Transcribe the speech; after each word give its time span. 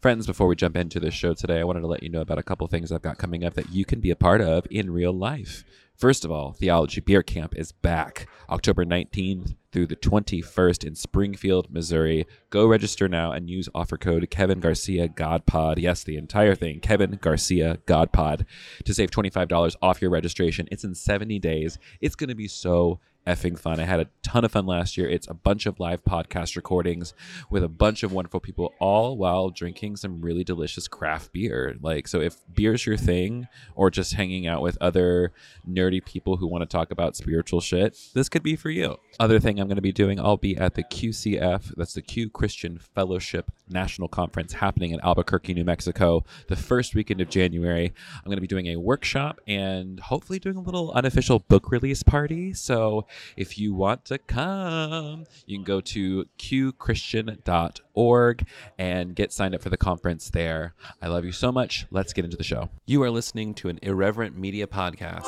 Friends, 0.00 0.26
before 0.26 0.46
we 0.46 0.56
jump 0.56 0.78
into 0.78 0.98
the 0.98 1.10
show 1.10 1.34
today, 1.34 1.60
I 1.60 1.64
wanted 1.64 1.80
to 1.80 1.86
let 1.86 2.02
you 2.02 2.08
know 2.08 2.22
about 2.22 2.38
a 2.38 2.42
couple 2.42 2.66
things 2.68 2.90
I've 2.90 3.02
got 3.02 3.18
coming 3.18 3.44
up 3.44 3.52
that 3.52 3.70
you 3.70 3.84
can 3.84 4.00
be 4.00 4.10
a 4.10 4.16
part 4.16 4.40
of 4.40 4.66
in 4.70 4.90
real 4.90 5.12
life. 5.12 5.62
First 5.94 6.24
of 6.24 6.30
all, 6.30 6.52
Theology 6.52 7.02
Beer 7.02 7.22
Camp 7.22 7.54
is 7.54 7.72
back 7.72 8.26
October 8.48 8.86
19th 8.86 9.56
through 9.70 9.88
the 9.88 9.96
21st 9.96 10.86
in 10.86 10.94
Springfield, 10.94 11.70
Missouri. 11.70 12.26
Go 12.48 12.66
register 12.66 13.08
now 13.08 13.32
and 13.32 13.50
use 13.50 13.68
offer 13.74 13.98
code 13.98 14.30
Kevin 14.30 14.60
Garcia 14.60 15.06
GodPod. 15.06 15.74
Yes, 15.76 16.02
the 16.02 16.16
entire 16.16 16.54
thing, 16.54 16.80
Kevin 16.80 17.18
Garcia 17.20 17.76
GodPod, 17.84 18.46
to 18.86 18.94
save 18.94 19.10
$25 19.10 19.76
off 19.82 20.00
your 20.00 20.10
registration. 20.10 20.66
It's 20.72 20.84
in 20.84 20.94
70 20.94 21.38
days. 21.40 21.78
It's 22.00 22.16
going 22.16 22.28
to 22.28 22.34
be 22.34 22.48
so 22.48 23.00
effing 23.26 23.58
fun. 23.58 23.80
I 23.80 23.84
had 23.84 24.00
a 24.00 24.08
ton 24.22 24.44
of 24.44 24.52
fun 24.52 24.66
last 24.66 24.96
year. 24.96 25.08
It's 25.08 25.28
a 25.28 25.34
bunch 25.34 25.66
of 25.66 25.78
live 25.78 26.04
podcast 26.04 26.56
recordings 26.56 27.14
with 27.50 27.62
a 27.62 27.68
bunch 27.68 28.02
of 28.02 28.12
wonderful 28.12 28.40
people, 28.40 28.74
all 28.78 29.16
while 29.16 29.50
drinking 29.50 29.96
some 29.96 30.20
really 30.20 30.44
delicious 30.44 30.88
craft 30.88 31.32
beer. 31.32 31.76
Like, 31.80 32.08
so 32.08 32.20
if 32.20 32.36
beer's 32.52 32.86
your 32.86 32.96
thing, 32.96 33.48
or 33.74 33.90
just 33.90 34.14
hanging 34.14 34.46
out 34.46 34.62
with 34.62 34.78
other 34.80 35.32
nerdy 35.68 36.04
people 36.04 36.36
who 36.36 36.46
want 36.46 36.62
to 36.62 36.66
talk 36.66 36.90
about 36.90 37.16
spiritual 37.16 37.60
shit, 37.60 37.96
this 38.14 38.28
could 38.28 38.42
be 38.42 38.56
for 38.56 38.70
you. 38.70 38.96
Other 39.18 39.38
thing 39.38 39.58
I'm 39.58 39.68
going 39.68 39.76
to 39.76 39.82
be 39.82 39.92
doing, 39.92 40.18
I'll 40.18 40.36
be 40.36 40.56
at 40.56 40.74
the 40.74 40.84
QCF, 40.84 41.74
that's 41.76 41.94
the 41.94 42.02
Q 42.02 42.30
Christian 42.30 42.78
Fellowship 42.78 43.50
National 43.68 44.08
Conference 44.08 44.54
happening 44.54 44.90
in 44.90 45.00
Albuquerque, 45.00 45.54
New 45.54 45.64
Mexico, 45.64 46.24
the 46.48 46.56
first 46.56 46.94
weekend 46.94 47.20
of 47.20 47.28
January. 47.28 47.92
I'm 48.16 48.24
going 48.24 48.36
to 48.36 48.40
be 48.40 48.46
doing 48.46 48.68
a 48.68 48.76
workshop 48.76 49.40
and 49.46 50.00
hopefully 50.00 50.38
doing 50.38 50.56
a 50.56 50.60
little 50.60 50.92
unofficial 50.92 51.38
book 51.38 51.70
release 51.70 52.02
party. 52.02 52.52
So 52.52 53.06
if 53.36 53.58
you 53.58 53.74
want 53.74 54.04
to 54.06 54.18
come, 54.18 55.26
you 55.46 55.56
can 55.56 55.64
go 55.64 55.80
to 55.80 56.26
qchristian.org 56.38 58.46
and 58.78 59.14
get 59.14 59.32
signed 59.32 59.54
up 59.54 59.62
for 59.62 59.70
the 59.70 59.76
conference 59.76 60.30
there. 60.30 60.74
I 61.02 61.08
love 61.08 61.24
you 61.24 61.32
so 61.32 61.52
much. 61.52 61.86
Let's 61.90 62.12
get 62.12 62.24
into 62.24 62.36
the 62.36 62.44
show. 62.44 62.70
You 62.86 63.02
are 63.02 63.10
listening 63.10 63.54
to 63.54 63.68
an 63.68 63.78
irreverent 63.82 64.36
media 64.36 64.66
podcast. 64.66 65.24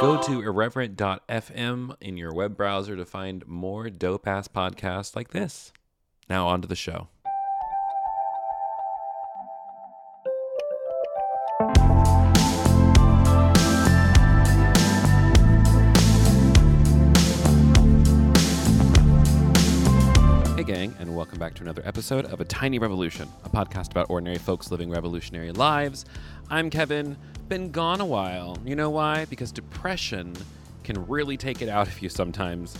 Go 0.00 0.20
to 0.22 0.42
irreverent.fm 0.42 1.96
in 2.00 2.16
your 2.16 2.34
web 2.34 2.56
browser 2.56 2.96
to 2.96 3.04
find 3.04 3.46
more 3.46 3.88
dope 3.88 4.26
ass 4.26 4.48
podcasts 4.48 5.14
like 5.14 5.30
this. 5.30 5.72
Now, 6.28 6.48
on 6.48 6.60
to 6.62 6.68
the 6.68 6.74
show. 6.74 7.08
Welcome 21.22 21.38
back 21.38 21.54
to 21.54 21.62
another 21.62 21.82
episode 21.84 22.24
of 22.24 22.40
A 22.40 22.44
Tiny 22.44 22.80
Revolution, 22.80 23.28
a 23.44 23.48
podcast 23.48 23.92
about 23.92 24.10
ordinary 24.10 24.38
folks 24.38 24.72
living 24.72 24.90
revolutionary 24.90 25.52
lives. 25.52 26.04
I'm 26.50 26.68
Kevin. 26.68 27.16
Been 27.48 27.70
gone 27.70 28.00
a 28.00 28.04
while. 28.04 28.58
You 28.64 28.74
know 28.74 28.90
why? 28.90 29.26
Because 29.26 29.52
depression 29.52 30.34
can 30.82 31.06
really 31.06 31.36
take 31.36 31.62
it 31.62 31.68
out 31.68 31.86
of 31.86 32.02
you 32.02 32.08
sometimes. 32.08 32.76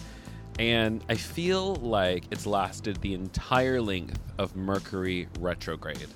And 0.58 1.04
I 1.08 1.14
feel 1.14 1.76
like 1.76 2.24
it's 2.32 2.44
lasted 2.44 2.96
the 2.96 3.14
entire 3.14 3.80
length 3.80 4.18
of 4.38 4.56
Mercury 4.56 5.28
retrograde. 5.38 6.08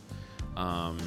Um, 0.57 0.99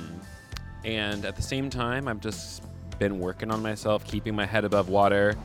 and 0.85 1.25
at 1.25 1.35
the 1.35 1.41
same 1.41 1.69
time, 1.69 2.08
I've 2.08 2.22
just 2.22 2.63
been 2.97 3.19
working 3.19 3.52
on 3.52 3.62
myself, 3.62 4.06
keeping 4.06 4.34
my 4.34 4.46
head 4.46 4.63
above 4.63 4.88
water 4.88 5.35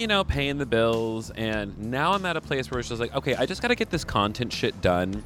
you 0.00 0.06
know, 0.06 0.24
paying 0.24 0.56
the 0.56 0.64
bills. 0.64 1.30
And 1.30 1.78
now 1.78 2.12
I'm 2.14 2.24
at 2.24 2.34
a 2.34 2.40
place 2.40 2.70
where 2.70 2.80
it's 2.80 2.88
just 2.88 3.00
like, 3.00 3.14
okay, 3.14 3.34
I 3.34 3.44
just 3.44 3.60
got 3.60 3.68
to 3.68 3.74
get 3.74 3.90
this 3.90 4.02
content 4.02 4.50
shit 4.50 4.80
done 4.80 5.22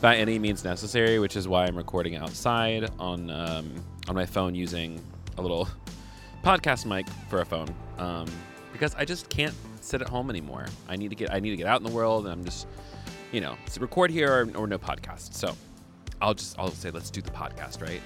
by 0.00 0.16
any 0.16 0.38
means 0.38 0.62
necessary, 0.62 1.18
which 1.18 1.34
is 1.34 1.48
why 1.48 1.66
I'm 1.66 1.76
recording 1.76 2.14
outside 2.14 2.88
on 3.00 3.28
um, 3.30 3.74
on 4.06 4.14
my 4.14 4.24
phone 4.24 4.54
using 4.54 5.00
a 5.36 5.42
little 5.42 5.68
podcast 6.44 6.86
mic 6.86 7.06
for 7.28 7.40
a 7.40 7.44
phone 7.44 7.74
um, 7.98 8.28
because 8.72 8.94
I 8.94 9.04
just 9.04 9.28
can't 9.30 9.54
sit 9.80 10.00
at 10.00 10.08
home 10.08 10.30
anymore. 10.30 10.66
I 10.88 10.94
need 10.94 11.08
to 11.08 11.16
get 11.16 11.32
I 11.32 11.40
need 11.40 11.50
to 11.50 11.56
get 11.56 11.66
out 11.66 11.80
in 11.80 11.84
the 11.86 11.92
world, 11.92 12.26
and 12.26 12.32
I'm 12.32 12.44
just 12.44 12.68
you 13.32 13.40
know 13.40 13.56
record 13.80 14.12
here 14.12 14.32
or, 14.32 14.56
or 14.56 14.66
no 14.68 14.78
podcast. 14.78 15.34
So 15.34 15.56
I'll 16.20 16.34
just 16.34 16.56
I'll 16.56 16.70
say 16.70 16.92
let's 16.92 17.10
do 17.10 17.20
the 17.20 17.32
podcast, 17.32 17.82
right? 17.82 18.00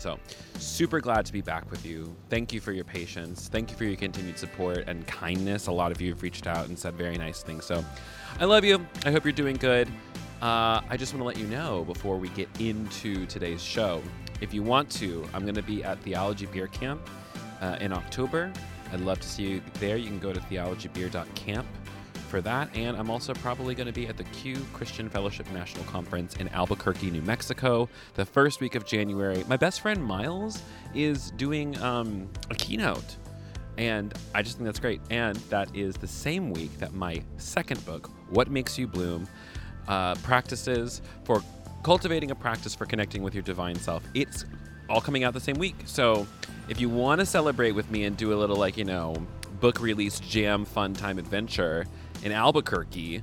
So, 0.00 0.18
super 0.58 1.00
glad 1.00 1.26
to 1.26 1.32
be 1.32 1.40
back 1.40 1.70
with 1.70 1.84
you. 1.84 2.14
Thank 2.28 2.52
you 2.52 2.60
for 2.60 2.72
your 2.72 2.84
patience. 2.84 3.48
Thank 3.48 3.70
you 3.70 3.76
for 3.76 3.84
your 3.84 3.96
continued 3.96 4.38
support 4.38 4.84
and 4.86 5.06
kindness. 5.06 5.66
A 5.66 5.72
lot 5.72 5.92
of 5.92 6.00
you 6.00 6.12
have 6.12 6.22
reached 6.22 6.46
out 6.46 6.68
and 6.68 6.78
said 6.78 6.94
very 6.94 7.18
nice 7.18 7.42
things. 7.42 7.64
So, 7.64 7.84
I 8.40 8.44
love 8.44 8.64
you. 8.64 8.84
I 9.04 9.10
hope 9.10 9.24
you're 9.24 9.32
doing 9.32 9.56
good. 9.56 9.88
Uh, 10.40 10.80
I 10.88 10.96
just 10.96 11.14
want 11.14 11.20
to 11.20 11.26
let 11.26 11.36
you 11.36 11.46
know 11.46 11.84
before 11.84 12.16
we 12.16 12.28
get 12.30 12.48
into 12.60 13.26
today's 13.26 13.62
show 13.62 14.02
if 14.42 14.52
you 14.52 14.62
want 14.64 14.90
to, 14.90 15.24
I'm 15.32 15.42
going 15.42 15.54
to 15.54 15.62
be 15.62 15.84
at 15.84 16.00
Theology 16.00 16.46
Beer 16.46 16.66
Camp 16.66 17.00
uh, 17.60 17.76
in 17.80 17.92
October. 17.92 18.52
I'd 18.92 19.00
love 19.00 19.20
to 19.20 19.28
see 19.28 19.44
you 19.44 19.62
there. 19.74 19.96
You 19.96 20.08
can 20.08 20.18
go 20.18 20.32
to 20.32 20.40
theologybeer.camp 20.40 21.64
for 22.32 22.40
that. 22.40 22.74
And 22.74 22.96
I'm 22.96 23.10
also 23.10 23.34
probably 23.34 23.74
going 23.74 23.88
to 23.88 23.92
be 23.92 24.06
at 24.06 24.16
the 24.16 24.24
Q 24.24 24.56
Christian 24.72 25.10
Fellowship 25.10 25.46
National 25.52 25.84
Conference 25.84 26.34
in 26.36 26.48
Albuquerque, 26.48 27.10
New 27.10 27.20
Mexico, 27.20 27.90
the 28.14 28.24
first 28.24 28.58
week 28.62 28.74
of 28.74 28.86
January. 28.86 29.44
My 29.48 29.58
best 29.58 29.82
friend 29.82 30.02
Miles 30.02 30.62
is 30.94 31.30
doing 31.32 31.78
um, 31.82 32.30
a 32.48 32.54
keynote. 32.54 33.18
And 33.76 34.14
I 34.34 34.40
just 34.40 34.56
think 34.56 34.64
that's 34.64 34.80
great. 34.80 35.02
And 35.10 35.36
that 35.50 35.76
is 35.76 35.94
the 35.96 36.06
same 36.06 36.50
week 36.52 36.70
that 36.78 36.94
my 36.94 37.22
second 37.36 37.84
book, 37.84 38.08
What 38.30 38.50
Makes 38.50 38.78
You 38.78 38.86
Bloom, 38.86 39.28
uh, 39.86 40.14
practices 40.16 41.02
for 41.24 41.42
cultivating 41.82 42.30
a 42.30 42.34
practice 42.34 42.74
for 42.74 42.86
connecting 42.86 43.22
with 43.22 43.34
your 43.34 43.42
divine 43.42 43.76
self. 43.76 44.02
It's 44.14 44.46
all 44.88 45.02
coming 45.02 45.22
out 45.22 45.34
the 45.34 45.40
same 45.40 45.58
week. 45.58 45.76
So 45.84 46.26
if 46.70 46.80
you 46.80 46.88
want 46.88 47.20
to 47.20 47.26
celebrate 47.26 47.72
with 47.72 47.90
me 47.90 48.04
and 48.04 48.16
do 48.16 48.32
a 48.32 48.36
little, 48.36 48.56
like, 48.56 48.78
you 48.78 48.86
know, 48.86 49.16
book 49.60 49.80
release 49.80 50.18
jam 50.18 50.64
fun 50.64 50.94
time 50.94 51.18
adventure, 51.18 51.86
in 52.22 52.32
Albuquerque, 52.32 53.22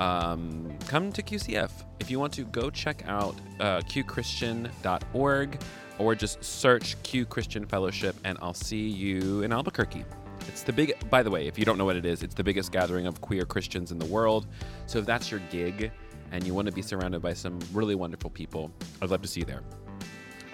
um, 0.00 0.76
come 0.86 1.12
to 1.12 1.22
QCF. 1.22 1.70
If 2.00 2.10
you 2.10 2.18
want 2.18 2.32
to, 2.34 2.44
go 2.44 2.70
check 2.70 3.02
out 3.06 3.34
uh, 3.60 3.80
qchristian.org 3.80 5.60
or 5.98 6.14
just 6.14 6.42
search 6.44 7.00
Q 7.02 7.26
Christian 7.26 7.66
Fellowship, 7.66 8.16
and 8.24 8.38
I'll 8.40 8.54
see 8.54 8.88
you 8.88 9.42
in 9.42 9.52
Albuquerque. 9.52 10.04
It's 10.46 10.62
the 10.62 10.72
big, 10.72 10.94
by 11.10 11.22
the 11.22 11.30
way, 11.30 11.46
if 11.46 11.58
you 11.58 11.64
don't 11.64 11.76
know 11.76 11.84
what 11.84 11.96
it 11.96 12.06
is, 12.06 12.22
it's 12.22 12.34
the 12.34 12.44
biggest 12.44 12.72
gathering 12.72 13.06
of 13.06 13.20
queer 13.20 13.44
Christians 13.44 13.92
in 13.92 13.98
the 13.98 14.06
world. 14.06 14.46
So 14.86 15.00
if 15.00 15.06
that's 15.06 15.30
your 15.30 15.40
gig 15.50 15.90
and 16.30 16.46
you 16.46 16.54
want 16.54 16.66
to 16.66 16.72
be 16.72 16.82
surrounded 16.82 17.20
by 17.20 17.34
some 17.34 17.58
really 17.72 17.94
wonderful 17.94 18.30
people, 18.30 18.70
I'd 19.02 19.10
love 19.10 19.22
to 19.22 19.28
see 19.28 19.40
you 19.40 19.46
there. 19.46 19.62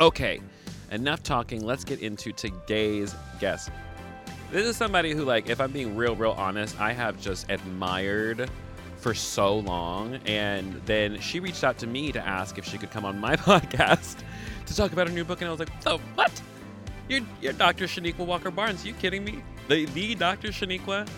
Okay, 0.00 0.40
enough 0.90 1.22
talking. 1.22 1.62
Let's 1.64 1.84
get 1.84 2.00
into 2.00 2.32
today's 2.32 3.14
guest. 3.38 3.70
This 4.54 4.68
is 4.68 4.76
somebody 4.76 5.10
who, 5.14 5.24
like, 5.24 5.50
if 5.50 5.60
I'm 5.60 5.72
being 5.72 5.96
real, 5.96 6.14
real 6.14 6.30
honest, 6.30 6.80
I 6.80 6.92
have 6.92 7.20
just 7.20 7.50
admired 7.50 8.48
for 8.98 9.12
so 9.12 9.58
long. 9.58 10.20
And 10.26 10.80
then 10.86 11.18
she 11.18 11.40
reached 11.40 11.64
out 11.64 11.76
to 11.78 11.88
me 11.88 12.12
to 12.12 12.24
ask 12.24 12.56
if 12.56 12.64
she 12.64 12.78
could 12.78 12.92
come 12.92 13.04
on 13.04 13.18
my 13.18 13.34
podcast 13.50 14.18
to 14.66 14.76
talk 14.76 14.92
about 14.92 15.08
her 15.08 15.12
new 15.12 15.24
book. 15.24 15.40
And 15.40 15.48
I 15.48 15.50
was 15.50 15.58
like, 15.58 15.72
so 15.82 15.98
what? 16.14 16.40
You're, 17.08 17.22
you're 17.42 17.52
Dr. 17.52 17.86
Chanequa 17.86 18.24
Walker 18.24 18.52
Barnes. 18.52 18.84
Are 18.84 18.86
you 18.86 18.94
kidding 18.94 19.24
me? 19.24 19.42
The, 19.66 19.86
the 19.86 20.14
Dr. 20.14 20.50
Chanequa? 20.50 21.08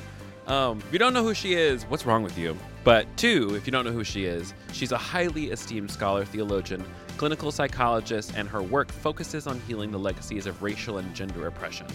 Um, 0.47 0.79
if 0.79 0.91
you 0.91 0.99
don't 0.99 1.13
know 1.13 1.23
who 1.23 1.35
she 1.35 1.53
is, 1.53 1.85
what's 1.85 2.07
wrong 2.07 2.23
with 2.23 2.39
you? 2.39 2.57
But 2.85 3.07
two, 3.19 3.55
if 3.55 3.67
you 3.67 3.71
don't 3.71 3.85
know 3.85 3.93
who 3.93 4.03
she 4.03 4.25
is, 4.25 4.55
she's 4.73 4.93
a 4.93 4.97
highly 4.97 5.51
esteemed 5.51 5.91
scholar, 5.91 6.25
theologian, 6.25 6.83
clinical 7.19 7.53
psychologist, 7.53 8.33
and 8.35 8.49
her 8.49 8.63
work 8.63 8.91
focuses 8.91 9.47
on 9.47 9.61
healing 9.69 9.91
the 9.91 9.99
legacies 9.99 10.47
of 10.47 10.63
racial 10.63 10.97
and 10.97 11.15
gender 11.15 11.47
oppression. 11.47 11.87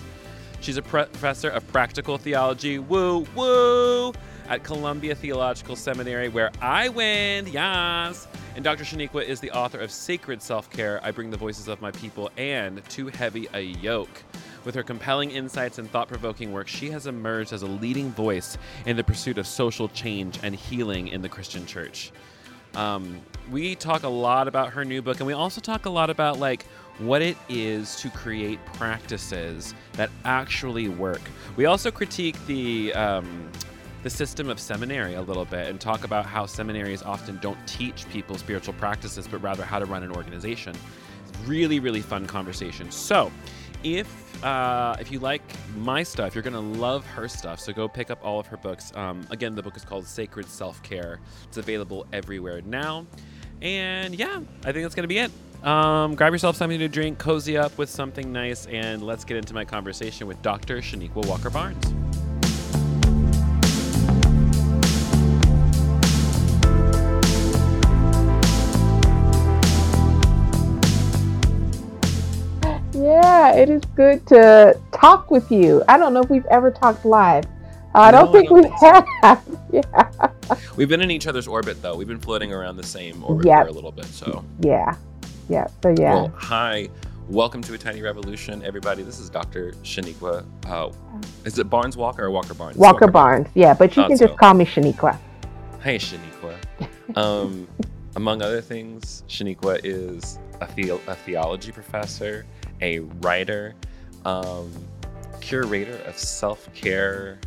She's 0.62 0.78
a 0.78 0.82
professor 0.84 1.50
of 1.50 1.68
practical 1.70 2.20
theology, 2.20 2.78
woo, 2.78 3.26
woo, 3.36 4.14
at 4.48 4.64
Columbia 4.64 5.16
Theological 5.16 5.76
Seminary, 5.76 6.30
where 6.30 6.52
I 6.62 6.88
went, 6.88 7.48
yes. 7.48 8.28
And 8.56 8.64
Dr. 8.64 8.84
Chanequa 8.84 9.26
is 9.26 9.40
the 9.40 9.50
author 9.50 9.80
of 9.80 9.92
Sacred 9.92 10.40
Self 10.40 10.70
Care 10.70 11.00
I 11.04 11.10
Bring 11.10 11.32
the 11.32 11.38
Voices 11.38 11.68
of 11.68 11.82
My 11.82 11.90
People 11.90 12.30
and 12.38 12.88
Too 12.90 13.08
Heavy 13.08 13.48
a 13.56 13.62
Yoke. 13.62 14.24
With 14.64 14.76
her 14.76 14.84
compelling 14.84 15.32
insights 15.32 15.80
and 15.80 15.90
thought 15.90 16.08
provoking 16.08 16.52
work, 16.52 16.68
she 16.68 16.92
has 16.92 17.08
emerged 17.08 17.54
as 17.54 17.64
a 17.64 17.68
leading 17.68 18.12
voice 18.12 18.60
in 18.86 18.96
the 18.96 19.04
pursuit 19.04 19.40
of 19.40 19.48
social 19.48 19.90
change 19.90 20.40
and 20.44 20.54
healing 20.54 21.08
in 21.08 21.24
the 21.24 21.30
Christian 21.30 21.66
church. 21.66 22.12
Um, 22.76 23.20
we 23.50 23.74
talk 23.76 24.04
a 24.04 24.10
lot 24.10 24.48
about 24.48 24.74
her 24.74 24.86
new 24.86 25.02
book, 25.02 25.20
and 25.20 25.26
we 25.26 25.34
also 25.34 25.60
talk 25.60 25.88
a 25.88 25.90
lot 25.90 26.12
about 26.12 26.40
like 26.40 26.66
what 27.02 27.22
it 27.22 27.38
is 27.50 27.96
to 27.98 28.10
create 28.10 28.64
practices 28.66 29.74
that 29.94 30.10
actually 30.24 30.88
work. 30.88 31.22
We 31.56 31.66
also 31.66 31.92
critique 31.92 32.36
the 32.46 32.94
um, 32.94 33.52
the 34.04 34.10
system 34.10 34.50
of 34.50 34.60
seminary 34.60 35.14
a 35.14 35.22
little 35.22 35.46
bit 35.46 35.68
and 35.68 35.80
talk 35.80 36.04
about 36.04 36.26
how 36.26 36.46
seminaries 36.46 37.04
often 37.04 37.38
don't 37.40 37.58
teach 37.68 38.10
people 38.10 38.38
spiritual 38.38 38.74
practices, 38.76 39.28
but 39.28 39.42
rather 39.42 39.64
how 39.64 39.80
to 39.80 39.86
run 39.86 40.04
an 40.04 40.12
organization. 40.12 40.76
Really, 41.46 41.80
really 41.80 42.02
fun 42.02 42.26
conversation. 42.26 42.92
So, 42.92 43.32
if 43.84 44.44
uh, 44.44 44.96
if 45.00 45.12
you 45.12 45.20
like 45.20 45.42
my 45.78 46.04
stuff, 46.04 46.34
you're 46.34 46.44
gonna 46.44 46.60
love 46.60 47.06
her 47.08 47.28
stuff. 47.28 47.60
So 47.60 47.74
go 47.74 47.88
pick 47.88 48.10
up 48.10 48.24
all 48.24 48.40
of 48.40 48.48
her 48.48 48.58
books. 48.58 48.92
Um, 48.96 49.26
again, 49.30 49.56
the 49.56 49.64
book 49.64 49.78
is 49.78 49.86
called 49.86 50.06
Sacred 50.06 50.48
Self 50.48 50.82
Care. 50.84 51.20
It's 51.48 51.58
available 51.58 52.08
everywhere 52.12 52.62
now. 52.62 53.06
And 53.62 54.16
yeah, 54.16 54.42
I 54.66 54.72
think 54.72 54.84
that's 54.84 54.96
gonna 54.96 55.08
be 55.08 55.20
it. 55.20 55.32
Um, 55.64 56.16
grab 56.16 56.34
yourself 56.34 56.56
something 56.56 56.80
to 56.80 56.88
drink, 56.88 57.20
cozy 57.20 57.56
up 57.58 57.78
with 57.78 57.90
something 57.90 58.32
nice, 58.32 58.66
and 58.66 59.04
let's 59.04 59.24
get 59.24 59.38
into 59.38 59.54
my 59.54 59.64
conversation 59.64 60.26
with 60.28 60.42
Dr. 60.42 60.78
Chanequa 60.82 61.26
Walker 61.28 61.50
Barnes. 61.52 61.94
Yeah, 72.94 73.54
it 73.56 73.70
is 73.70 73.82
good 73.96 74.26
to 74.28 74.78
talk 74.92 75.32
with 75.32 75.50
you. 75.52 75.82
I 75.88 75.98
don't 75.98 76.14
know 76.14 76.22
if 76.22 76.30
we've 76.30 76.46
ever 76.48 76.72
talked 76.72 77.06
live. 77.06 77.46
I 77.96 78.12
No, 78.12 78.12
don't 78.12 78.32
think 78.32 78.52
I 78.52 78.54
don't 78.54 78.64
we 78.64 78.64
think 78.64 78.78
so. 78.80 79.06
have. 79.22 79.44
Yeah, 79.74 79.84
We've 80.76 80.90
been 80.90 81.00
in 81.02 81.12
each 81.12 81.28
other's 81.28 81.48
orbit 81.48 81.82
though. 81.82 81.96
We've 81.96 82.08
been 82.08 82.20
floating 82.20 82.52
around 82.52 82.76
the 82.76 82.84
same 82.84 83.24
orbit 83.24 83.46
Yep. 83.46 83.64
for 83.64 83.68
a 83.68 83.72
little 83.72 83.92
bit. 83.94 84.06
So, 84.08 84.44
yeah, 84.60 84.96
yeah. 85.52 85.68
So 85.84 85.94
yeah, 85.98 86.14
well, 86.14 86.34
hi, 86.38 86.88
welcome 87.28 87.62
to 87.64 87.74
a 87.74 87.78
tiny 87.78 88.02
revolution, 88.02 88.64
everybody. 88.64 89.04
This 89.04 89.20
is 89.20 89.30
Dr. 89.30 89.74
Chanequa. 89.84 90.46
Uh, 90.66 90.92
is 91.44 91.60
it 91.60 91.70
Barnes 91.70 91.98
Walker 91.98 92.24
or 92.24 92.32
Walker 92.32 92.54
Barnes? 92.54 92.78
It's 92.78 92.82
Walker 92.82 93.08
Barnes. 93.08 93.50
Yeah, 93.54 93.74
but 93.74 93.92
you 93.92 94.04
Thought 94.04 94.08
can 94.10 94.18
so. 94.18 94.28
just 94.28 94.40
call 94.40 94.54
me 94.54 94.64
Chanequa. 94.66 95.18
Hey, 95.84 95.98
Chanequa. 95.98 96.56
Um, 97.18 97.68
among 98.16 98.42
other 98.42 98.62
things, 98.62 99.24
Chanequa 99.28 99.82
is 99.84 100.40
a, 100.62 100.70
the- 100.76 100.92
a 101.08 101.16
theology 101.16 101.74
professor, 101.74 102.46
a 102.80 103.00
writer, 103.00 103.76
um, 104.24 104.72
curator 105.42 105.98
of 106.06 106.18
self 106.18 106.74
care, 106.74 107.40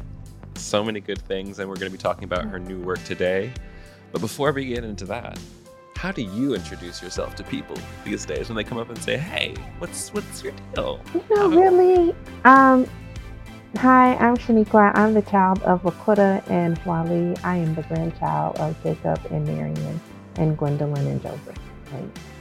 so 0.57 0.85
many 0.85 1.01
good 1.01 1.23
things. 1.23 1.59
And 1.59 1.71
we're 1.71 1.77
going 1.77 1.91
to 1.91 1.97
be 1.97 2.03
talking 2.03 2.25
about 2.25 2.45
her 2.45 2.59
new 2.59 2.81
work 2.81 3.03
today. 3.05 3.51
But 4.13 4.21
before 4.21 4.53
we 4.53 4.67
get 4.67 4.85
into 4.85 5.07
that, 5.07 5.39
how 6.05 6.13
do 6.13 6.21
you 6.21 6.55
introduce 6.55 7.03
yourself 7.03 7.35
to 7.35 7.43
people 7.43 7.75
these 8.05 8.27
days 8.27 8.51
when 8.51 8.57
they 8.57 8.63
come 8.63 8.77
up 8.77 8.91
and 8.91 8.99
say, 9.03 9.17
"Hey, 9.17 9.55
what's 9.79 10.13
what's 10.13 10.43
your 10.43 10.53
deal?" 10.75 11.01
You 11.15 11.25
know, 11.31 11.49
really. 11.49 12.15
Um, 12.45 12.87
hi, 13.79 14.15
I'm 14.17 14.37
Chanequa. 14.37 14.93
I'm 14.95 15.15
the 15.15 15.23
child 15.23 15.63
of 15.63 15.81
Lakota 15.83 16.43
and 16.51 16.79
Wally. 16.85 17.35
I 17.43 17.57
am 17.57 17.75
the 17.75 17.81
grandchild 17.85 18.59
of 18.59 18.77
Jacob 18.83 19.19
and 19.31 19.47
Marion 19.47 19.99
and 20.37 20.59
Gwendolyn 20.59 21.07
and 21.07 21.23
Joseph. 21.23 21.59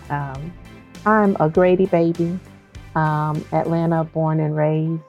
Um, 0.09 0.53
I'm 1.05 1.37
a 1.39 1.47
Grady 1.47 1.85
baby. 1.85 2.37
Um, 2.95 3.45
Atlanta 3.53 4.03
born 4.03 4.41
and 4.41 4.57
raised. 4.57 5.01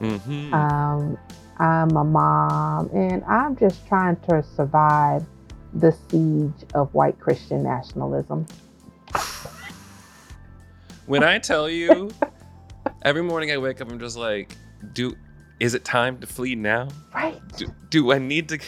Mm-hmm. 0.00 0.54
Um, 0.54 1.18
I'm 1.58 1.96
a 1.96 2.04
mom, 2.04 2.90
and 2.94 3.24
I'm 3.24 3.56
just 3.56 3.84
trying 3.88 4.14
to 4.28 4.44
survive 4.44 5.26
the 5.74 5.92
siege 6.08 6.68
of 6.74 6.92
white 6.94 7.18
Christian 7.20 7.62
nationalism. 7.62 8.46
When 11.06 11.22
I 11.22 11.38
tell 11.38 11.68
you, 11.68 12.10
every 13.02 13.22
morning 13.22 13.50
I 13.50 13.58
wake 13.58 13.80
up, 13.80 13.90
I'm 13.90 13.98
just 13.98 14.16
like, 14.16 14.54
"Do 14.92 15.16
is 15.60 15.74
it 15.74 15.84
time 15.84 16.18
to 16.18 16.26
flee 16.26 16.54
now? 16.54 16.88
Right. 17.14 17.40
Do, 17.56 17.66
do 17.90 18.12
I 18.12 18.18
need 18.18 18.48
to?" 18.50 18.58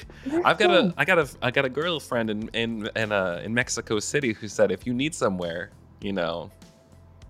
I've 0.44 0.58
got 0.58 0.70
a 0.70 0.94
I 0.96 1.04
got 1.04 1.18
a, 1.18 1.28
I 1.42 1.50
got 1.50 1.64
a 1.64 1.68
girlfriend 1.68 2.30
in 2.30 2.48
in 2.54 2.90
in, 2.96 3.12
uh, 3.12 3.42
in 3.44 3.52
Mexico 3.54 3.98
City 3.98 4.32
who 4.32 4.48
said, 4.48 4.70
"If 4.70 4.86
you 4.86 4.94
need 4.94 5.14
somewhere, 5.14 5.70
you 6.00 6.12
know." 6.12 6.50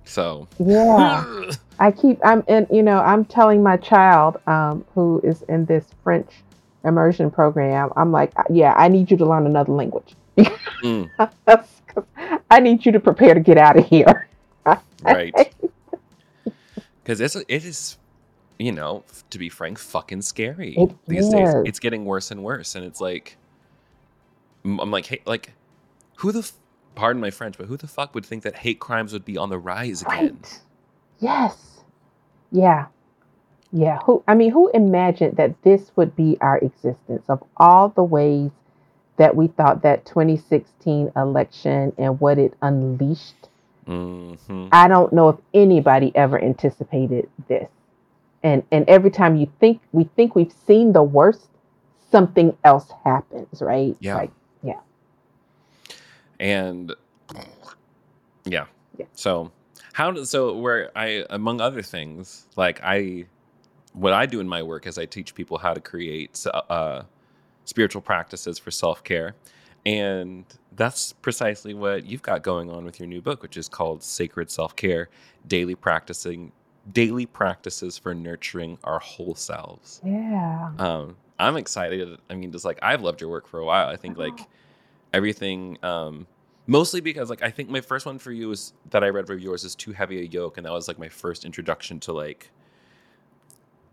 So 0.05 0.49
Yeah. 0.59 1.25
I 1.79 1.91
keep 1.91 2.19
I'm 2.25 2.45
and 2.47 2.67
you 2.71 2.83
know 2.83 2.99
I'm 3.01 3.25
telling 3.25 3.63
my 3.63 3.77
child 3.77 4.37
um, 4.47 4.85
who 4.95 5.21
is 5.25 5.43
in 5.43 5.65
this 5.65 5.87
French 6.05 6.31
immersion 6.85 7.31
program 7.31 7.91
I'm 7.97 8.13
like 8.13 8.33
yeah 8.51 8.75
I 8.77 8.89
need 8.89 9.11
you 9.11 9.17
to 9.19 9.27
learn 9.27 9.47
another 9.47 9.73
language. 9.73 10.15
Mm, 10.83 11.11
I 12.51 12.61
need 12.61 12.87
you 12.87 12.93
to 12.93 13.01
prepare 13.01 13.35
to 13.35 13.41
get 13.41 13.59
out 13.59 13.79
of 13.79 13.87
here. 13.87 14.29
Right. 15.03 15.35
Because 17.03 17.21
it's 17.21 17.35
it 17.35 17.65
is, 17.65 17.97
you 18.59 18.71
know, 18.71 19.03
to 19.31 19.39
be 19.39 19.49
frank, 19.49 19.79
fucking 19.79 20.23
scary 20.23 20.77
It 20.77 20.95
these 21.09 21.29
days. 21.29 21.49
It's 21.65 21.81
getting 21.81 22.05
worse 22.05 22.31
and 22.31 22.45
worse, 22.45 22.77
and 22.77 22.85
it's 22.85 23.01
like, 23.01 23.37
I'm 24.65 24.91
like, 24.91 25.07
hey, 25.07 25.21
like, 25.25 25.55
who 26.17 26.31
the, 26.31 26.41
f- 26.41 26.53
pardon 26.95 27.21
my 27.21 27.31
French, 27.31 27.57
but 27.59 27.67
who 27.67 27.77
the 27.77 27.89
fuck 27.89 28.15
would 28.15 28.25
think 28.25 28.45
that 28.45 28.55
hate 28.55 28.79
crimes 28.79 29.13
would 29.13 29.25
be 29.25 29.37
on 29.37 29.49
the 29.49 29.59
rise 29.59 30.03
again? 30.03 30.39
right 30.41 30.61
yes. 31.19 31.81
Yeah 32.53 32.87
yeah 33.73 33.99
who 34.05 34.23
I 34.27 34.35
mean 34.35 34.51
who 34.51 34.69
imagined 34.71 35.37
that 35.37 35.63
this 35.63 35.91
would 35.97 36.17
be 36.17 36.37
our 36.41 36.59
existence 36.59 37.25
of 37.29 37.43
all 37.57 37.89
the 37.91 38.05
ways 38.05 38.51
that 39.17 39.37
we 39.37 39.49
thought 39.49 39.83
that 39.83 40.07
2016 40.07 41.13
election 41.15 41.93
and 41.99 42.21
what 42.21 42.39
it 42.39 42.55
unleashed 42.63 43.49
hmm 43.87 44.69
I 44.73 44.89
don't 44.89 45.13
know 45.13 45.31
if 45.31 45.37
anybody 45.53 46.13
ever 46.15 46.41
anticipated 46.43 47.29
this. 47.49 47.69
And 48.43 48.63
and 48.71 48.89
every 48.89 49.11
time 49.11 49.37
you 49.37 49.51
think 49.59 49.81
we 49.93 50.05
think 50.05 50.35
we've 50.35 50.53
seen 50.67 50.93
the 50.93 51.03
worst, 51.03 51.49
something 52.11 52.57
else 52.65 52.91
happens, 53.05 53.61
right? 53.61 53.97
Yeah. 54.01 54.15
Like 54.15 54.31
And 56.39 56.95
yeah. 58.47 58.67
Yeah. 58.97 59.07
So 59.13 59.51
how 59.93 60.15
so 60.23 60.57
where 60.57 60.91
I 60.97 61.25
among 61.31 61.61
other 61.61 61.83
things 61.83 62.47
like 62.57 62.81
I 62.83 63.27
what 63.93 64.13
I 64.13 64.27
do 64.27 64.41
in 64.41 64.49
my 64.49 64.63
work 64.63 64.87
is 64.87 64.99
I 64.99 65.07
teach 65.07 65.35
people 65.35 65.59
how 65.59 65.75
to 65.75 65.81
create 65.81 66.45
uh, 66.53 67.03
spiritual 67.65 68.03
practices 68.03 68.59
for 68.59 68.71
self 68.71 69.03
care, 69.05 69.35
and 69.87 70.45
that's 70.77 71.13
precisely 71.13 71.75
what 71.75 72.05
you've 72.07 72.23
got 72.23 72.43
going 72.43 72.71
on 72.71 72.85
with 72.85 73.01
your 73.01 73.09
new 73.09 73.21
book, 73.21 73.43
which 73.43 73.57
is 73.57 73.69
called 73.69 74.03
Sacred 74.03 74.51
Self 74.51 74.77
Care: 74.77 75.09
Daily 75.47 75.75
Practicing 75.75 76.53
Daily 76.93 77.27
Practices 77.27 77.99
for 77.99 78.15
Nurturing 78.15 78.79
Our 78.85 78.99
Whole 78.99 79.35
Selves. 79.35 80.01
yeah. 80.05 80.71
Um, 80.79 81.17
I'm 81.39 81.57
excited. 81.57 82.19
I 82.29 82.35
mean, 82.35 82.53
just 82.53 82.65
like 82.65 82.79
I've 82.83 83.01
loved 83.03 83.21
your 83.21 83.31
work 83.31 83.47
for 83.47 83.59
a 83.61 83.65
while. 83.65 83.89
I 83.89 83.97
think 83.97 84.17
like 84.19 84.39
Oh. 84.39 84.47
everything, 85.13 85.79
um, 85.83 86.27
mostly 86.67 87.01
because 87.01 87.31
like 87.31 87.43
I 87.43 87.51
think 87.51 87.69
my 87.71 87.81
first 87.81 88.07
one 88.07 88.19
for 88.19 88.31
you 88.33 88.51
is 88.51 88.73
that 88.91 89.03
I 89.03 89.09
read 89.09 89.29
of 89.31 89.41
yours 89.41 89.65
is 89.65 89.75
Too 89.75 89.93
Heavy 89.93 90.21
a 90.21 90.25
Yoke, 90.25 90.57
and 90.59 90.67
that 90.67 90.73
was 90.73 90.87
like 90.89 90.99
my 90.99 91.09
first 91.09 91.45
introduction 91.45 91.99
to 92.01 92.13
like, 92.13 92.51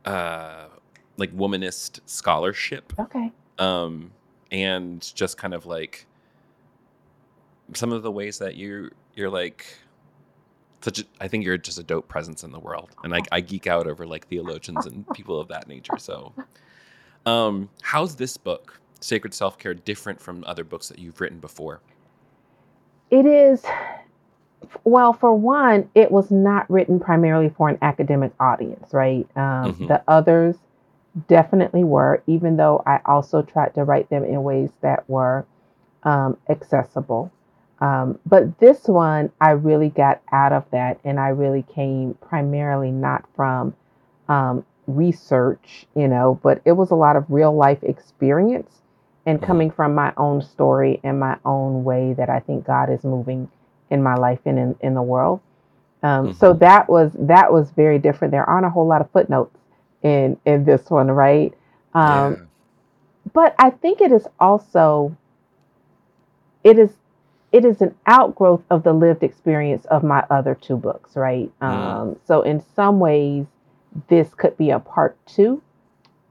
uh, 0.07 0.67
like 1.17 1.35
womanist 1.35 1.99
scholarship, 2.05 2.93
Okay. 2.97 3.31
um, 3.59 4.11
and 4.51 5.11
just 5.15 5.37
kind 5.37 5.53
of 5.53 5.65
like 5.65 6.05
some 7.73 7.91
of 7.91 8.03
the 8.03 8.11
ways 8.11 8.37
that 8.39 8.55
you 8.55 8.89
you're 9.15 9.29
like 9.29 9.65
such 10.81 10.99
a, 10.99 11.03
I 11.19 11.27
think 11.27 11.43
you're 11.43 11.57
just 11.57 11.79
a 11.79 11.83
dope 11.83 12.07
presence 12.07 12.43
in 12.43 12.51
the 12.51 12.59
world. 12.59 12.89
And 13.03 13.13
I, 13.15 13.21
I 13.31 13.41
geek 13.41 13.67
out 13.67 13.87
over 13.87 14.05
like 14.05 14.27
theologians 14.27 14.85
and 14.85 15.05
people 15.13 15.39
of 15.39 15.47
that 15.49 15.67
nature. 15.67 15.97
So 15.97 16.33
um 17.25 17.69
how's 17.81 18.15
this 18.15 18.37
book, 18.37 18.79
Sacred 19.01 19.33
Self 19.33 19.57
Care, 19.57 19.73
different 19.73 20.21
from 20.21 20.43
other 20.45 20.63
books 20.63 20.87
that 20.87 20.99
you've 20.99 21.19
written 21.19 21.39
before? 21.39 21.81
It 23.09 23.25
is 23.25 23.65
well, 24.83 25.13
for 25.13 25.33
one, 25.35 25.89
it 25.95 26.11
was 26.11 26.31
not 26.31 26.69
written 26.69 26.99
primarily 26.99 27.49
for 27.49 27.69
an 27.69 27.77
academic 27.81 28.31
audience, 28.39 28.93
right? 28.93 29.27
Um, 29.35 29.73
Mhm. 29.73 29.87
The 29.87 30.03
others 30.07 30.57
definitely 31.27 31.83
were, 31.83 32.21
even 32.27 32.57
though 32.57 32.83
I 32.85 32.99
also 33.05 33.41
tried 33.41 33.73
to 33.75 33.83
write 33.83 34.09
them 34.09 34.23
in 34.23 34.43
ways 34.43 34.71
that 34.81 35.09
were 35.09 35.45
um, 36.03 36.37
accessible. 36.49 37.31
Um, 37.79 38.19
but 38.25 38.57
this 38.59 38.87
one, 38.87 39.31
I 39.41 39.51
really 39.51 39.89
got 39.89 40.21
out 40.31 40.53
of 40.53 40.69
that, 40.71 40.99
and 41.03 41.19
I 41.19 41.29
really 41.29 41.63
came 41.63 42.15
primarily 42.21 42.91
not 42.91 43.25
from 43.35 43.73
um, 44.29 44.65
research, 44.87 45.85
you 45.95 46.07
know, 46.07 46.39
but 46.43 46.61
it 46.65 46.73
was 46.73 46.91
a 46.91 46.95
lot 46.95 47.15
of 47.15 47.25
real 47.29 47.55
life 47.55 47.83
experience 47.83 48.81
and 49.25 49.39
Mhm. 49.39 49.45
coming 49.45 49.71
from 49.71 49.95
my 49.95 50.13
own 50.17 50.41
story 50.41 50.99
and 51.03 51.19
my 51.19 51.37
own 51.45 51.83
way 51.83 52.13
that 52.13 52.29
I 52.29 52.39
think 52.39 52.65
God 52.65 52.89
is 52.89 53.03
moving 53.03 53.49
in 53.89 54.03
my 54.03 54.15
life 54.15 54.39
and 54.45 54.57
in, 54.59 54.75
in 54.81 54.93
the 54.93 55.01
world. 55.01 55.39
Um, 56.03 56.33
So 56.33 56.53
that 56.53 56.89
was 56.89 57.11
that 57.19 57.51
was 57.51 57.71
very 57.71 57.99
different. 57.99 58.31
There 58.31 58.47
aren't 58.47 58.65
a 58.65 58.69
whole 58.69 58.87
lot 58.87 59.01
of 59.01 59.09
footnotes 59.11 59.57
in 60.03 60.37
in 60.45 60.63
this 60.65 60.89
one, 60.89 61.09
right? 61.09 61.53
Um, 61.93 62.47
but 63.33 63.55
I 63.59 63.71
think 63.71 64.01
it 64.01 64.11
is 64.11 64.27
also 64.39 65.15
it 66.63 66.77
is 66.77 66.91
it 67.51 67.65
is 67.65 67.81
an 67.81 67.95
outgrowth 68.05 68.63
of 68.69 68.83
the 68.83 68.93
lived 68.93 69.23
experience 69.23 69.85
of 69.85 70.03
my 70.03 70.23
other 70.29 70.53
two 70.55 70.77
books, 70.77 71.15
right? 71.15 71.49
Mm. 71.61 71.67
Um, 71.67 72.15
so 72.25 72.41
in 72.41 72.61
some 72.75 72.99
ways, 72.99 73.45
this 74.09 74.33
could 74.33 74.57
be 74.57 74.69
a 74.69 74.79
part 74.79 75.17
two 75.25 75.61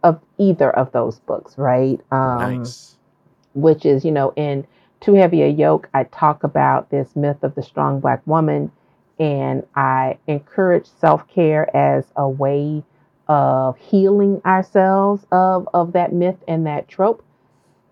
of 0.03 0.21
either 0.39 0.71
of 0.71 0.93
those 0.93 1.19
books, 1.21 1.57
right? 1.59 1.99
Um, 2.13 2.59
nice. 2.59 2.97
which 3.55 3.85
is, 3.87 4.05
you 4.05 4.13
know, 4.13 4.33
in 4.37 4.67
Too 5.07 5.15
Heavy 5.15 5.43
a 5.43 5.49
Yoke, 5.49 5.89
I 5.95 6.03
talk 6.03 6.43
about 6.43 6.91
this 6.91 7.15
myth 7.15 7.45
of 7.45 7.55
the 7.55 7.63
strong 7.63 8.01
black 8.01 8.27
woman, 8.27 8.73
and 9.21 9.65
I 9.77 10.19
encourage 10.27 10.89
self 10.89 11.29
care 11.29 11.75
as 11.77 12.07
a 12.17 12.29
way 12.29 12.83
of 13.29 13.77
healing 13.79 14.43
ourselves 14.45 15.25
of, 15.31 15.69
of 15.73 15.93
that 15.93 16.13
myth 16.13 16.43
and 16.49 16.67
that 16.67 16.89
trope. 16.89 17.25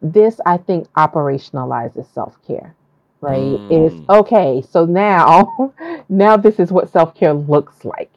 This, 0.02 0.40
I 0.44 0.56
think, 0.56 0.92
operationalizes 0.94 2.12
self 2.12 2.36
care, 2.44 2.74
right? 3.20 3.60
Is 3.70 3.92
Mm. 3.92 4.08
okay, 4.08 4.60
so 4.68 4.84
now, 4.84 5.72
now 6.08 6.36
this 6.36 6.58
is 6.58 6.72
what 6.72 6.88
self 6.88 7.14
care 7.14 7.32
looks 7.32 7.84
like. 7.84 8.10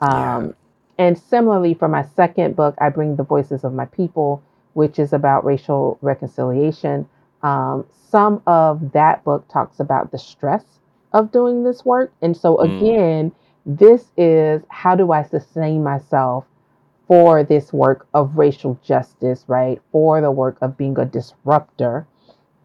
Yeah. 0.00 0.36
Um, 0.36 0.54
and 0.96 1.18
similarly, 1.18 1.74
for 1.74 1.88
my 1.88 2.04
second 2.04 2.54
book, 2.54 2.76
I 2.80 2.90
bring 2.90 3.16
the 3.16 3.24
voices 3.24 3.64
of 3.64 3.74
my 3.74 3.86
people, 3.86 4.44
which 4.74 5.00
is 5.00 5.12
about 5.12 5.44
racial 5.44 5.98
reconciliation. 6.02 7.08
Um, 7.44 7.84
some 8.10 8.42
of 8.46 8.92
that 8.92 9.22
book 9.22 9.46
talks 9.48 9.78
about 9.78 10.10
the 10.10 10.18
stress 10.18 10.64
of 11.12 11.30
doing 11.30 11.62
this 11.62 11.84
work. 11.84 12.12
And 12.22 12.36
so, 12.36 12.56
Mm. 12.56 12.64
again, 12.64 13.32
this 13.66 14.10
is 14.16 14.62
how 14.68 14.96
do 14.96 15.12
I 15.12 15.22
sustain 15.22 15.82
myself 15.84 16.46
for 17.06 17.42
this 17.44 17.72
work 17.72 18.06
of 18.14 18.38
racial 18.38 18.78
justice, 18.82 19.44
right? 19.46 19.80
For 19.92 20.20
the 20.22 20.30
work 20.30 20.56
of 20.62 20.76
being 20.76 20.98
a 20.98 21.04
disruptor 21.04 22.06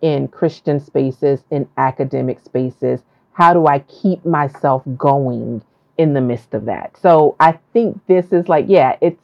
in 0.01 0.29
Christian 0.29 0.79
spaces, 0.79 1.43
in 1.51 1.67
academic 1.77 2.39
spaces. 2.39 3.03
How 3.33 3.53
do 3.53 3.67
I 3.67 3.79
keep 3.79 4.25
myself 4.25 4.83
going 4.97 5.61
in 5.97 6.13
the 6.13 6.21
midst 6.21 6.53
of 6.53 6.65
that? 6.65 6.97
So 6.97 7.35
I 7.39 7.59
think 7.73 7.99
this 8.07 8.31
is 8.31 8.47
like, 8.47 8.65
yeah, 8.69 8.95
it's 9.01 9.21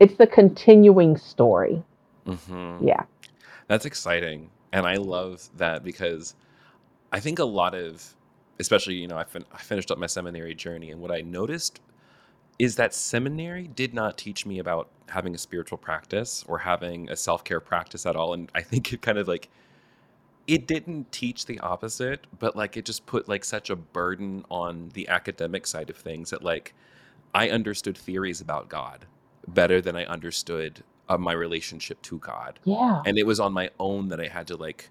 it's 0.00 0.14
the 0.16 0.26
continuing 0.26 1.16
story. 1.16 1.82
hmm 2.26 2.78
Yeah. 2.80 3.04
That's 3.68 3.84
exciting. 3.86 4.50
And 4.72 4.86
I 4.86 4.96
love 4.96 5.48
that 5.56 5.82
because 5.82 6.34
I 7.12 7.20
think 7.20 7.38
a 7.38 7.44
lot 7.44 7.74
of, 7.74 8.14
especially, 8.58 8.94
you 8.94 9.08
know, 9.08 9.16
I, 9.16 9.24
fin- 9.24 9.46
I 9.52 9.58
finished 9.58 9.90
up 9.90 9.98
my 9.98 10.06
seminary 10.06 10.54
journey, 10.54 10.90
and 10.90 11.00
what 11.00 11.10
I 11.10 11.22
noticed 11.22 11.80
is 12.58 12.76
that 12.76 12.92
seminary 12.92 13.68
did 13.68 13.94
not 13.94 14.18
teach 14.18 14.44
me 14.44 14.58
about 14.58 14.88
having 15.08 15.34
a 15.34 15.38
spiritual 15.38 15.78
practice 15.78 16.44
or 16.48 16.58
having 16.58 17.08
a 17.08 17.16
self 17.16 17.44
care 17.44 17.60
practice 17.60 18.04
at 18.04 18.16
all. 18.16 18.34
And 18.34 18.50
I 18.54 18.62
think 18.62 18.92
it 18.92 19.00
kind 19.00 19.16
of 19.18 19.28
like, 19.28 19.48
it 20.46 20.66
didn't 20.66 21.12
teach 21.12 21.46
the 21.46 21.60
opposite, 21.60 22.26
but 22.38 22.56
like 22.56 22.76
it 22.76 22.84
just 22.84 23.06
put 23.06 23.28
like 23.28 23.44
such 23.44 23.70
a 23.70 23.76
burden 23.76 24.44
on 24.50 24.90
the 24.94 25.08
academic 25.08 25.66
side 25.66 25.88
of 25.88 25.96
things 25.96 26.30
that 26.30 26.42
like 26.42 26.74
I 27.34 27.50
understood 27.50 27.96
theories 27.96 28.40
about 28.40 28.68
God 28.68 29.06
better 29.46 29.80
than 29.80 29.94
I 29.94 30.04
understood 30.06 30.82
uh, 31.08 31.18
my 31.18 31.32
relationship 31.32 32.00
to 32.02 32.18
God 32.18 32.58
Yeah. 32.64 33.02
and 33.06 33.18
it 33.18 33.26
was 33.26 33.40
on 33.40 33.52
my 33.52 33.70
own 33.78 34.08
that 34.08 34.20
I 34.20 34.28
had 34.28 34.46
to 34.48 34.56
like 34.56 34.90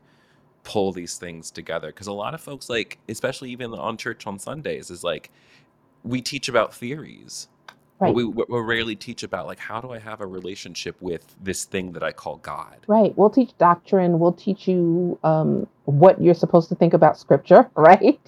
pull 0.63 0.91
these 0.91 1.17
things 1.17 1.49
together 1.51 1.87
because 1.87 2.07
a 2.07 2.13
lot 2.13 2.33
of 2.33 2.41
folks 2.41 2.69
like 2.69 2.97
especially 3.07 3.49
even 3.51 3.73
on 3.73 3.95
church 3.97 4.27
on 4.27 4.37
Sundays 4.39 4.89
is 4.89 5.03
like 5.03 5.31
we 6.03 6.21
teach 6.21 6.49
about 6.49 6.73
theories 6.73 7.47
Right. 7.99 8.09
but 8.09 8.15
we, 8.15 8.25
we 8.25 8.43
we 8.47 8.59
rarely 8.59 8.95
teach 8.95 9.23
about 9.23 9.47
like 9.47 9.57
how 9.59 9.81
do 9.81 9.91
I 9.91 9.97
have 9.97 10.21
a 10.21 10.25
relationship 10.27 10.95
with 11.01 11.35
this 11.41 11.65
thing 11.65 11.93
that 11.93 12.03
I 12.03 12.11
call 12.11 12.37
God 12.37 12.77
Right. 12.87 13.11
We'll 13.17 13.31
teach 13.31 13.57
doctrine. 13.57 14.19
We'll 14.19 14.33
teach 14.33 14.67
you 14.67 15.17
um, 15.23 15.67
what 15.85 16.21
you're 16.21 16.35
supposed 16.35 16.69
to 16.69 16.75
think 16.75 16.93
about 16.93 17.17
scripture, 17.17 17.69
right? 17.75 18.19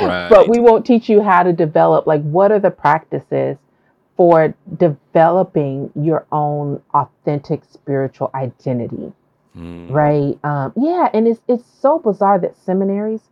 Right. 0.00 0.28
But 0.30 0.48
we 0.48 0.60
won't 0.60 0.86
teach 0.86 1.08
you 1.10 1.20
how 1.22 1.42
to 1.42 1.52
develop, 1.52 2.06
like, 2.06 2.22
what 2.22 2.50
are 2.52 2.58
the 2.58 2.70
practices 2.70 3.56
for 4.18 4.52
developing 4.76 5.90
your 5.94 6.26
own 6.32 6.82
authentic 6.92 7.64
spiritual 7.64 8.30
identity, 8.34 9.12
Mm. 9.56 9.90
right? 9.90 10.38
Um, 10.44 10.72
yeah. 10.76 11.08
And 11.14 11.26
it's, 11.28 11.40
it's 11.48 11.64
so 11.80 11.98
bizarre 12.00 12.38
that 12.40 12.56
seminaries 12.56 13.22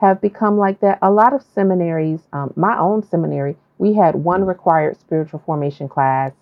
have 0.00 0.20
become 0.20 0.58
like 0.58 0.80
that. 0.80 0.98
A 1.02 1.10
lot 1.10 1.32
of 1.32 1.42
seminaries, 1.42 2.20
um, 2.34 2.52
my 2.54 2.78
own 2.78 3.02
seminary, 3.02 3.56
we 3.78 3.94
had 3.94 4.14
one 4.14 4.44
required 4.44 4.98
spiritual 5.00 5.40
formation 5.40 5.88
class 5.88 6.32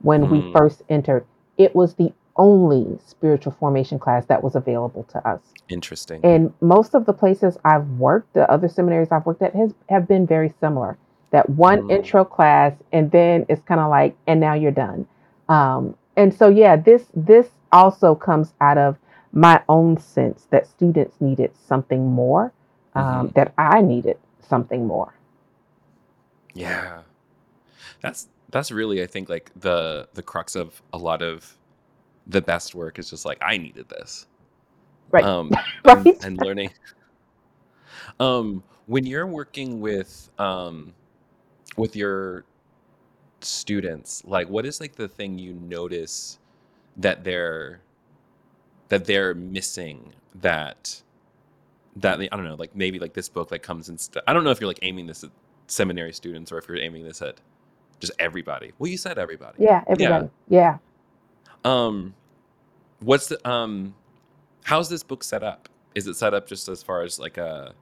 when 0.00 0.28
we 0.30 0.40
Hmm. 0.40 0.52
first 0.52 0.82
entered. 0.88 1.24
It 1.58 1.76
was 1.76 1.94
the 1.94 2.12
only 2.36 2.98
spiritual 3.06 3.52
formation 3.52 3.98
class 3.98 4.26
that 4.26 4.42
was 4.42 4.56
available 4.56 5.04
to 5.04 5.28
us. 5.28 5.40
interesting 5.68 6.20
And 6.24 6.52
most 6.60 6.94
of 6.94 7.06
the 7.06 7.12
places 7.12 7.56
I've 7.64 7.88
worked, 7.98 8.32
the 8.34 8.50
other 8.50 8.68
seminaries 8.68 9.12
I've 9.12 9.24
worked 9.26 9.42
at, 9.42 9.54
has 9.54 9.72
have 9.88 10.08
been 10.08 10.26
very 10.26 10.52
similar. 10.60 10.96
That 11.34 11.50
one 11.50 11.82
Mm. 11.82 11.90
intro 11.90 12.24
class, 12.24 12.74
and 12.92 13.12
then 13.12 13.46
it's 13.50 13.62
kind 13.64 13.80
of 13.82 13.90
like, 13.90 14.16
and 14.28 14.40
now 14.40 14.54
you're 14.54 14.72
done. 14.72 15.06
Um, 15.50 15.96
and 16.16 16.34
so, 16.34 16.48
yeah, 16.48 16.76
this 16.76 17.06
this 17.14 17.50
also 17.72 18.16
comes 18.16 18.54
out 18.62 18.78
of 18.78 18.98
my 19.32 19.62
own 19.68 19.98
sense 19.98 20.46
that 20.52 20.66
students 20.68 21.20
needed 21.20 21.52
something 21.68 22.06
more, 22.08 22.52
um, 22.96 23.32
that 23.36 23.54
I 23.58 23.82
needed 23.82 24.18
something 24.48 24.86
more. 24.86 25.14
yeah 26.54 27.02
that's 28.02 28.28
that's 28.50 28.72
really 28.72 29.02
I 29.02 29.06
think 29.08 29.30
like 29.30 29.52
the 29.56 30.08
the 30.14 30.22
crux 30.22 30.56
of 30.56 30.82
a 30.94 30.98
lot 30.98 31.22
of 31.22 31.58
the 32.26 32.42
best 32.42 32.74
work 32.74 32.98
is 33.00 33.10
just 33.10 33.26
like 33.26 33.38
I 33.42 33.58
needed 33.58 33.88
this 33.90 34.26
Right. 35.12 35.30
um 35.30 35.58
Right. 35.84 35.98
and, 35.98 36.12
and 36.22 36.38
learning 36.38 36.72
um 38.20 38.64
when 38.86 39.06
you're 39.06 39.26
working 39.26 39.80
with 39.80 40.30
um 40.38 40.94
with 41.76 41.96
your 41.96 42.44
students 43.42 44.24
like 44.26 44.48
what 44.48 44.66
is 44.66 44.80
like 44.80 44.96
the 44.96 45.08
thing 45.08 45.38
you 45.38 45.54
notice 45.54 46.38
that 46.96 47.24
they're 47.24 47.80
that 48.88 49.06
they're 49.06 49.34
missing 49.34 50.14
that 50.34 51.02
that 51.96 52.20
i 52.20 52.26
don't 52.36 52.44
know 52.44 52.56
like 52.56 52.74
maybe 52.76 52.98
like 52.98 53.14
this 53.14 53.28
book 53.28 53.50
like 53.50 53.62
comes 53.62 53.88
in 53.88 53.98
st- 53.98 54.24
i 54.28 54.32
don't 54.32 54.44
know 54.44 54.50
if 54.50 54.60
you're 54.60 54.68
like 54.68 54.80
aiming 54.82 55.06
this 55.06 55.24
at 55.24 55.30
seminary 55.68 56.12
students 56.12 56.52
or 56.52 56.58
if 56.58 56.68
you're 56.68 56.78
aiming 56.78 57.04
this 57.04 57.22
at 57.22 57.40
just 58.00 58.12
everybody 58.18 58.72
well 58.78 58.90
you 58.90 58.98
said 58.98 59.18
everybody 59.18 59.58
Yeah, 59.58 59.82
everybody. 59.88 60.30
Yeah. 60.48 60.78
um 61.64 62.14
what's 63.00 63.28
the 63.28 63.48
um 63.48 63.94
how's 64.64 64.88
this 64.90 65.02
book 65.04 65.24
set 65.24 65.42
up 65.44 65.68
is 65.94 66.06
it 66.06 66.14
set 66.16 66.34
up 66.34 66.48
just 66.48 66.68
as 66.68 66.82
far 66.82 67.02
as 67.02 67.18
like 67.18 67.38
a 67.38 67.74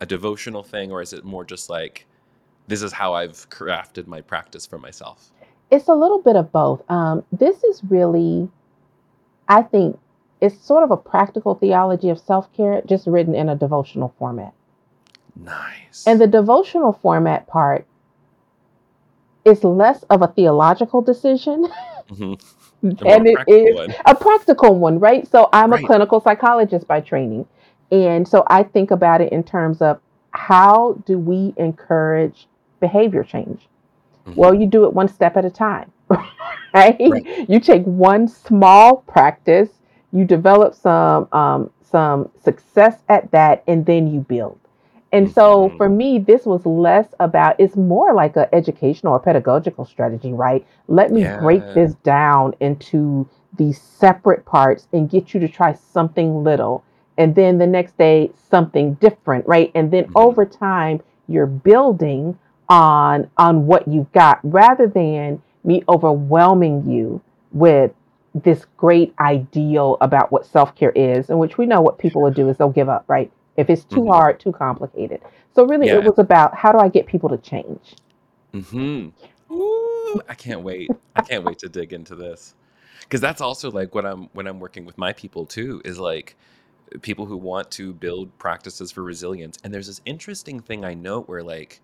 a 0.00 0.06
devotional 0.06 0.64
thing 0.64 0.92
or 0.92 1.02
is 1.02 1.12
it 1.12 1.24
more 1.24 1.44
just 1.44 1.70
like 1.70 2.06
this 2.68 2.82
is 2.82 2.92
how 2.92 3.12
i've 3.14 3.48
crafted 3.50 4.06
my 4.06 4.20
practice 4.20 4.64
for 4.66 4.78
myself 4.78 5.30
It's 5.70 5.88
a 5.88 5.94
little 5.94 6.22
bit 6.22 6.36
of 6.36 6.50
both. 6.50 6.80
Um, 6.88 7.24
this 7.30 7.62
is 7.64 7.82
really, 7.90 8.48
I 9.48 9.60
think, 9.62 9.98
it's 10.40 10.56
sort 10.64 10.82
of 10.84 10.90
a 10.90 10.96
practical 10.96 11.54
theology 11.56 12.08
of 12.08 12.18
self 12.18 12.50
care, 12.56 12.80
just 12.86 13.06
written 13.06 13.34
in 13.34 13.48
a 13.50 13.54
devotional 13.56 14.14
format. 14.18 14.54
nice 15.36 16.04
And 16.06 16.18
the 16.20 16.26
devotional 16.26 16.92
format 16.92 17.46
part 17.46 17.84
is 19.44 19.62
less 19.64 20.02
of 20.08 20.22
a 20.22 20.28
theological 20.28 21.02
decision 21.02 21.66
Mhm. 22.10 22.40
than 22.82 23.24
more 23.24 23.44
it 23.46 23.52
is 23.52 23.74
one. 23.76 23.94
a 24.06 24.14
practical 24.14 24.74
one, 24.86 24.98
right? 24.98 25.26
So 25.28 25.48
I'm 25.52 25.72
Right. 25.72 25.84
a 25.84 25.86
clinical 25.86 26.20
psychologist 26.20 26.86
by 26.86 27.00
training. 27.00 27.44
And 27.90 28.26
so 28.26 28.44
I 28.46 28.62
think 28.62 28.90
about 28.90 29.20
it 29.20 29.32
in 29.32 29.42
terms 29.42 29.82
of 29.82 30.00
how 30.30 30.96
do 31.04 31.18
we 31.18 31.52
encourage 31.56 32.48
behavior 32.80 33.22
change? 33.24 33.68
Mhm. 34.26 34.34
Well, 34.34 34.54
you 34.54 34.66
do 34.66 34.84
it 34.84 34.92
one 34.92 35.08
step 35.08 35.36
at 35.36 35.44
a 35.44 35.50
time, 35.50 35.92
right? 36.74 36.98
Right. 37.06 37.26
You 37.48 37.60
take 37.60 37.84
one 37.84 38.28
small 38.28 38.98
practice, 39.06 39.70
you 40.12 40.24
develop 40.24 40.74
some 40.74 41.28
um, 41.32 41.70
some 41.82 42.30
success 42.42 43.02
at 43.08 43.30
that, 43.32 43.62
and 43.66 43.84
then 43.86 44.06
you 44.08 44.20
build. 44.20 44.58
And 45.12 45.28
so 45.30 45.70
Mhm. 45.70 45.76
for 45.76 45.88
me, 45.88 46.18
this 46.18 46.44
was 46.46 46.64
less 46.66 47.14
about. 47.20 47.56
It's 47.58 47.76
more 47.76 48.12
like 48.14 48.36
an 48.36 48.46
educational 48.52 49.14
or 49.14 49.18
pedagogical 49.20 49.84
strategy, 49.84 50.32
right? 50.32 50.66
Let 50.88 51.12
me 51.12 51.24
break 51.24 51.72
this 51.72 51.94
down 51.96 52.54
into 52.60 53.28
these 53.56 53.80
separate 53.80 54.44
parts 54.44 54.86
and 54.92 55.08
get 55.10 55.32
you 55.34 55.40
to 55.40 55.48
try 55.48 55.72
something 55.72 56.42
little, 56.44 56.84
and 57.16 57.34
then 57.34 57.58
the 57.58 57.66
next 57.66 57.96
day 57.98 58.30
something 58.50 58.94
different, 58.94 59.46
right? 59.46 59.70
And 59.74 59.90
then 59.90 60.06
Mhm. 60.06 60.14
over 60.14 60.44
time, 60.44 61.00
you're 61.26 61.46
building 61.46 62.38
on 62.68 63.30
on 63.38 63.66
what 63.66 63.86
you've 63.88 64.10
got 64.12 64.40
rather 64.42 64.86
than 64.86 65.42
me 65.64 65.82
overwhelming 65.88 66.88
you 66.90 67.20
with 67.52 67.92
this 68.34 68.66
great 68.76 69.14
ideal 69.20 69.96
about 70.00 70.30
what 70.30 70.46
self-care 70.46 70.92
is 70.92 71.30
in 71.30 71.38
which 71.38 71.58
we 71.58 71.66
know 71.66 71.80
what 71.80 71.98
people 71.98 72.22
will 72.22 72.30
do 72.30 72.48
is 72.48 72.56
they'll 72.58 72.70
give 72.70 72.88
up 72.88 73.04
right 73.08 73.30
if 73.56 73.70
it's 73.70 73.84
too 73.84 74.04
Mhm. 74.04 74.08
hard 74.08 74.38
too 74.40 74.52
complicated 74.52 75.20
so 75.54 75.66
really 75.66 75.86
Yeah. 75.86 75.94
it 75.94 76.02
was 76.04 76.18
about 76.18 76.54
how 76.54 76.72
do 76.72 76.78
i 76.78 76.88
get 76.88 77.06
people 77.06 77.28
to 77.28 77.38
change 77.38 77.96
hmm 78.52 79.08
Ooh, 79.50 80.20
I 80.28 80.34
can't 80.34 80.62
wait. 80.62 80.94
I 81.16 81.20
can't 81.22 81.44
wait 81.44 81.58
to 81.60 81.68
dig 81.68 81.92
into 81.92 82.14
this. 82.14 82.54
Cuz 83.10 83.20
that's 83.20 83.40
also 83.40 83.70
like 83.70 83.94
what 83.94 84.06
I'm 84.06 84.28
when 84.32 84.46
I'm 84.46 84.60
working 84.60 84.84
with 84.86 84.98
my 84.98 85.12
people 85.12 85.46
too 85.46 85.82
is 85.84 85.98
like 85.98 86.36
people 87.02 87.26
who 87.26 87.36
want 87.36 87.70
to 87.72 87.94
build 87.94 88.36
practices 88.38 88.92
for 88.92 89.02
resilience. 89.02 89.58
And 89.64 89.74
there's 89.74 89.88
this 89.88 90.00
interesting 90.06 90.60
thing 90.60 90.84
I 90.84 90.94
note 90.94 91.28
where, 91.28 91.42
like, 91.42 91.82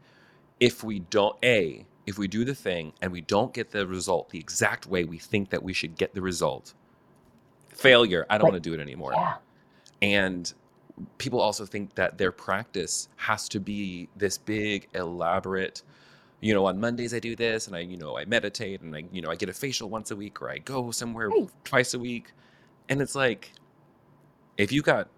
if 0.60 0.84
we 0.84 1.00
don't, 1.00 1.36
A, 1.44 1.86
if 2.06 2.18
we 2.18 2.28
do 2.28 2.44
the 2.44 2.54
thing 2.54 2.92
and 3.00 3.10
we 3.12 3.20
don't 3.20 3.52
get 3.54 3.70
the 3.70 3.86
result 3.86 4.30
the 4.30 4.38
exact 4.38 4.86
way 4.86 5.04
we 5.04 5.18
think 5.18 5.50
that 5.50 5.62
we 5.62 5.72
should 5.72 5.96
get 5.96 6.14
the 6.14 6.22
result, 6.22 6.74
failure, 7.68 8.26
I 8.30 8.38
don't 8.38 8.50
want 8.50 8.62
to 8.62 8.70
do 8.70 8.74
it 8.74 8.80
anymore. 8.80 9.12
yeah. 9.14 9.36
And 10.02 10.52
people 11.18 11.40
also 11.40 11.64
think 11.66 11.94
that 11.94 12.18
their 12.18 12.30
practice 12.30 13.08
has 13.16 13.48
to 13.50 13.60
be 13.60 14.08
this 14.16 14.38
big, 14.38 14.88
elaborate, 14.94 15.82
you 16.40 16.52
know, 16.54 16.66
on 16.66 16.78
Mondays 16.78 17.14
I 17.14 17.18
do 17.18 17.34
this 17.34 17.66
and 17.66 17.74
I, 17.74 17.80
you 17.80 17.96
know, 17.96 18.18
I 18.18 18.26
meditate 18.26 18.82
and 18.82 18.94
I, 18.94 19.04
you 19.10 19.22
know, 19.22 19.30
I 19.30 19.34
get 19.36 19.48
a 19.48 19.52
facial 19.52 19.88
once 19.88 20.10
a 20.10 20.16
week 20.16 20.42
or 20.42 20.50
I 20.50 20.58
go 20.58 20.90
somewhere 20.90 21.30
Right. 21.30 21.48
twice 21.64 21.94
a 21.94 21.98
week. 21.98 22.32
And 22.88 23.00
it's 23.00 23.14
like, 23.14 23.52
if 24.58 24.70
you 24.70 24.82
got 24.82 25.08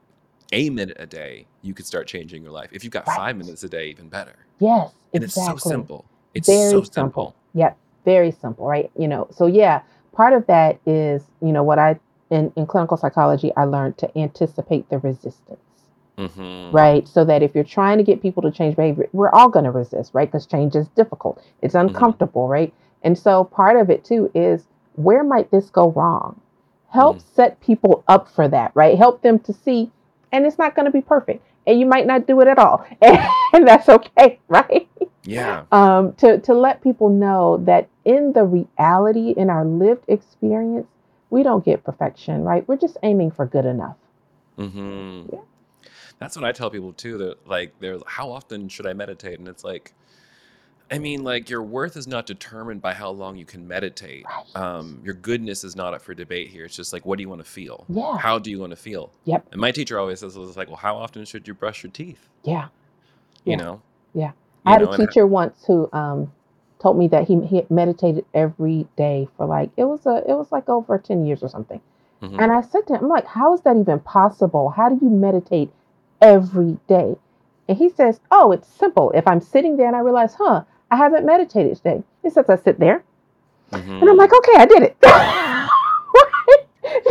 a 0.52 0.70
minute 0.70 0.96
a 1.00 1.06
day, 1.06 1.46
you 1.62 1.74
could 1.74 1.84
start 1.84 2.06
changing 2.06 2.42
your 2.42 2.52
life. 2.52 2.70
If 2.72 2.84
you 2.84 2.90
got 2.90 3.04
five 3.06 3.36
minutes 3.36 3.64
a 3.64 3.68
day, 3.68 3.88
even 3.88 4.08
better. 4.08 4.45
Yes, 4.60 4.92
And 5.14 5.24
it's 5.24 5.34
so 5.34 5.56
simple. 5.56 6.04
It's 6.34 6.48
very 6.48 6.52
so 6.52 6.82
simple. 6.82 6.92
simple. 6.94 7.36
Yep, 7.54 7.78
very 8.04 8.30
simple, 8.32 8.66
right? 8.66 8.90
You 8.98 9.08
know, 9.08 9.28
so 9.32 9.46
yeah, 9.46 9.82
part 10.12 10.32
of 10.34 10.46
that 10.48 10.80
is, 10.86 11.24
you 11.42 11.52
know, 11.52 11.62
what 11.64 11.78
I 11.78 11.98
in, 12.30 12.52
in 12.56 12.66
clinical 12.66 12.96
psychology 12.96 13.52
I 13.56 13.64
learned 13.64 13.98
to 13.98 14.18
anticipate 14.18 14.88
the 14.90 14.98
resistance. 14.98 15.60
hmm 16.18 16.72
right? 16.72 17.06
So 17.08 17.24
that 17.24 17.42
if 17.42 17.54
you're 17.54 17.64
trying 17.64 17.98
to 17.98 18.04
get 18.04 18.22
people 18.22 18.42
to 18.44 18.50
change 18.50 18.76
behavior, 18.76 19.08
we're 19.12 19.30
all 19.30 19.48
going 19.48 19.64
to 19.66 19.70
resist, 19.70 20.12
right? 20.14 20.28
Because 20.30 20.46
change 20.46 20.74
is 20.76 20.88
difficult, 20.90 21.42
it's 21.62 21.74
Mm-hmm. 21.74 21.84
uncomfortable, 21.84 22.48
right? 22.48 22.74
And 23.02 23.18
so 23.18 23.44
part 23.44 23.76
of 23.76 23.90
it 23.90 24.04
too 24.04 24.30
is 24.34 24.64
where 24.94 25.24
might 25.24 25.50
this 25.50 25.70
go 25.70 25.92
wrong? 25.92 26.40
Help 26.90 27.18
Mm. 27.18 27.22
set 27.34 27.60
people 27.60 28.04
up 28.08 28.28
for 28.28 28.48
that, 28.48 28.72
right? 28.74 28.98
Help 28.98 29.22
them 29.22 29.38
to 29.40 29.52
see, 29.52 29.90
and 30.32 30.46
it's 30.46 30.58
not 30.58 30.74
going 30.74 30.86
to 30.86 30.92
be 30.92 31.02
perfect, 31.02 31.44
and 31.66 31.78
you 31.80 31.86
might 31.86 32.06
not 32.06 32.26
do 32.26 32.40
it 32.40 32.48
at 32.48 32.58
all, 32.58 32.86
and 33.02 33.66
that's 33.66 33.88
okay, 33.88 34.38
right? 34.48 34.88
Yeah. 35.24 35.64
Um, 35.72 36.14
to 36.14 36.38
to 36.40 36.54
let 36.54 36.82
people 36.82 37.08
know 37.08 37.58
that 37.64 37.88
in 38.04 38.32
the 38.32 38.44
reality, 38.44 39.34
in 39.36 39.50
our 39.50 39.64
lived 39.64 40.04
experience, 40.08 40.86
we 41.30 41.42
don't 41.42 41.64
get 41.64 41.84
perfection, 41.84 42.44
right? 42.44 42.66
We're 42.68 42.76
just 42.76 42.96
aiming 43.02 43.32
for 43.32 43.46
good 43.46 43.64
enough. 43.64 43.96
hmm 44.56 45.26
Yeah. 45.32 45.40
That's 46.18 46.36
what 46.36 46.44
I 46.44 46.52
tell 46.52 46.70
people 46.70 46.92
too. 46.92 47.18
That 47.18 47.46
like, 47.46 47.74
they're 47.80 47.98
how 48.06 48.30
often 48.30 48.68
should 48.68 48.86
I 48.86 48.92
meditate? 48.92 49.38
And 49.38 49.48
it's 49.48 49.64
like, 49.64 49.92
I 50.90 50.98
mean, 50.98 51.24
like 51.24 51.50
your 51.50 51.62
worth 51.62 51.96
is 51.96 52.06
not 52.06 52.26
determined 52.26 52.80
by 52.80 52.94
how 52.94 53.10
long 53.10 53.36
you 53.36 53.44
can 53.44 53.66
meditate. 53.66 54.24
Right. 54.24 54.56
Um, 54.56 55.00
your 55.04 55.14
goodness 55.14 55.64
is 55.64 55.74
not 55.74 55.94
up 55.94 56.02
for 56.02 56.14
debate 56.14 56.48
here. 56.48 56.64
It's 56.64 56.76
just 56.76 56.92
like, 56.92 57.04
what 57.04 57.18
do 57.18 57.22
you 57.22 57.28
want 57.28 57.40
to 57.44 57.50
feel? 57.50 57.84
Yeah. 57.88 58.16
How 58.16 58.38
do 58.38 58.50
you 58.50 58.60
want 58.60 58.70
to 58.70 58.76
feel? 58.76 59.10
Yep. 59.24 59.48
And 59.52 59.60
my 59.60 59.72
teacher 59.72 59.98
always 59.98 60.20
says, 60.20 60.36
it's 60.36 60.56
like, 60.56 60.68
well, 60.68 60.76
how 60.76 60.96
often 60.96 61.24
should 61.24 61.48
you 61.48 61.54
brush 61.54 61.82
your 61.82 61.90
teeth? 61.90 62.28
Yeah. 62.44 62.68
You 63.44 63.52
Yeah. 63.52 63.56
know. 63.56 63.82
Yeah. 64.14 64.32
I 64.64 64.72
had 64.72 64.82
know, 64.82 64.92
a 64.92 64.96
teacher 64.96 65.26
once 65.26 65.64
who 65.66 65.88
um, 65.92 66.32
told 66.78 66.98
me 66.98 67.08
that 67.08 67.26
he, 67.26 67.40
he 67.46 67.64
meditated 67.68 68.24
every 68.34 68.86
day 68.96 69.28
for 69.36 69.46
like 69.46 69.70
it 69.76 69.84
was 69.84 70.06
a 70.06 70.18
it 70.28 70.34
was 70.34 70.50
like 70.52 70.68
over 70.68 70.98
ten 70.98 71.24
years 71.26 71.42
or 71.42 71.48
something. 71.48 71.80
Mhm. 72.22 72.40
And 72.40 72.52
I 72.52 72.60
said 72.62 72.86
to 72.88 72.94
him, 72.94 73.04
I'm 73.04 73.08
like, 73.08 73.26
how 73.26 73.54
is 73.54 73.60
that 73.62 73.76
even 73.76 74.00
possible? 74.00 74.70
How 74.70 74.88
do 74.88 74.98
you 75.00 75.10
meditate 75.10 75.70
every 76.20 76.78
day? 76.88 77.16
And 77.68 77.76
he 77.78 77.88
says, 77.88 78.20
Oh, 78.30 78.52
it's 78.52 78.68
simple. 78.68 79.10
If 79.12 79.26
I'm 79.26 79.40
sitting 79.40 79.76
there 79.76 79.86
and 79.86 79.96
I 79.96 80.00
realize, 80.00 80.34
huh, 80.34 80.62
I 80.90 80.96
haven't 80.96 81.24
meditated 81.26 81.76
today. 81.76 82.02
He 82.22 82.30
says 82.30 82.48
I 82.48 82.56
sit 82.56 82.78
there 82.78 83.02
Mhm. 83.72 84.00
and 84.00 84.08
I'm 84.10 84.16
like, 84.16 84.32
okay, 84.32 84.52
I 84.56 84.66
did 84.66 84.82
it. 84.82 84.96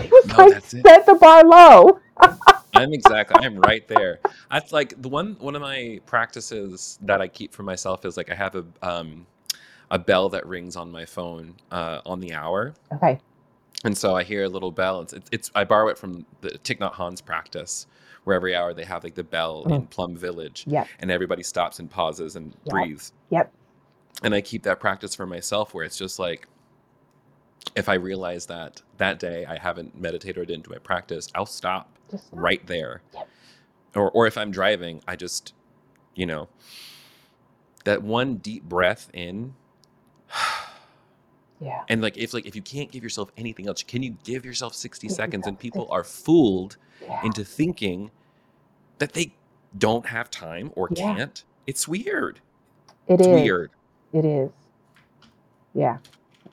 he 0.02 0.08
was 0.10 0.26
No, 0.28 0.46
like, 0.46 0.62
set 0.64 1.06
the 1.06 1.16
bar 1.16 1.44
low. 1.44 2.00
I'm 2.74 2.94
exactly. 2.94 3.38
I'm 3.46 3.58
right 3.58 3.88
there. 3.88 4.20
That's 4.52 4.72
like 4.74 5.02
the 5.02 5.10
one. 5.10 5.36
One 5.40 5.56
of 5.56 5.62
my 5.62 6.00
practices 6.06 7.00
that 7.02 7.22
I 7.22 7.28
keep 7.28 7.54
for 7.54 7.64
myself 7.64 8.04
is 8.06 8.18
like 8.18 8.30
I 8.30 8.36
have 8.36 8.56
a 8.56 8.66
um, 8.82 9.26
a 9.92 10.00
bell 10.00 10.28
that 10.30 10.46
rings 10.46 10.76
on 10.76 10.92
my 10.92 11.06
phone 11.06 11.56
uh, 11.72 12.02
on 12.06 12.20
the 12.20 12.34
hour, 12.34 12.74
Okay. 12.94 13.20
and 13.86 13.98
so 13.98 14.16
I 14.16 14.24
hear 14.24 14.44
a 14.44 14.50
little 14.50 14.72
bell. 14.72 15.02
It's 15.02 15.14
it's, 15.14 15.30
it's 15.32 15.52
I 15.56 15.64
borrow 15.64 15.88
it 15.88 15.98
from 15.98 16.26
the 16.42 16.50
Thich 16.50 16.80
Nhat 16.80 16.94
Hanh's 16.94 17.22
practice, 17.22 17.88
where 18.26 18.36
every 18.36 18.56
hour 18.56 18.74
they 18.74 18.84
have 18.86 19.04
like 19.06 19.16
the 19.16 19.24
bell 19.24 19.64
in 19.70 19.88
Plum 19.88 20.18
Village, 20.18 20.66
Yeah. 20.68 20.86
and 21.00 21.10
everybody 21.12 21.44
stops 21.44 21.80
and 21.80 21.90
pauses 21.90 22.36
and 22.36 22.54
Yep. 22.66 22.72
breathes. 22.74 23.14
Yep. 23.30 23.54
And 24.24 24.34
I 24.34 24.42
keep 24.42 24.64
that 24.64 24.80
practice 24.80 25.14
for 25.16 25.26
myself, 25.26 25.74
where 25.74 25.84
it's 25.86 25.98
just 25.98 26.20
like. 26.20 26.48
If 27.76 27.90
I 27.90 27.96
realize 27.96 28.46
that 28.46 28.84
that 29.00 29.18
day 29.20 29.44
I 29.46 29.58
haven't 29.58 30.00
meditated 30.00 30.38
or 30.38 30.46
didn't 30.46 30.66
do 30.66 30.72
my 30.72 30.78
practice, 30.78 31.30
I'll 31.34 31.48
stop 31.48 31.98
stop. 32.10 32.22
right 32.32 32.66
there. 32.68 33.02
Yep. 33.14 33.28
Or 33.96 34.12
or 34.12 34.28
if 34.28 34.38
I'm 34.38 34.52
driving, 34.52 35.02
I 35.08 35.16
just, 35.16 35.54
you 36.14 36.26
know, 36.28 36.48
that 37.84 38.04
one 38.04 38.36
deep 38.36 38.64
breath 38.64 39.10
in. 39.14 39.56
Yeah. 41.62 41.84
And 41.88 42.02
like 42.02 42.18
if 42.18 42.34
like 42.34 42.46
if 42.46 42.56
you 42.56 42.62
can't 42.62 42.92
give 42.92 43.02
yourself 43.02 43.32
anything 43.38 43.68
else, 43.68 43.82
can 43.82 44.04
you 44.04 44.18
give 44.26 44.46
yourself 44.46 44.76
60 44.76 45.08
seconds 45.08 45.48
and 45.48 45.58
people 45.58 45.88
are 45.90 46.04
fooled 46.04 46.76
Yeah. 47.02 47.26
into 47.26 47.46
thinking 47.46 48.12
that 49.00 49.14
they 49.14 49.34
don't 49.78 50.06
have 50.06 50.30
time 50.30 50.72
or 50.76 50.90
Yeah. 50.92 51.16
can't. 51.16 51.44
It's 51.66 51.88
weird. 51.88 52.42
It 53.08 53.14
It's 53.16 53.22
is. 53.28 53.28
weird. 53.42 53.72
It 54.16 54.24
is. 54.24 54.50
Yeah. 55.74 55.98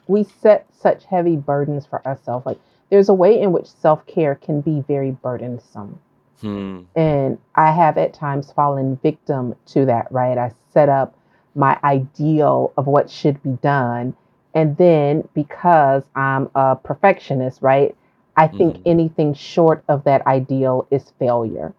We 0.09 0.25
set 0.25 0.67
such 0.77 1.05
heavy 1.05 1.37
burdens 1.37 1.87
for 1.87 2.05
ourselves. 2.05 2.45
Like 2.45 2.59
there's 2.91 3.09
a 3.09 3.15
way 3.15 3.41
in 3.41 3.53
which 3.53 3.69
self-care 3.69 4.35
can 4.35 4.61
be 4.61 4.81
very 4.89 5.13
burdensome. 5.13 6.01
Hmm. 6.41 6.81
And 6.97 7.39
I 7.55 7.71
have 7.71 7.97
at 7.99 8.15
times 8.15 8.51
fallen 8.51 8.97
victim 8.97 9.55
to 9.67 9.87
that, 9.87 10.11
right? 10.11 10.37
I 10.37 10.51
set 10.75 10.89
up 10.89 11.15
my 11.55 11.79
ideal 11.85 12.73
of 12.77 12.89
what 12.89 13.09
should 13.09 13.41
be 13.45 13.53
done. 13.63 14.17
And 14.55 14.77
then 14.77 15.29
because 15.33 16.03
I'm 16.17 16.51
a 16.57 16.75
perfectionist, 16.75 17.63
right? 17.63 17.95
I 18.37 18.49
think 18.49 18.79
Mhm. 18.79 18.83
anything 18.87 19.35
short 19.35 19.85
of 19.89 20.03
that 20.03 20.27
ideal 20.27 20.87
is 20.91 21.13
failure, 21.19 21.75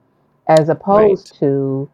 as 0.48 0.70
opposed 0.70 1.36
to 1.40 1.90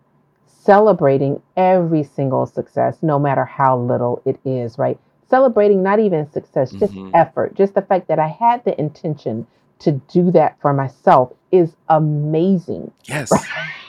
celebrating 0.61 1.41
every 1.55 2.03
single 2.03 2.45
success, 2.45 2.97
no 3.01 3.17
matter 3.17 3.45
how 3.45 3.77
little 3.77 4.21
it 4.25 4.39
is, 4.45 4.77
right? 4.77 4.99
Celebrating 5.29 5.81
not 5.81 5.99
even 5.99 6.29
success, 6.31 6.71
just 6.71 6.93
Mhm. 6.93 7.11
effort, 7.13 7.53
just 7.55 7.73
the 7.75 7.81
fact 7.81 8.07
that 8.07 8.19
I 8.19 8.27
had 8.27 8.63
the 8.65 8.79
intention 8.79 9.47
to 9.79 9.93
do 10.09 10.31
that 10.31 10.59
for 10.59 10.73
myself 10.73 11.31
is 11.51 11.75
amazing. 11.87 12.91
Yes. 13.05 13.31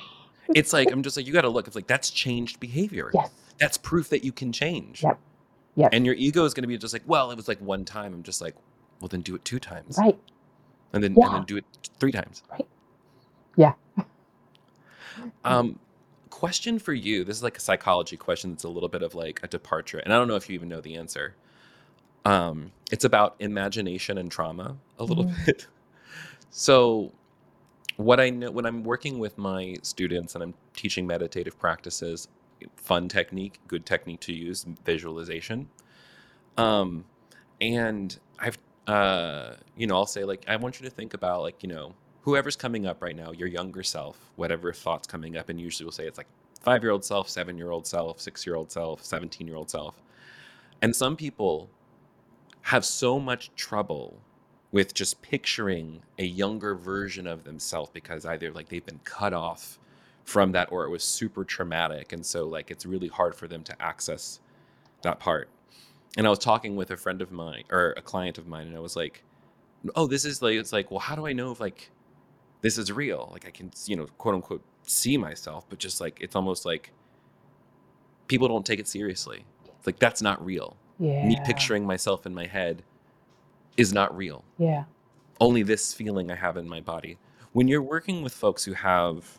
it's 0.54 0.72
like 0.72 0.90
I'm 0.92 1.02
just 1.02 1.16
like 1.16 1.26
you 1.26 1.32
got 1.32 1.42
to 1.42 1.48
look. 1.48 1.66
It's 1.66 1.74
like 1.76 1.88
that's 1.88 2.10
changed 2.10 2.60
behavior. 2.60 3.10
Yes. 3.12 3.30
That's 3.58 3.76
proof 3.76 4.08
that 4.10 4.22
you 4.24 4.32
can 4.32 4.52
change. 4.52 5.02
Yep. 5.02 5.18
Yep. 5.76 5.90
And 5.92 6.06
your 6.06 6.14
ego 6.14 6.44
is 6.44 6.54
going 6.54 6.62
to 6.62 6.68
be 6.68 6.78
just 6.78 6.92
like, 6.92 7.02
well, 7.06 7.30
it 7.30 7.36
was 7.36 7.48
like 7.48 7.58
one 7.60 7.84
time. 7.84 8.12
I'm 8.14 8.22
just 8.22 8.40
like, 8.40 8.54
well, 9.00 9.08
then 9.08 9.20
do 9.22 9.34
it 9.34 9.44
two 9.44 9.58
times, 9.58 9.98
Right. 9.98 10.18
and 10.92 11.02
then 11.02 11.14
and 11.16 11.34
then 11.34 11.44
do 11.44 11.56
it 11.56 11.64
three 11.98 12.12
times. 12.12 12.42
Right. 12.50 12.66
Yeah. 13.56 13.72
Um, 15.44 15.78
question 16.40 16.78
for 16.78 16.94
you. 16.94 17.22
This 17.22 17.36
is 17.36 17.42
like 17.42 17.58
a 17.58 17.60
psychology 17.60 18.16
question. 18.16 18.50
That's 18.52 18.64
a 18.64 18.68
little 18.68 18.88
bit 18.88 19.02
of 19.02 19.14
like 19.14 19.40
a 19.42 19.46
departure, 19.48 19.98
and 19.98 20.12
I 20.12 20.16
don't 20.16 20.26
know 20.26 20.36
if 20.36 20.48
you 20.48 20.54
even 20.54 20.70
know 20.70 20.80
the 20.80 20.96
answer. 20.96 21.34
Um, 22.24 22.72
it's 22.90 23.04
about 23.04 23.36
imagination 23.40 24.18
and 24.18 24.30
trauma 24.30 24.76
a 24.98 25.04
little 25.04 25.26
Mhm. 25.26 25.46
bit. 25.46 25.66
So, 26.52 27.12
what 27.96 28.20
I 28.20 28.30
know 28.30 28.50
when 28.50 28.66
I'm 28.66 28.84
working 28.84 29.18
with 29.20 29.38
my 29.38 29.76
students 29.82 30.34
and 30.34 30.42
I'm 30.44 30.54
teaching 30.76 31.06
meditative 31.06 31.58
practices, 31.58 32.28
fun 32.76 33.08
technique, 33.08 33.60
good 33.68 33.86
technique 33.86 34.20
to 34.22 34.32
use, 34.32 34.64
visualization. 34.84 35.68
Um, 36.56 37.04
and 37.60 38.18
I've, 38.38 38.58
uh, 38.86 39.54
you 39.76 39.86
know, 39.86 39.96
I'll 39.96 40.06
say 40.06 40.24
like, 40.24 40.44
I 40.48 40.56
want 40.56 40.80
you 40.80 40.88
to 40.88 40.94
think 40.94 41.14
about 41.14 41.42
like, 41.42 41.62
you 41.62 41.68
know, 41.68 41.94
whoever's 42.22 42.56
coming 42.56 42.86
up 42.86 43.02
right 43.02 43.16
now, 43.16 43.32
your 43.32 43.48
younger 43.48 43.82
self, 43.82 44.18
whatever 44.36 44.72
thoughts 44.72 45.06
coming 45.06 45.36
up, 45.36 45.48
and 45.48 45.60
usually 45.60 45.84
we'll 45.84 45.92
say 45.92 46.06
it's 46.06 46.18
like 46.18 46.26
five 46.60 46.82
year 46.82 46.92
old 46.92 47.04
self, 47.04 47.28
seven 47.28 47.56
year 47.56 47.70
old 47.70 47.86
self, 47.86 48.20
six 48.20 48.46
year 48.46 48.56
old 48.56 48.70
self, 48.70 49.04
17 49.04 49.46
year 49.46 49.56
old 49.56 49.70
self. 49.70 49.94
And 50.82 50.94
some 50.94 51.16
people 51.16 51.68
have 52.62 52.84
so 52.84 53.18
much 53.18 53.50
trouble 53.56 54.18
with 54.72 54.94
just 54.94 55.20
picturing 55.22 56.02
a 56.18 56.24
younger 56.24 56.74
version 56.74 57.26
of 57.26 57.44
themselves 57.44 57.90
because 57.92 58.24
either 58.24 58.52
like 58.52 58.68
they've 58.68 58.86
been 58.86 59.00
cut 59.04 59.32
off 59.32 59.78
from 60.24 60.52
that 60.52 60.70
or 60.70 60.84
it 60.84 60.90
was 60.90 61.02
super 61.02 61.44
traumatic. 61.44 62.12
And 62.12 62.24
so 62.24 62.46
like 62.46 62.70
it's 62.70 62.86
really 62.86 63.08
hard 63.08 63.34
for 63.34 63.48
them 63.48 63.64
to 63.64 63.82
access 63.82 64.40
that 65.02 65.18
part. 65.18 65.48
And 66.16 66.26
I 66.26 66.30
was 66.30 66.38
talking 66.38 66.76
with 66.76 66.90
a 66.90 66.96
friend 66.96 67.22
of 67.22 67.32
mine 67.32 67.64
or 67.70 67.94
a 67.96 68.02
client 68.02 68.36
of 68.36 68.46
mine, 68.46 68.66
and 68.66 68.76
I 68.76 68.80
was 68.80 68.96
like, 68.96 69.22
oh, 69.94 70.08
this 70.08 70.24
is 70.24 70.42
like, 70.42 70.56
it's 70.56 70.72
like, 70.72 70.90
well, 70.90 70.98
how 71.00 71.14
do 71.14 71.26
I 71.26 71.32
know 71.32 71.52
if 71.52 71.60
like 71.60 71.90
this 72.60 72.78
is 72.78 72.92
real? 72.92 73.28
Like 73.32 73.46
I 73.46 73.50
can, 73.50 73.70
you 73.86 73.96
know, 73.96 74.06
quote 74.18 74.34
unquote, 74.34 74.62
see 74.82 75.16
myself, 75.16 75.66
but 75.68 75.78
just 75.78 76.00
like, 76.00 76.18
it's 76.20 76.36
almost 76.36 76.64
like 76.64 76.92
people 78.28 78.48
don't 78.48 78.64
take 78.66 78.78
it 78.78 78.88
seriously. 78.88 79.44
It's 79.78 79.86
like, 79.86 79.98
that's 79.98 80.22
not 80.22 80.44
real. 80.44 80.76
Yeah. 80.98 81.26
Me 81.26 81.38
picturing 81.44 81.86
myself 81.86 82.26
in 82.26 82.34
my 82.34 82.46
head 82.46 82.82
is 83.76 83.92
not 83.92 84.14
real. 84.16 84.44
Yeah. 84.58 84.84
Only 85.40 85.62
this 85.62 85.94
feeling 85.94 86.30
I 86.30 86.34
have 86.34 86.56
in 86.56 86.68
my 86.68 86.80
body. 86.80 87.18
When 87.52 87.66
you're 87.66 87.82
working 87.82 88.22
with 88.22 88.34
folks 88.34 88.64
who 88.64 88.74
have 88.74 89.38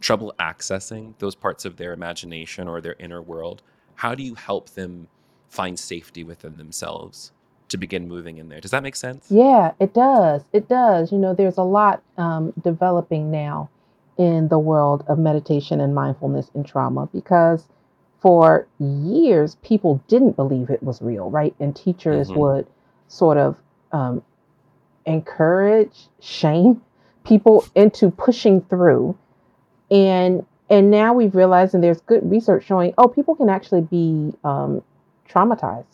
trouble 0.00 0.34
accessing 0.38 1.14
those 1.18 1.34
parts 1.34 1.64
of 1.64 1.76
their 1.76 1.92
imagination 1.92 2.68
or 2.68 2.80
their 2.80 2.96
inner 2.98 3.22
world, 3.22 3.62
how 3.94 4.14
do 4.14 4.22
you 4.22 4.34
help 4.34 4.70
them 4.70 5.08
find 5.48 5.78
safety 5.78 6.24
within 6.24 6.56
themselves 6.56 7.32
to 7.68 7.76
begin 7.76 8.08
moving 8.08 8.38
in 8.38 8.48
there? 8.48 8.60
Does 8.60 8.70
that 8.70 8.82
make 8.82 8.96
sense? 8.96 9.26
Yeah, 9.30 9.72
it 9.80 9.94
does. 9.94 10.42
It 10.52 10.68
does. 10.68 11.12
You 11.12 11.18
know, 11.18 11.34
there's 11.34 11.58
a 11.58 11.62
lot 11.62 12.02
um, 12.16 12.52
developing 12.62 13.30
now 13.30 13.70
in 14.16 14.48
the 14.48 14.58
world 14.58 15.04
of 15.08 15.18
meditation 15.18 15.80
and 15.80 15.94
mindfulness 15.94 16.50
and 16.54 16.66
trauma 16.66 17.08
because 17.12 17.68
for 18.20 18.66
years 18.80 19.56
people 19.62 20.02
didn't 20.08 20.34
believe 20.34 20.70
it 20.70 20.82
was 20.82 21.00
real, 21.00 21.30
right? 21.30 21.54
And 21.60 21.74
teachers 21.74 22.28
hmm 22.28 22.38
would 22.38 22.66
sort 23.08 23.38
of 23.38 23.56
um, 23.92 24.22
encourage, 25.06 26.08
shame 26.20 26.82
people 27.24 27.64
into 27.74 28.10
pushing 28.10 28.60
through 28.62 29.16
and 29.90 30.44
and 30.70 30.90
now 30.90 31.12
we've 31.12 31.34
realized 31.34 31.74
and 31.74 31.84
there's 31.84 32.00
good 32.02 32.28
research 32.30 32.64
showing 32.66 32.92
oh 32.98 33.06
people 33.06 33.34
can 33.34 33.48
actually 33.50 33.82
be 33.82 34.32
um, 34.44 34.82
traumatized 35.28 35.84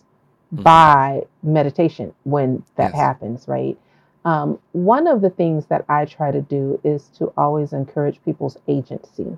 hmm 0.50 0.62
by 0.62 1.24
meditation 1.42 2.12
when 2.24 2.62
that 2.76 2.94
Yes. 2.94 2.94
happens 2.94 3.48
right 3.48 3.76
um, 4.24 4.58
one 4.72 5.06
of 5.06 5.20
the 5.20 5.30
things 5.30 5.66
that 5.66 5.84
i 5.88 6.04
try 6.04 6.30
to 6.30 6.40
do 6.42 6.80
is 6.84 7.08
to 7.08 7.32
always 7.36 7.72
encourage 7.72 8.22
people's 8.24 8.58
agency 8.68 9.36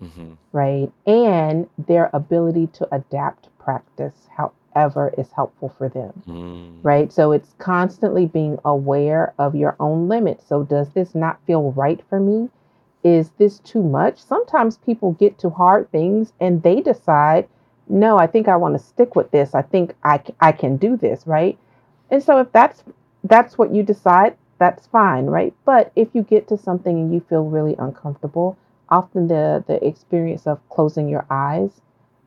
hmm 0.00 0.32
right 0.52 0.90
and 1.06 1.68
their 1.78 2.10
ability 2.12 2.66
to 2.68 2.88
adapt 2.94 3.48
practice 3.58 4.28
however 4.36 5.12
is 5.18 5.32
helpful 5.32 5.68
for 5.68 5.88
them 5.88 6.22
Mm. 6.26 6.82
right? 6.82 7.12
So 7.12 7.32
it's 7.32 7.54
constantly 7.58 8.26
being 8.26 8.58
aware 8.64 9.34
of 9.38 9.54
your 9.54 9.76
own 9.80 10.08
limits. 10.08 10.46
So, 10.46 10.62
does 10.64 10.90
this 10.90 11.14
not 11.14 11.40
feel 11.46 11.72
right 11.72 12.00
for 12.08 12.20
me? 12.20 12.50
Is 13.04 13.30
this 13.38 13.58
too 13.60 13.82
much? 13.82 14.18
Sometimes 14.22 14.78
people 14.78 15.12
get 15.12 15.38
to 15.38 15.50
hard 15.50 15.90
things 15.90 16.32
and 16.40 16.62
they 16.62 16.80
decide, 16.80 17.48
no, 17.88 18.18
I 18.18 18.26
think 18.26 18.48
I 18.48 18.56
want 18.56 18.74
to 18.74 18.78
stick 18.84 19.14
with 19.16 19.30
this. 19.30 19.54
I 19.54 19.62
think 19.62 19.94
I, 20.04 20.20
I 20.40 20.52
can 20.52 20.76
do 20.76 20.96
this, 20.96 21.26
right? 21.26 21.58
And 22.10 22.22
so, 22.22 22.38
if 22.38 22.52
that's 22.52 22.82
that's 23.24 23.58
what 23.58 23.74
you 23.74 23.82
decide, 23.82 24.36
that's 24.58 24.86
fine, 24.86 25.26
right? 25.26 25.54
But 25.64 25.92
if 25.96 26.08
you 26.14 26.22
get 26.22 26.48
to 26.48 26.56
something 26.56 26.96
and 26.98 27.12
you 27.12 27.20
feel 27.20 27.44
really 27.44 27.76
uncomfortable, 27.78 28.56
often 28.88 29.28
the 29.28 29.64
the 29.66 29.84
experience 29.86 30.46
of 30.46 30.58
closing 30.68 31.08
your 31.08 31.26
eyes 31.30 31.80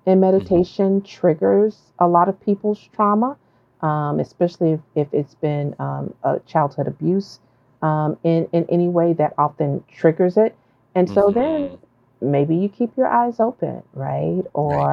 in 0.06 0.20
hmm 0.38 0.62
meditation 0.62 1.02
triggers 1.02 1.92
a 2.00 2.08
lot 2.08 2.28
of 2.30 2.40
people's 2.42 2.88
trauma 2.94 3.38
um, 3.82 4.20
especially 4.20 4.72
if, 4.74 4.80
if 4.96 5.08
it's 5.14 5.36
been 5.36 5.76
um, 5.80 6.14
a 6.24 6.40
childhood 6.42 6.88
abuse 6.88 7.40
um, 7.82 8.18
in, 8.24 8.48
in 8.52 8.66
any 8.70 8.88
way 8.88 9.14
that 9.14 9.34
often 9.38 9.84
triggers 9.88 10.38
it. 10.38 10.56
And 10.96 11.10
so 11.10 11.32
then 11.32 11.70
hmm 11.70 11.76
maybe 12.22 12.56
you 12.56 12.70
keep 12.70 12.96
your 12.98 13.08
eyes 13.08 13.40
open, 13.40 13.84
right? 13.94 14.44
Right. 14.56 14.90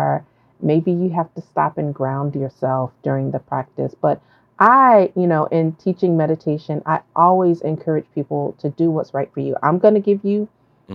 Maybe 0.62 0.92
you 0.92 1.10
have 1.10 1.32
to 1.34 1.42
stop 1.42 1.78
and 1.78 1.94
ground 1.94 2.34
yourself 2.36 2.92
during 3.02 3.30
the 3.32 3.40
practice. 3.40 3.94
But 4.00 4.22
I, 4.58 5.12
you 5.16 5.26
know, 5.26 5.46
in 5.46 5.74
teaching 5.74 6.16
meditation, 6.16 6.82
I 6.86 7.02
always 7.16 7.60
encourage 7.62 8.06
people 8.14 8.54
to 8.60 8.70
do 8.70 8.90
what's 8.90 9.14
right 9.14 9.32
for 9.32 9.40
you. 9.40 9.56
I'm 9.62 9.78
going 9.78 9.94
to 9.94 10.00
give 10.00 10.24
you 10.24 10.48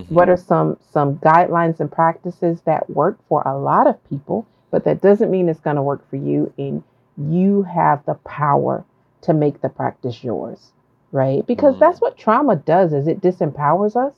what 0.08 0.28
hmm 0.28 0.30
are 0.30 0.38
some 0.38 0.78
some 0.92 1.18
guidelines 1.18 1.80
and 1.80 1.92
practices 1.92 2.62
that 2.64 2.90
work 2.90 3.18
for 3.28 3.42
a 3.44 3.58
lot 3.58 3.88
of 3.88 4.04
people 4.04 4.48
but 4.72 4.84
that 4.86 5.02
doesn't 5.02 5.32
mean 5.32 5.50
it's 5.50 5.60
going 5.60 5.76
to 5.76 5.82
work 5.82 6.08
for 6.10 6.18
you 6.18 6.52
and 6.58 6.84
you 7.18 7.64
have 7.64 8.04
the 8.06 8.16
power 8.26 8.86
to 9.22 9.34
make 9.34 9.62
the 9.62 9.70
practice 9.70 10.24
yours 10.24 10.72
right 11.12 11.46
because 11.48 11.76
Mm. 11.76 11.80
that's 11.80 12.02
what 12.02 12.18
trauma 12.18 12.56
does 12.56 12.94
is 12.94 13.08
it 13.08 13.22
disempowers 13.22 13.96
us 13.96 14.16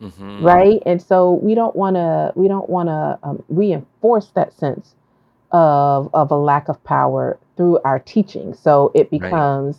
hmm 0.00 0.40
right? 0.40 0.82
And 0.86 1.00
so 1.02 1.32
we 1.34 1.54
don't 1.54 1.76
want 1.76 1.96
to 1.96 2.32
we 2.36 2.48
don't 2.48 2.68
want 2.68 2.88
to 2.88 3.18
um, 3.28 3.42
reinforce 3.48 4.28
that 4.30 4.52
sense 4.54 4.94
of 5.52 6.10
of 6.14 6.30
a 6.30 6.36
lack 6.36 6.68
of 6.68 6.82
power 6.84 7.38
through 7.56 7.78
our 7.84 7.98
teaching. 7.98 8.54
So 8.54 8.92
it 8.94 9.10
Right. 9.18 9.46
becomes 9.50 9.78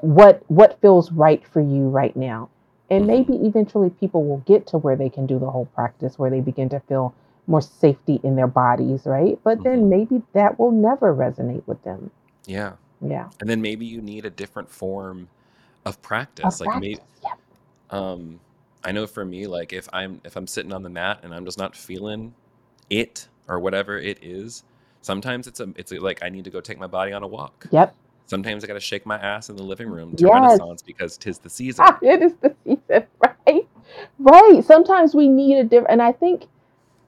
what 0.00 0.42
what 0.48 0.80
feels 0.80 1.12
right 1.12 1.46
for 1.46 1.60
you 1.60 1.88
right 1.88 2.16
now. 2.16 2.50
And 2.90 3.06
hmm 3.06 3.06
maybe 3.06 3.34
eventually 3.34 3.90
people 3.90 4.24
will 4.24 4.38
get 4.38 4.66
to 4.68 4.78
where 4.78 4.96
they 4.96 5.08
can 5.10 5.26
do 5.26 5.38
the 5.38 5.50
whole 5.50 5.66
practice 5.66 6.18
where 6.18 6.30
they 6.30 6.40
begin 6.40 6.68
to 6.70 6.80
feel 6.80 7.14
more 7.46 7.62
safety 7.62 8.20
in 8.24 8.36
their 8.36 8.46
bodies 8.48 9.06
right? 9.06 9.38
But 9.44 9.62
hmm 9.62 9.64
then 9.64 9.88
maybe 9.90 10.22
that 10.34 10.58
will 10.58 10.72
never 10.72 11.14
resonate 11.14 11.66
with 11.66 11.82
them. 11.84 12.10
Yeah. 12.46 12.74
yeah. 13.00 13.28
And 13.40 13.48
then 13.48 13.60
maybe 13.60 13.86
you 13.86 14.00
need 14.00 14.24
a 14.24 14.30
different 14.30 14.70
form 14.70 15.28
of 15.84 16.00
practice. 16.02 16.60
Like 16.60 16.74
maybe 16.74 16.98
practice 16.98 17.20
yeah 17.22 17.34
um 17.90 18.40
I 18.84 18.92
know 18.92 19.06
for 19.06 19.24
me, 19.24 19.46
like 19.46 19.72
if 19.72 19.88
I'm 19.92 20.20
if 20.24 20.36
I'm 20.36 20.46
sitting 20.46 20.72
on 20.72 20.82
the 20.82 20.90
mat 20.90 21.20
and 21.22 21.34
I'm 21.34 21.44
just 21.44 21.58
not 21.58 21.74
feeling 21.76 22.34
it 22.90 23.28
or 23.48 23.58
whatever 23.58 23.98
it 23.98 24.18
is, 24.22 24.64
sometimes 25.00 25.46
it's 25.46 25.60
a 25.60 25.72
it's 25.76 25.92
a, 25.92 25.98
like 25.98 26.22
I 26.22 26.28
need 26.28 26.44
to 26.44 26.50
go 26.50 26.60
take 26.60 26.78
my 26.78 26.86
body 26.86 27.12
on 27.12 27.22
a 27.22 27.26
walk. 27.26 27.66
yep 27.70 27.94
Sometimes 28.26 28.64
I 28.64 28.66
got 28.66 28.74
to 28.74 28.80
shake 28.80 29.04
my 29.04 29.18
ass 29.18 29.50
in 29.50 29.56
the 29.56 29.62
living 29.62 29.88
room 29.88 30.16
to 30.16 30.24
yes 30.24 30.32
Renaissance 30.32 30.82
because 30.82 31.16
tis 31.16 31.38
the 31.38 31.50
season. 31.50 31.84
It 32.02 32.22
is 32.22 32.34
the 32.40 32.54
season 32.64 33.06
right 33.46 33.66
right 34.18 34.64
sometimes 34.64 35.14
we 35.14 35.28
need 35.28 35.58
a 35.58 35.64
different 35.64 35.90
and 35.90 36.02
i 36.02 36.12
think 36.12 36.46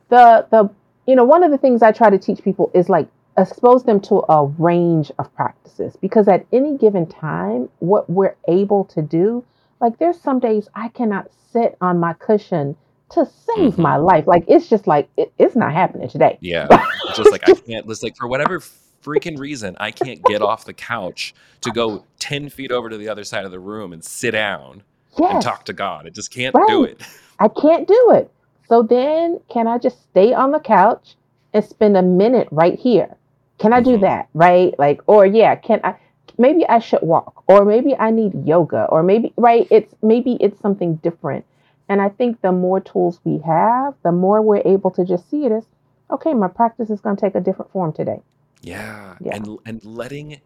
the 0.08 0.46
the 0.50 0.68
you 1.06 1.16
know 1.16 1.24
one 1.24 1.42
of 1.42 1.50
the 1.50 1.58
things 1.58 1.82
i 1.82 1.92
try 1.92 2.10
to 2.10 2.18
teach 2.18 2.42
people 2.42 2.70
is 2.74 2.88
like 2.88 3.08
expose 3.38 3.84
them 3.84 4.00
to 4.00 4.24
a 4.28 4.44
range 4.58 5.10
of 5.18 5.34
practices 5.34 5.96
because 5.96 6.26
at 6.28 6.46
any 6.52 6.76
given 6.78 7.06
time 7.06 7.68
what 7.80 8.08
we're 8.08 8.36
able 8.48 8.84
to 8.84 9.02
do 9.02 9.44
like 9.80 9.98
there's 9.98 10.20
some 10.20 10.38
days 10.40 10.68
i 10.74 10.88
cannot 10.88 11.30
sit 11.52 11.76
on 11.80 11.98
my 12.00 12.12
cushion 12.14 12.76
to 13.10 13.26
save 13.26 13.78
hmm 13.78 13.78
my 13.78 13.96
life. 13.96 14.26
Like 14.26 14.44
it's 14.48 14.68
just 14.68 14.86
like 14.86 15.08
it, 15.16 15.32
it's 15.38 15.56
not 15.56 15.72
happening 15.72 16.08
today. 16.08 16.40
Yeah. 16.40 16.70
Just 17.12 17.32
like 17.32 17.44
I 17.44 17.52
can't 17.52 17.88
it's 17.88 18.02
like 18.02 18.16
for 18.16 18.28
whatever 18.28 18.60
freaking 19.04 19.38
reason, 19.38 19.76
I 19.78 19.90
can't 19.90 20.24
get 20.24 20.42
off 20.42 20.64
the 20.64 20.74
couch 20.74 21.34
to 21.62 21.70
go 21.70 22.04
10 22.18 22.48
feet 22.50 22.72
over 22.72 22.88
to 22.90 22.96
the 22.96 23.08
other 23.08 23.24
side 23.24 23.44
of 23.44 23.50
the 23.52 23.60
room 23.60 23.92
and 23.92 24.04
sit 24.04 24.32
down 24.32 24.82
and 25.28 25.40
talk 25.40 25.64
to 25.66 25.72
God. 25.72 26.06
I 26.06 26.10
just 26.10 26.32
can't 26.32 26.64
do 26.66 26.84
it. 26.84 27.00
i 27.38 27.48
can't 27.48 27.86
do 27.88 28.12
it. 28.14 28.32
So 28.68 28.82
then 28.82 29.40
can 29.48 29.66
i 29.66 29.78
just 29.78 30.02
stay 30.04 30.32
on 30.34 30.50
the 30.52 30.60
couch 30.60 31.16
and 31.52 31.64
spend 31.64 31.96
a 31.96 32.02
minute 32.02 32.48
right 32.50 32.78
here? 32.78 33.16
Can 33.58 33.72
i 33.72 33.80
do 33.80 33.96
hmm 33.96 34.00
that? 34.00 34.28
Right? 34.34 34.78
Like 34.78 35.00
or 35.06 35.26
yeah 35.26 35.54
can 35.56 35.80
i 35.84 35.96
maybe 36.38 36.66
i 36.66 36.78
should 36.78 37.02
walk 37.02 37.44
or 37.46 37.64
maybe 37.64 37.94
i 37.96 38.10
need 38.10 38.46
yoga 38.46 38.84
or 38.86 39.02
maybe 39.02 39.32
right 39.36 39.66
it's 39.70 39.94
maybe 40.02 40.36
it's 40.40 40.60
something 40.60 40.96
different. 40.96 41.44
And 41.88 42.00
i 42.02 42.08
think 42.08 42.40
the 42.42 42.52
more 42.52 42.80
tools 42.80 43.20
we 43.24 43.38
have 43.46 43.94
the 44.02 44.12
more 44.12 44.42
we're 44.42 44.62
able 44.64 44.90
to 44.92 45.04
just 45.04 45.30
see 45.30 45.44
it 45.46 45.52
as 45.52 45.64
okay 46.10 46.34
my 46.34 46.48
practice 46.48 46.90
is 46.90 47.00
going 47.00 47.16
to 47.16 47.20
take 47.20 47.34
a 47.34 47.40
different 47.40 47.70
form 47.72 47.92
today. 47.92 48.20
Yeah, 48.62 49.16
yeah. 49.20 49.36
and 49.36 49.58
and 49.64 49.84
letting 49.84 50.40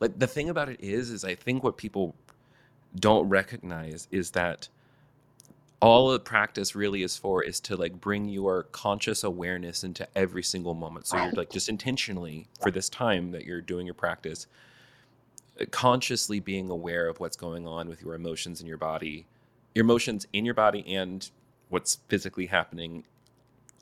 like 0.00 0.18
the 0.18 0.26
thing 0.26 0.48
about 0.48 0.68
it 0.68 0.80
is 0.80 1.10
is 1.10 1.24
I 1.24 1.34
think 1.34 1.62
what 1.62 1.76
people 1.76 2.14
don't 2.98 3.28
recognize 3.28 4.08
is 4.10 4.30
that 4.30 4.68
all 5.80 6.10
the 6.10 6.18
practice 6.18 6.74
really 6.74 7.02
is 7.02 7.16
for 7.16 7.42
is 7.42 7.60
to 7.60 7.76
like 7.76 8.00
bring 8.00 8.28
your 8.28 8.64
conscious 8.64 9.22
awareness 9.22 9.84
into 9.84 10.08
every 10.16 10.42
single 10.42 10.74
moment. 10.74 11.06
So 11.06 11.22
you're 11.22 11.32
like 11.32 11.50
just 11.50 11.68
intentionally 11.68 12.48
for 12.60 12.70
this 12.70 12.88
time 12.88 13.30
that 13.30 13.44
you're 13.44 13.60
doing 13.60 13.86
your 13.86 13.94
practice, 13.94 14.48
consciously 15.66 16.40
being 16.40 16.70
aware 16.70 17.08
of 17.08 17.20
what's 17.20 17.36
going 17.36 17.66
on 17.66 17.88
with 17.88 18.02
your 18.02 18.14
emotions 18.14 18.60
in 18.60 18.66
your 18.66 18.78
body, 18.78 19.26
your 19.74 19.84
emotions 19.84 20.26
in 20.32 20.44
your 20.44 20.54
body 20.54 20.84
and 20.94 21.30
what's 21.68 21.98
physically 22.08 22.46
happening 22.46 23.04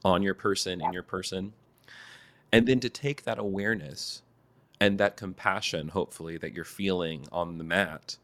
on 0.04 0.22
your 0.22 0.34
person 0.34 0.80
in 0.80 0.92
your 0.92 1.02
person. 1.02 1.52
And 2.52 2.66
then 2.66 2.80
to 2.80 2.88
take 2.88 3.24
that 3.24 3.38
awareness 3.38 4.22
and 4.80 4.98
that 4.98 5.16
compassion 5.16 5.88
hopefully 5.88 6.36
that 6.36 6.54
you're 6.54 6.64
feeling 6.64 7.26
on 7.32 7.58
the 7.58 7.64
mat 7.64 8.18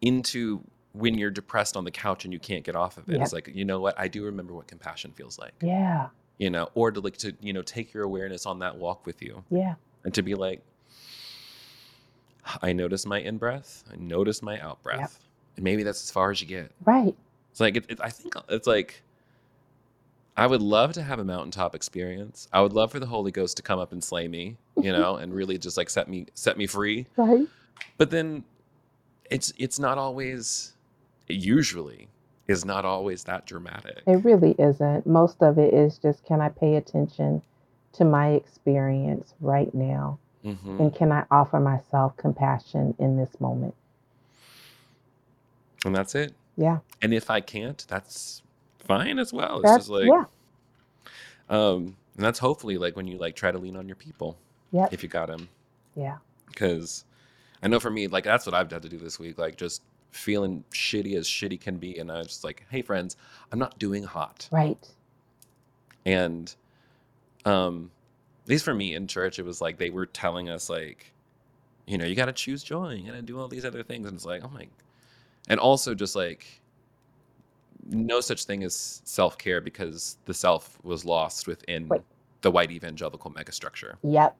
into 0.00 0.62
when 0.92 1.16
you're 1.16 1.30
depressed 1.30 1.76
on 1.76 1.84
the 1.84 1.90
couch 1.90 2.24
and 2.24 2.32
you 2.32 2.38
can't 2.38 2.64
get 2.64 2.76
off 2.76 2.98
of 2.98 3.08
it 3.08 3.12
yep. 3.12 3.22
it's 3.22 3.32
like 3.32 3.50
you 3.54 3.64
know 3.64 3.80
what? 3.80 3.98
I 3.98 4.08
do 4.08 4.24
remember 4.24 4.52
what 4.52 4.66
compassion 4.66 5.12
feels 5.12 5.38
like. 5.38 5.52
Yeah. 5.62 6.08
You 6.38 6.50
know 6.50 6.68
or 6.74 6.90
to 6.90 7.00
like 7.00 7.16
to 7.18 7.34
you 7.40 7.52
know 7.52 7.62
take 7.62 7.94
your 7.94 8.02
awareness 8.02 8.46
on 8.46 8.58
that 8.58 8.76
walk 8.76 9.06
with 9.06 9.22
you 9.22 9.44
yeah. 9.50 9.74
and 10.04 10.12
to 10.14 10.22
be 10.22 10.34
like 10.34 10.62
i 12.62 12.72
notice 12.72 13.06
my 13.06 13.18
in 13.20 13.38
breath 13.38 13.84
i 13.92 13.96
notice 13.96 14.42
my 14.42 14.58
out 14.60 14.78
yep. 14.78 14.82
Breath 14.82 15.18
and 15.56 15.64
maybe 15.64 15.82
that's 15.82 16.02
as 16.02 16.10
far 16.10 16.30
as 16.30 16.40
you 16.40 16.46
get. 16.46 16.72
Right. 16.84 17.14
It's 17.50 17.60
like 17.60 17.76
it, 17.76 17.84
it, 17.88 18.00
i 18.00 18.10
think 18.10 18.34
it's 18.48 18.66
like 18.66 19.02
I 20.34 20.46
would 20.46 20.62
love 20.62 20.94
to 20.94 21.02
have 21.02 21.18
a 21.18 21.24
mountaintop 21.24 21.74
experience. 21.74 22.48
I 22.54 22.62
would 22.62 22.72
love 22.72 22.90
for 22.90 22.98
the 22.98 23.06
Holy 23.06 23.30
Ghost 23.30 23.58
to 23.58 23.62
come 23.62 23.78
up 23.78 23.92
and 23.92 24.02
slay 24.02 24.28
me, 24.28 24.56
you 24.80 24.90
know, 24.98 25.16
and 25.16 25.34
really 25.34 25.58
just 25.58 25.76
like 25.76 25.90
set 25.90 26.08
me 26.08 26.26
set 26.34 26.56
me 26.56 26.66
free. 26.66 27.06
right. 27.16 27.46
But 27.98 28.10
then 28.10 28.44
it's 29.30 29.52
it's 29.58 29.78
not 29.78 29.98
always 29.98 30.72
it 31.28 31.36
usually 31.36 32.08
is 32.48 32.64
not 32.64 32.84
always 32.84 33.24
that 33.24 33.46
dramatic. 33.46 34.02
it 34.06 34.24
really 34.24 34.54
isn't. 34.58 35.06
Most 35.06 35.42
of 35.42 35.58
it 35.58 35.74
is 35.74 35.98
just 35.98 36.24
can 36.24 36.40
i 36.40 36.48
pay 36.48 36.76
attention 36.76 37.42
to 37.92 38.04
my 38.04 38.30
experience 38.30 39.34
right 39.40 39.72
now 39.74 40.18
hmm 40.44 40.80
and 40.80 40.94
can 40.94 41.12
I 41.12 41.24
offer 41.30 41.60
myself 41.60 42.16
compassion 42.16 42.94
in 42.98 43.16
this 43.16 43.40
moment? 43.40 43.74
And 45.84 45.94
that's 45.94 46.14
it. 46.14 46.34
Yeah. 46.56 46.78
And 47.00 47.12
if 47.14 47.30
I 47.30 47.40
can't, 47.40 47.84
that's 47.88 48.42
fine 48.78 49.18
as 49.18 49.32
well. 49.32 49.60
It's 49.60 49.70
That's 49.70 49.78
just 49.86 49.90
like 49.90 50.06
yeah. 50.06 50.24
um 51.48 51.96
and 52.16 52.24
that's 52.24 52.38
hopefully 52.38 52.76
like 52.78 52.96
when 52.96 53.06
you 53.06 53.16
like 53.18 53.36
try 53.36 53.50
to 53.50 53.58
lean 53.58 53.76
on 53.76 53.86
your 53.88 53.96
people 53.96 54.36
Yeah. 54.72 54.88
if 54.90 55.02
you 55.02 55.08
got 55.08 55.28
them 55.28 55.48
Yeah. 55.94 56.18
because 56.48 57.04
I 57.62 57.68
know 57.68 57.78
for 57.80 57.90
me 57.90 58.08
like 58.08 58.24
that's 58.24 58.44
what 58.46 58.54
I've 58.54 58.70
had 58.70 58.82
to 58.82 58.88
do 58.88 58.98
this 58.98 59.18
week 59.18 59.38
like 59.38 59.56
just 59.56 59.82
feeling 60.10 60.62
shitty 60.72 61.14
as 61.16 61.26
shitty 61.26 61.60
can 61.60 61.78
be 61.78 61.98
and 61.98 62.10
I 62.12 62.18
was 62.18 62.26
just 62.28 62.44
like 62.44 62.66
hey 62.70 62.82
friends 62.82 63.16
I'm 63.52 63.58
not 63.58 63.78
doing 63.78 64.02
hot 64.02 64.48
Right. 64.50 64.88
and 66.04 66.54
um 67.44 67.90
at 68.44 68.48
least 68.48 68.64
for 68.64 68.74
me 68.74 68.94
in 68.94 69.06
church 69.06 69.38
it 69.38 69.44
was 69.44 69.60
like 69.60 69.78
they 69.78 69.90
were 69.90 70.06
telling 70.06 70.48
us 70.48 70.68
like 70.70 71.12
you 71.86 71.98
know 71.98 72.04
you 72.04 72.14
got 72.14 72.26
to 72.26 72.32
choose 72.32 72.62
joy 72.62 72.92
you 72.94 73.06
got 73.06 73.16
to 73.16 73.22
do 73.22 73.38
all 73.38 73.48
these 73.48 73.64
other 73.64 73.82
things 73.82 74.06
and 74.06 74.14
it's 74.14 74.24
like 74.24 74.42
oh 74.44 74.50
my 74.52 74.66
and 75.48 75.58
also 75.60 75.94
just 75.94 76.14
like 76.16 76.60
no 77.88 78.20
such 78.20 78.44
thing 78.44 78.62
as 78.62 79.02
self-care 79.04 79.60
because 79.60 80.16
the 80.26 80.34
self 80.34 80.78
was 80.84 81.04
lost 81.04 81.46
within 81.48 81.90
the 82.42 82.50
white 82.50 82.70
evangelical 82.70 83.30
megastructure 83.30 83.94
Yep. 84.02 84.36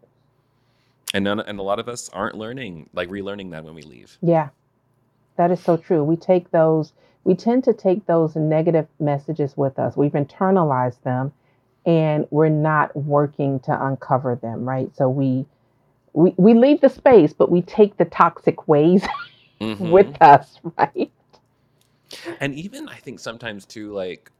and 1.14 1.24
none 1.24 1.40
and 1.40 1.58
a 1.58 1.62
lot 1.62 1.78
of 1.78 1.88
us 1.88 2.08
aren't 2.10 2.36
learning 2.36 2.88
like 2.92 3.08
relearning 3.08 3.50
that 3.50 3.64
when 3.64 3.74
we 3.74 3.82
leave 3.82 4.16
Yeah. 4.22 4.48
That 5.36 5.50
is 5.50 5.60
so 5.60 5.78
true. 5.78 6.04
We 6.04 6.16
take 6.16 6.50
those, 6.50 6.92
we 7.24 7.34
tend 7.34 7.64
to 7.64 7.72
take 7.72 8.04
those 8.06 8.36
negative 8.36 8.86
messages 9.00 9.56
with 9.56 9.78
us. 9.78 9.96
We've 9.96 10.12
internalized 10.12 11.00
them 11.04 11.32
and 11.86 12.26
we're 12.30 12.48
not 12.48 12.96
working 12.96 13.60
to 13.60 13.86
uncover 13.86 14.36
them, 14.36 14.68
right? 14.68 14.94
So 14.96 15.08
we 15.08 15.46
we, 16.14 16.34
we 16.38 16.54
leave 16.54 16.80
the 16.80 16.90
space, 16.90 17.32
but 17.32 17.50
we 17.50 17.62
take 17.62 17.96
the 17.98 18.06
toxic 18.06 18.68
ways 18.68 19.04
Mhm. 19.60 19.78
with 19.78 20.20
us, 20.22 20.60
right? 20.78 21.12
and 22.40 22.54
even 22.54 22.88
i 22.88 22.96
think 22.96 23.20
sometimes 23.20 23.66
too 23.66 23.92
like 23.92 24.30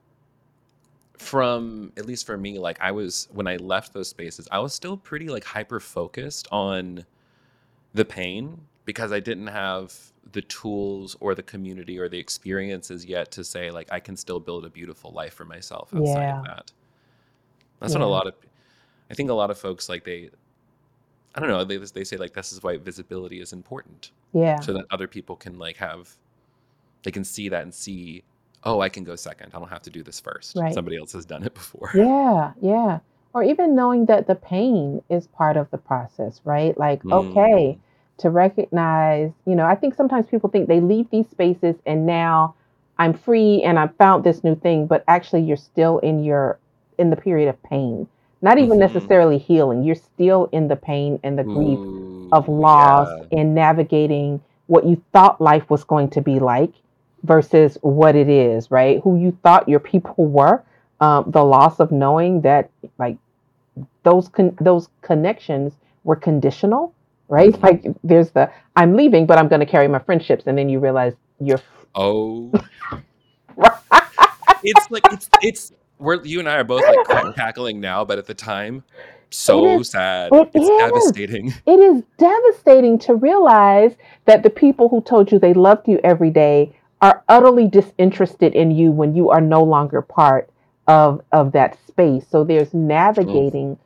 from 1.18 1.92
at 1.96 2.06
least 2.06 2.26
for 2.26 2.36
me 2.38 2.58
like 2.58 2.78
i 2.80 2.92
was 2.92 3.28
when 3.32 3.46
i 3.46 3.56
left 3.56 3.92
those 3.94 4.08
spaces 4.08 4.48
i 4.52 4.58
was 4.58 4.74
still 4.74 4.96
pretty 4.96 5.28
like 5.28 5.44
hyper 5.44 5.80
focused 5.80 6.48
on 6.52 7.04
the 7.94 8.04
pain 8.04 8.60
because 8.86 9.12
i 9.12 9.20
didn't 9.20 9.48
have 9.48 9.94
the 10.32 10.42
tools 10.42 11.16
or 11.20 11.34
the 11.34 11.42
community 11.42 11.98
or 11.98 12.08
the 12.08 12.18
experiences 12.18 13.04
yet 13.06 13.30
to 13.32 13.44
say 13.44 13.70
like 13.70 13.88
i 13.92 14.00
can 14.00 14.16
still 14.16 14.40
build 14.40 14.64
a 14.64 14.70
beautiful 14.70 15.12
life 15.12 15.34
for 15.34 15.44
myself 15.46 15.94
outside 15.96 16.30
Yeah. 16.30 16.30
of 16.30 16.42
that 16.44 16.72
that's 17.82 17.94
what 17.94 18.02
a 18.02 18.06
lot 18.06 18.26
of 18.26 18.34
i 19.10 19.14
think 19.14 19.28
a 19.30 19.34
lot 19.34 19.50
of 19.50 19.58
folks 19.58 19.88
like 19.88 20.04
they 20.04 20.30
i 21.34 21.40
don't 21.40 21.48
know 21.48 21.64
they, 21.64 21.76
they 21.76 22.04
say 22.04 22.16
like 22.16 22.32
this 22.32 22.52
is 22.52 22.62
why 22.62 22.76
visibility 22.76 23.40
is 23.40 23.52
important 23.52 24.10
Yeah. 24.32 24.60
so 24.60 24.72
that 24.72 24.84
other 24.90 25.06
people 25.08 25.36
can 25.36 25.58
like 25.58 25.76
have 25.76 26.16
they 27.02 27.10
can 27.10 27.24
see 27.24 27.48
that 27.48 27.62
and 27.62 27.74
see 27.74 28.22
oh 28.64 28.80
i 28.80 28.88
can 28.88 29.04
go 29.04 29.16
second 29.16 29.50
i 29.54 29.58
don't 29.58 29.68
have 29.68 29.82
to 29.82 29.90
do 29.90 30.02
this 30.02 30.20
first 30.20 30.56
Right. 30.56 30.72
somebody 30.74 30.96
else 30.96 31.12
has 31.12 31.24
done 31.24 31.42
it 31.42 31.54
before 31.62 31.90
Yeah, 31.94 32.52
yeah. 32.62 33.00
Or 33.34 33.42
even 33.42 33.74
knowing 33.74 34.06
that 34.06 34.26
the 34.26 34.34
pain 34.34 35.02
is 35.08 35.26
part 35.28 35.56
of 35.56 35.70
the 35.70 35.78
process, 35.78 36.42
right? 36.44 36.76
Like, 36.76 37.02
Mm. 37.02 37.12
okay, 37.20 37.78
to 38.18 38.28
recognize, 38.28 39.32
you 39.46 39.54
know, 39.54 39.64
I 39.64 39.74
think 39.74 39.94
sometimes 39.94 40.26
people 40.26 40.50
think 40.50 40.68
they 40.68 40.80
leave 40.80 41.08
these 41.10 41.28
spaces 41.30 41.76
and 41.86 42.04
now 42.04 42.54
I'm 42.98 43.14
free 43.14 43.62
and 43.62 43.78
I've 43.78 43.96
found 43.96 44.22
this 44.22 44.44
new 44.44 44.54
thing, 44.54 44.86
but 44.86 45.02
actually 45.08 45.42
you're 45.42 45.56
still 45.56 45.98
in 46.00 46.22
your 46.22 46.58
in 46.98 47.10
the 47.10 47.16
period 47.16 47.48
of 47.48 47.62
pain. 47.62 48.06
Not 48.40 48.58
even 48.58 48.76
Mhm. 48.78 48.80
necessarily 48.80 49.38
healing. 49.38 49.82
You're 49.84 49.94
still 49.94 50.48
in 50.52 50.68
the 50.68 50.76
pain 50.76 51.18
and 51.22 51.38
the 51.38 51.44
grief 51.44 51.78
Ooh, 51.78 52.28
of 52.32 52.48
loss 52.48 53.08
yeah. 53.08 53.38
and 53.40 53.54
navigating 53.54 54.40
what 54.66 54.84
you 54.84 55.00
thought 55.12 55.40
life 55.40 55.68
was 55.70 55.84
going 55.84 56.08
to 56.10 56.20
be 56.20 56.38
like 56.40 56.72
versus 57.22 57.78
what 57.82 58.16
it 58.16 58.28
is, 58.28 58.70
right? 58.70 59.00
Who 59.02 59.16
you 59.16 59.36
thought 59.42 59.68
your 59.68 59.80
people 59.80 60.26
were. 60.26 60.62
Um, 61.00 61.24
the 61.30 61.44
loss 61.44 61.80
of 61.80 61.90
knowing 61.92 62.40
that 62.42 62.70
like 62.98 63.16
those 64.02 64.28
con- 64.28 64.56
those 64.60 64.88
connections 65.02 65.74
were 66.04 66.16
conditional, 66.16 66.92
right? 67.28 67.52
Mhm. 67.52 67.62
Like 67.62 67.96
there's 68.04 68.30
the 68.30 68.50
I'm 68.76 68.94
leaving, 68.96 69.26
but 69.26 69.38
I'm 69.38 69.48
going 69.48 69.60
to 69.60 69.66
carry 69.66 69.88
my 69.88 69.98
friendships, 69.98 70.46
and 70.46 70.56
then 70.56 70.68
you 70.68 70.78
realize 70.80 71.14
you're 71.40 71.60
oh 71.94 72.52
it's 74.62 74.90
like 74.90 75.02
it's 75.12 75.28
it's 75.42 75.72
we're 76.02 76.22
you 76.24 76.38
and 76.40 76.48
i 76.48 76.56
are 76.56 76.64
both 76.64 76.82
like 76.84 77.04
crack- 77.06 77.34
cackling 77.36 77.80
now 77.80 78.04
but 78.04 78.18
at 78.18 78.26
the 78.26 78.34
time 78.34 78.82
so 79.34 79.80
is- 79.80 79.90
sad. 79.90 80.30
it 80.32 80.50
it's 80.54 80.68
is. 80.68 80.78
devastating. 80.78 81.54
It 81.66 81.80
is 81.80 82.02
devastating 82.18 82.98
to 83.00 83.14
realize 83.14 83.94
that 84.26 84.42
the 84.42 84.50
people 84.50 84.88
who 84.88 85.00
told 85.00 85.32
you 85.32 85.38
they 85.38 85.54
loved 85.54 85.88
you 85.88 85.98
every 86.04 86.30
day 86.30 86.76
are 87.00 87.22
utterly 87.28 87.66
disinterested 87.66 88.54
in 88.54 88.70
you 88.70 88.90
when 88.92 89.14
you 89.16 89.30
are 89.30 89.40
no 89.40 89.62
longer 89.62 90.02
part 90.02 90.50
of 90.86 91.22
of 91.32 91.52
that 91.52 91.78
space. 91.86 92.26
So 92.28 92.44
there's 92.44 92.74
navigating 92.74 93.78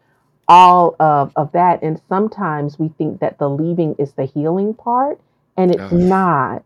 all 0.48 0.96
of 1.00 1.32
of 1.36 1.52
that 1.52 1.82
and 1.82 2.00
sometimes 2.08 2.78
we 2.78 2.88
think 2.88 3.20
that 3.20 3.38
the 3.38 3.48
leaving 3.48 3.94
is 3.98 4.12
the 4.12 4.24
healing 4.24 4.74
part 4.74 5.20
and 5.56 5.70
it's 5.74 5.92
not 5.92 6.64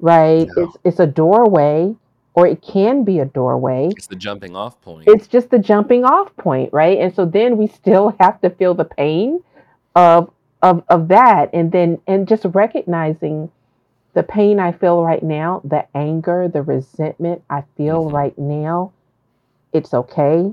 right? 0.00 0.48
No. 0.56 0.64
it's 0.64 0.76
it's 0.84 1.00
a 1.00 1.06
doorway 1.06 1.94
or 2.34 2.46
it 2.46 2.62
can 2.62 3.04
be 3.04 3.20
a 3.20 3.24
doorway. 3.24 3.90
It's 3.96 4.06
the 4.06 4.16
jumping 4.16 4.56
off 4.56 4.80
point. 4.82 5.08
It's 5.08 5.26
just 5.26 5.50
the 5.50 5.58
jumping 5.58 6.04
off 6.04 6.34
point 6.36 6.72
right? 6.72 6.98
And 6.98 7.14
so 7.14 7.24
then 7.24 7.56
we 7.56 7.66
still 7.68 8.14
have 8.20 8.40
to 8.42 8.50
feel 8.50 8.74
the 8.74 8.84
pain 8.84 9.42
of 9.94 10.30
of 10.62 10.84
of 10.88 11.08
that. 11.08 11.50
And 11.52 11.72
then 11.72 12.00
and 12.06 12.26
just 12.28 12.44
recognizing 12.46 13.50
the 14.14 14.22
pain 14.22 14.60
i 14.60 14.70
feel 14.72 15.02
right 15.02 15.22
now 15.24 15.60
the 15.64 15.84
anger 15.96 16.46
the 16.48 16.62
resentment 16.62 17.42
i 17.50 17.62
feel 17.76 18.04
Mhm. 18.04 18.12
right 18.12 18.38
now 18.38 18.92
it's 19.72 19.92
okay. 19.92 20.52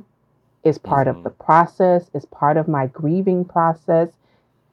It's 0.64 0.78
part 0.80 1.08
Mhm. 1.08 1.18
of 1.18 1.24
the 1.24 1.30
process. 1.30 2.10
It's 2.14 2.26
part 2.26 2.58
of 2.58 2.68
my 2.68 2.88
grieving 2.88 3.46
process. 3.46 4.10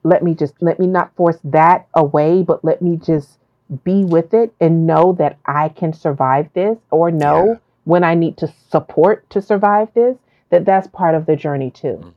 Let 0.04 0.22
me 0.22 0.34
just 0.34 0.54
let 0.62 0.78
me 0.78 0.86
not 0.86 1.14
force 1.16 1.38
that 1.44 1.86
away 1.94 2.42
but 2.42 2.64
let 2.64 2.80
me 2.82 2.96
just 2.96 3.38
be 3.85 4.04
with 4.04 4.33
it 4.35 4.52
and 4.61 4.87
know 4.87 5.12
that 5.12 5.38
i 5.46 5.68
can 5.68 5.92
survive 5.92 6.48
this 6.54 6.78
or 6.90 7.11
know 7.11 7.46
Yeah. 7.46 7.57
when 7.85 8.04
i 8.04 8.14
need 8.14 8.37
to 8.38 8.52
support 8.70 9.28
to 9.31 9.42
survive 9.42 9.88
this 9.94 10.16
that 10.50 10.64
that's 10.64 10.87
part 10.88 11.14
of 11.14 11.26
the 11.26 11.37
journey 11.37 11.70
too. 11.70 12.14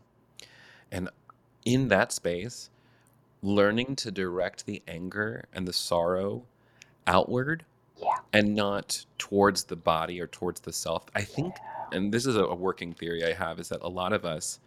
And 0.92 1.10
in 1.66 1.88
that 1.90 2.12
space, 2.12 2.70
learning 3.42 3.96
to 3.98 4.12
direct 4.12 4.66
the 4.66 4.82
anger 4.88 5.46
and 5.54 5.68
the 5.68 5.74
sorrow 5.74 6.44
outward 7.08 7.66
yeah. 8.02 8.18
and 8.34 8.56
not 8.56 9.06
towards 9.18 9.66
the 9.66 9.76
body 9.76 10.22
or 10.22 10.28
towards 10.28 10.62
the 10.62 10.74
self. 10.74 11.06
I 11.16 11.24
think, 11.24 11.56
and 11.92 12.14
this 12.14 12.26
is 12.26 12.36
a, 12.36 12.44
a 12.44 12.56
working 12.56 12.94
theory 12.94 13.24
I 13.24 13.34
have, 13.34 13.60
is 13.60 13.70
that 13.70 13.82
a 13.82 13.90
lot 13.90 14.14
of 14.14 14.26
us 14.26 14.60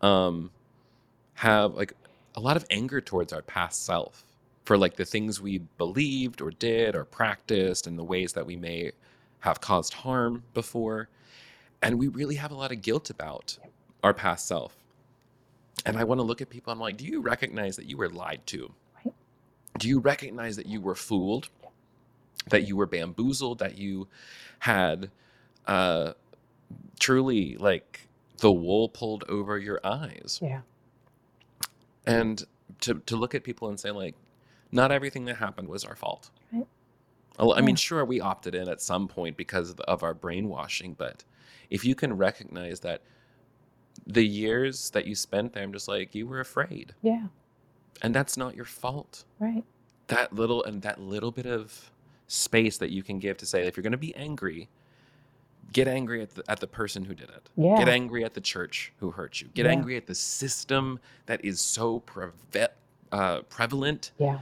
um, 0.00 0.50
have 1.34 1.74
like 1.74 1.92
a 2.34 2.40
lot 2.40 2.56
of 2.56 2.64
anger 2.70 3.00
towards 3.00 3.32
our 3.32 3.42
past 3.42 3.84
self 3.84 4.24
for 4.64 4.78
like 4.78 4.96
the 4.96 5.04
things 5.04 5.40
we 5.40 5.58
believed 5.78 6.40
or 6.40 6.50
did 6.50 6.94
or 6.94 7.04
practiced 7.04 7.86
and 7.86 7.98
the 7.98 8.04
ways 8.04 8.32
that 8.34 8.46
we 8.46 8.56
may 8.56 8.92
have 9.40 9.60
caused 9.60 9.94
harm 9.94 10.44
before. 10.54 11.08
And 11.82 11.98
we 11.98 12.08
really 12.08 12.36
have 12.36 12.52
a 12.52 12.54
lot 12.54 12.72
of 12.72 12.82
guilt 12.82 13.10
about 13.10 13.58
our 14.04 14.14
past 14.14 14.46
self. 14.46 14.76
And 15.84 15.96
I 15.96 16.04
want 16.04 16.20
to 16.20 16.22
look 16.22 16.40
at 16.40 16.50
people, 16.50 16.72
I'm 16.72 16.78
like, 16.78 16.96
do 16.96 17.04
you 17.04 17.20
recognize 17.20 17.76
that 17.76 17.86
you 17.86 17.96
were 17.96 18.08
lied 18.08 18.42
to? 18.46 18.72
Do 19.78 19.88
you 19.88 19.98
recognize 20.00 20.56
that 20.56 20.66
you 20.66 20.80
were 20.80 20.94
fooled? 20.94 21.48
That 22.50 22.68
you 22.68 22.76
were 22.76 22.86
bamboozled? 22.86 23.58
That 23.58 23.78
you 23.78 24.06
had 24.60 25.10
uh, 25.66 26.12
truly 27.00 27.56
like 27.56 28.06
the 28.38 28.52
wool 28.52 28.88
pulled 28.88 29.24
over 29.28 29.58
your 29.58 29.80
eyes? 29.82 30.38
yeah 30.42 30.60
and 32.06 32.44
to 32.80 32.94
to 33.06 33.16
look 33.16 33.34
at 33.34 33.44
people 33.44 33.68
and 33.68 33.78
say 33.78 33.90
like 33.90 34.14
not 34.72 34.90
everything 34.90 35.26
that 35.26 35.36
happened 35.36 35.68
was 35.68 35.84
our 35.84 35.94
fault. 35.94 36.30
Right. 36.52 36.66
I 37.38 37.44
Yeah. 37.44 37.60
mean 37.60 37.76
sure 37.76 38.04
we 38.04 38.20
opted 38.20 38.54
in 38.54 38.68
at 38.68 38.80
some 38.80 39.06
point 39.08 39.36
because 39.36 39.70
of, 39.70 39.80
of 39.80 40.02
our 40.02 40.14
brainwashing 40.14 40.94
but 40.94 41.24
if 41.70 41.84
you 41.84 41.94
can 41.94 42.16
recognize 42.16 42.80
that 42.80 43.02
the 44.06 44.24
years 44.24 44.90
that 44.90 45.06
you 45.06 45.14
spent 45.14 45.52
there 45.52 45.62
i'm 45.62 45.72
just 45.72 45.88
like 45.88 46.14
you 46.14 46.26
were 46.26 46.40
afraid. 46.40 46.94
Yeah. 47.02 47.26
And 48.02 48.14
that's 48.14 48.36
not 48.36 48.56
your 48.56 48.64
fault. 48.64 49.24
Right. 49.38 49.64
That 50.08 50.32
little 50.32 50.64
and 50.64 50.82
that 50.82 51.00
little 51.00 51.30
bit 51.30 51.46
of 51.46 51.90
space 52.26 52.78
that 52.78 52.90
you 52.90 53.02
can 53.02 53.18
give 53.18 53.36
to 53.38 53.46
say 53.46 53.66
if 53.66 53.76
you're 53.76 53.82
going 53.82 53.92
to 53.92 53.98
be 53.98 54.14
angry 54.16 54.68
get 55.72 55.88
angry 55.88 56.20
at 56.20 56.34
the, 56.34 56.42
at 56.50 56.60
the 56.60 56.66
person 56.66 57.02
who 57.04 57.14
did 57.14 57.30
it. 57.30 57.48
Yeah. 57.56 57.78
get 57.78 57.88
angry 57.88 58.24
at 58.24 58.34
the 58.34 58.40
church 58.42 58.92
who 58.98 59.10
hurt 59.10 59.40
you. 59.40 59.48
Get 59.54 59.64
Yeah. 59.64 59.72
angry 59.72 59.96
at 59.96 60.06
the 60.06 60.14
system 60.14 60.98
that 61.26 61.42
is 61.44 61.60
so 61.60 62.00
preve- 62.00 62.68
uh, 63.10 63.40
prevalent. 63.42 64.12
Yeah 64.18 64.40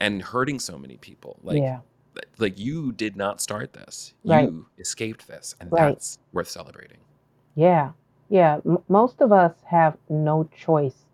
and 0.00 0.22
hurting 0.22 0.58
so 0.58 0.78
many 0.78 0.96
people 0.96 1.38
like 1.42 1.58
yeah 1.58 1.80
like 2.38 2.58
you 2.58 2.92
did 2.92 3.16
not 3.16 3.40
start 3.40 3.72
this 3.74 4.14
Right. 4.24 4.48
you 4.50 4.66
escaped 4.78 5.28
this 5.28 5.54
and 5.60 5.70
Right. 5.70 5.90
that's 5.94 6.18
worth 6.32 6.48
celebrating 6.48 6.98
Yeah, 7.54 7.90
yeah. 8.28 8.60
M- 8.66 8.78
most 8.88 9.20
of 9.20 9.30
us 9.32 9.54
have 9.66 9.96
no 10.08 10.48
choice 10.56 11.04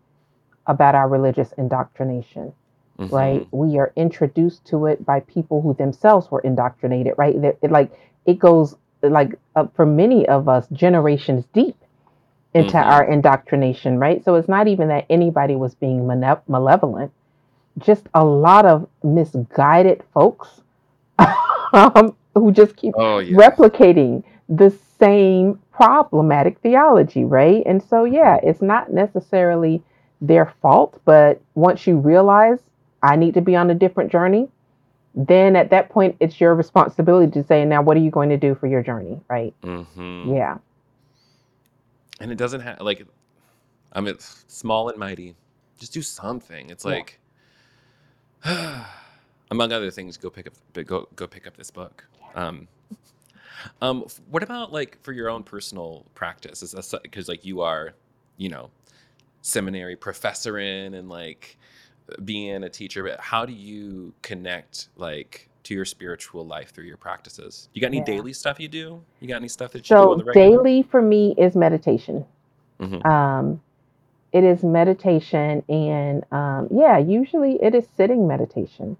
about 0.66 0.94
our 0.94 1.08
religious 1.08 1.52
indoctrination. 1.52 2.52
mm-hmm. 2.98 3.14
right? 3.14 3.46
We 3.50 3.78
are 3.78 3.92
introduced 3.96 4.64
to 4.66 4.86
it 4.86 5.04
by 5.04 5.20
people 5.20 5.60
who 5.62 5.74
themselves 5.74 6.30
were 6.30 6.40
indoctrinated, 6.40 7.14
right? 7.18 7.34
It, 7.34 7.58
it 7.62 7.70
like 7.72 7.90
it 8.24 8.38
goes 8.38 8.76
like 9.02 9.34
uh, 9.56 9.66
for 9.74 9.84
many 9.84 10.26
of 10.28 10.48
us 10.48 10.66
generations 10.72 11.44
deep 11.52 11.76
into 12.54 12.74
mm-hmm. 12.76 12.88
our 12.92 13.04
indoctrination, 13.04 13.98
right? 13.98 14.24
So 14.24 14.36
it's 14.36 14.48
not 14.48 14.68
even 14.68 14.88
that 14.88 15.06
anybody 15.10 15.56
was 15.56 15.74
being 15.74 16.06
male- 16.06 16.42
malevolent, 16.48 17.12
just 17.78 18.06
a 18.14 18.24
lot 18.24 18.66
of 18.66 18.88
misguided 19.02 20.02
folks 20.12 20.48
um, 21.72 22.14
who 22.34 22.52
just 22.52 22.76
keep 22.76 22.94
oh, 22.96 23.18
yeah. 23.18 23.36
replicating 23.36 24.22
the 24.48 24.76
same 24.98 25.58
problematic 25.72 26.58
theology, 26.60 27.24
right? 27.24 27.62
And 27.66 27.82
so, 27.82 28.04
yeah, 28.04 28.38
it's 28.42 28.62
not 28.62 28.92
necessarily 28.92 29.82
their 30.20 30.52
fault, 30.62 31.00
but 31.04 31.40
once 31.54 31.86
you 31.86 31.98
realize 31.98 32.58
I 33.02 33.16
need 33.16 33.34
to 33.34 33.40
be 33.40 33.56
on 33.56 33.70
a 33.70 33.74
different 33.74 34.10
journey, 34.10 34.48
then 35.14 35.56
at 35.56 35.70
that 35.70 35.90
point, 35.90 36.16
it's 36.20 36.40
your 36.40 36.54
responsibility 36.54 37.30
to 37.32 37.44
say, 37.44 37.64
now, 37.64 37.82
what 37.82 37.96
are 37.96 38.00
you 38.00 38.10
going 38.10 38.30
to 38.30 38.36
do 38.36 38.54
for 38.54 38.66
your 38.66 38.82
journey, 38.82 39.20
right? 39.28 39.54
Mm-hmm. 39.62 40.34
Yeah. 40.34 40.58
And 42.20 42.32
it 42.32 42.38
doesn't 42.38 42.60
have, 42.60 42.80
like, 42.80 43.06
I 43.92 44.00
mean, 44.00 44.16
small 44.18 44.88
and 44.88 44.98
mighty. 44.98 45.36
Just 45.78 45.92
do 45.92 46.02
something. 46.02 46.70
It's 46.70 46.84
like, 46.84 47.18
yeah. 47.18 47.23
among 49.50 49.72
other 49.72 49.90
things, 49.90 50.16
go 50.16 50.30
pick 50.30 50.46
up, 50.46 50.54
go 50.84 51.08
go 51.16 51.26
pick 51.26 51.46
up 51.46 51.56
this 51.56 51.70
book. 51.70 52.04
Um, 52.34 52.68
um, 53.80 54.04
what 54.30 54.42
about 54.42 54.72
like 54.72 54.98
for 55.02 55.12
your 55.12 55.28
own 55.28 55.42
personal 55.42 56.04
practice? 56.14 56.62
Is 56.62 56.94
because 57.02 57.28
like 57.28 57.44
you 57.44 57.60
are, 57.60 57.94
you 58.36 58.48
know, 58.48 58.70
seminary 59.42 59.96
professor 59.96 60.58
in 60.58 60.94
and 60.94 61.08
like 61.08 61.58
being 62.24 62.64
a 62.64 62.68
teacher, 62.68 63.02
but 63.02 63.20
how 63.20 63.46
do 63.46 63.52
you 63.52 64.12
connect 64.22 64.88
like 64.96 65.48
to 65.64 65.74
your 65.74 65.84
spiritual 65.84 66.46
life 66.46 66.72
through 66.72 66.84
your 66.84 66.96
practices? 66.96 67.68
You 67.72 67.80
got 67.80 67.88
any 67.88 67.98
yeah. 67.98 68.04
daily 68.04 68.32
stuff 68.32 68.60
you 68.60 68.68
do? 68.68 69.02
You 69.20 69.28
got 69.28 69.36
any 69.36 69.48
stuff 69.48 69.72
that 69.72 69.88
you 69.88 69.96
so 69.96 70.16
do? 70.16 70.24
So 70.24 70.32
daily 70.32 70.82
for 70.82 71.00
me 71.00 71.34
is 71.38 71.54
meditation. 71.54 72.24
Mm-hmm. 72.80 73.06
Um, 73.06 73.60
it 74.34 74.42
is 74.42 74.64
meditation, 74.64 75.62
and 75.68 76.24
um, 76.32 76.66
yeah, 76.72 76.98
usually 76.98 77.56
it 77.62 77.72
is 77.72 77.86
sitting 77.96 78.26
meditation 78.26 78.96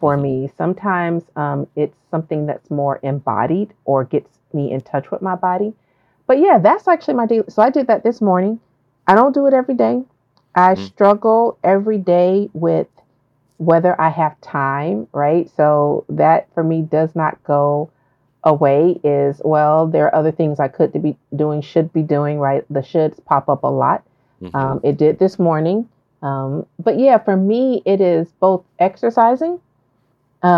for 0.00 0.14
mm-hmm. 0.14 0.22
me. 0.22 0.50
Sometimes 0.56 1.24
um, 1.36 1.66
it's 1.76 1.96
something 2.10 2.46
that's 2.46 2.70
more 2.70 2.98
embodied 3.02 3.74
or 3.84 4.04
gets 4.04 4.38
me 4.54 4.72
in 4.72 4.80
touch 4.80 5.10
with 5.10 5.20
my 5.20 5.34
body. 5.34 5.74
But 6.26 6.38
yeah, 6.38 6.58
that's 6.58 6.88
actually 6.88 7.14
my 7.14 7.26
daily. 7.26 7.44
So 7.50 7.62
I 7.62 7.68
did 7.68 7.86
that 7.88 8.02
this 8.02 8.22
morning. 8.22 8.60
I 9.06 9.14
don't 9.14 9.34
do 9.34 9.46
it 9.46 9.52
every 9.52 9.74
day. 9.74 10.02
I 10.54 10.74
mm-hmm. 10.74 10.84
struggle 10.86 11.58
every 11.62 11.98
day 11.98 12.48
with 12.54 12.88
whether 13.58 14.00
I 14.00 14.08
have 14.08 14.40
time, 14.40 15.06
right? 15.12 15.50
So 15.54 16.06
that 16.08 16.48
for 16.54 16.64
me 16.64 16.80
does 16.80 17.14
not 17.14 17.42
go 17.44 17.90
away 18.42 18.98
is 19.04 19.42
well, 19.44 19.86
there 19.86 20.06
are 20.06 20.14
other 20.14 20.32
things 20.32 20.58
I 20.58 20.68
could 20.68 20.92
be 21.02 21.18
doing, 21.36 21.60
should 21.60 21.92
be 21.92 22.02
doing, 22.02 22.38
right? 22.38 22.64
The 22.70 22.80
shoulds 22.80 23.22
pop 23.22 23.50
up 23.50 23.64
a 23.64 23.66
lot. 23.66 24.02
Mm-hmm. 24.42 24.56
Um, 24.56 24.80
it 24.82 24.96
did 24.96 25.18
this 25.18 25.38
morning. 25.38 25.88
Um, 26.22 26.66
but 26.78 26.98
yeah, 26.98 27.18
for 27.18 27.36
me, 27.36 27.82
it 27.84 28.00
is 28.00 28.28
both 28.40 28.64
exercising 28.78 29.60
um, 30.42 30.50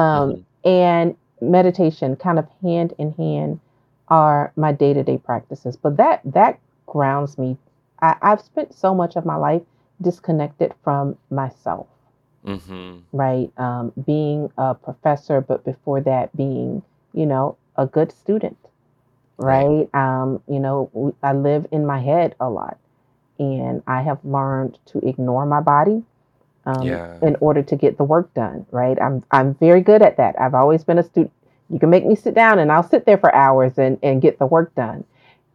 mm-hmm. 0.64 0.68
and 0.68 1.16
meditation, 1.40 2.16
kind 2.16 2.38
of 2.38 2.46
hand 2.62 2.94
in 2.98 3.12
hand, 3.12 3.60
are 4.08 4.52
my 4.56 4.72
day 4.72 4.92
to 4.92 5.02
day 5.02 5.18
practices. 5.18 5.76
But 5.76 5.96
that 5.96 6.20
that 6.24 6.58
grounds 6.86 7.38
me. 7.38 7.56
I, 8.02 8.16
have 8.22 8.40
spent 8.40 8.74
so 8.74 8.94
much 8.94 9.16
of 9.16 9.26
my 9.26 9.36
life 9.36 9.62
disconnected 10.00 10.72
from 10.82 11.16
myself. 11.30 11.86
Mm-hmm. 12.44 13.00
Right, 13.12 13.50
um, 13.58 13.92
being 14.06 14.50
a 14.56 14.74
professor, 14.74 15.42
but 15.42 15.62
before 15.64 16.00
that, 16.00 16.34
being 16.34 16.82
you 17.12 17.26
know 17.26 17.56
a 17.76 17.86
good 17.86 18.12
student. 18.12 18.56
Right, 19.36 19.88
um, 19.94 20.42
you 20.48 20.58
know, 20.58 21.14
I 21.22 21.32
live 21.32 21.66
in 21.70 21.86
my 21.86 21.98
head 22.00 22.34
a 22.40 22.48
lot, 22.50 22.78
and 23.40 23.82
I 23.86 24.02
have 24.02 24.18
learned 24.24 24.78
to 24.86 24.98
ignore 24.98 25.46
my 25.46 25.60
body 25.60 26.04
um, 26.66 26.82
yeah. 26.82 27.18
in 27.22 27.36
order 27.40 27.62
to 27.62 27.74
get 27.74 27.96
the 27.96 28.04
work 28.04 28.32
done. 28.34 28.66
Right. 28.70 29.00
I'm 29.00 29.24
I'm 29.32 29.54
very 29.54 29.80
good 29.80 30.02
at 30.02 30.18
that. 30.18 30.38
I've 30.38 30.54
always 30.54 30.84
been 30.84 30.98
a 30.98 31.02
student. 31.02 31.32
You 31.70 31.80
can 31.80 31.90
make 31.90 32.04
me 32.04 32.14
sit 32.14 32.34
down 32.34 32.58
and 32.58 32.70
I'll 32.70 32.88
sit 32.88 33.06
there 33.06 33.18
for 33.18 33.34
hours 33.34 33.78
and, 33.78 33.98
and 34.02 34.20
get 34.20 34.38
the 34.38 34.46
work 34.46 34.74
done. 34.74 35.04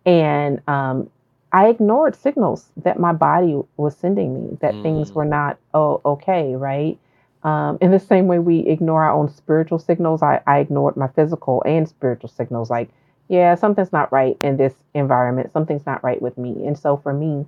And 0.06 0.62
um, 0.68 1.10
I 1.52 1.68
ignored 1.68 2.16
signals 2.16 2.70
that 2.78 3.00
my 3.00 3.14
body 3.14 3.62
was 3.78 3.96
sending 3.96 4.34
me 4.34 4.58
that 4.62 4.74
mm. 4.74 4.82
things 4.82 5.12
were 5.12 5.26
not 5.26 5.58
oh 5.74 6.02
okay, 6.06 6.56
right? 6.56 6.98
Um, 7.44 7.78
in 7.80 7.92
the 7.92 8.00
same 8.00 8.26
way 8.26 8.40
we 8.40 8.60
ignore 8.62 9.04
our 9.04 9.14
own 9.14 9.30
spiritual 9.30 9.78
signals, 9.78 10.24
I, 10.24 10.42
I 10.48 10.60
ignored 10.60 10.98
my 10.98 11.08
physical 11.10 11.62
and 11.64 11.88
spiritual 11.88 12.30
signals. 12.30 12.72
Like, 12.72 12.90
yeah, 13.28 13.54
something's 13.54 13.94
not 13.94 14.12
right 14.12 14.36
in 14.42 14.58
this 14.58 14.74
environment. 14.96 15.52
Something's 15.54 15.86
not 15.86 16.04
right 16.04 16.20
with 16.20 16.40
me. 16.40 16.66
And 16.66 16.76
so 16.76 16.98
for 16.98 17.14
me, 17.14 17.46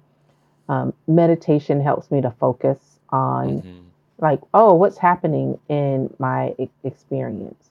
um, 0.70 0.94
meditation 1.08 1.82
helps 1.82 2.12
me 2.12 2.22
to 2.22 2.32
focus 2.32 2.78
on 3.10 3.62
mm-hmm. 3.62 3.80
like, 4.20 4.40
oh, 4.54 4.74
what's 4.74 4.98
happening 4.98 5.60
in 5.70 6.14
my 6.20 6.54
e- 6.58 6.70
experience. 6.84 7.70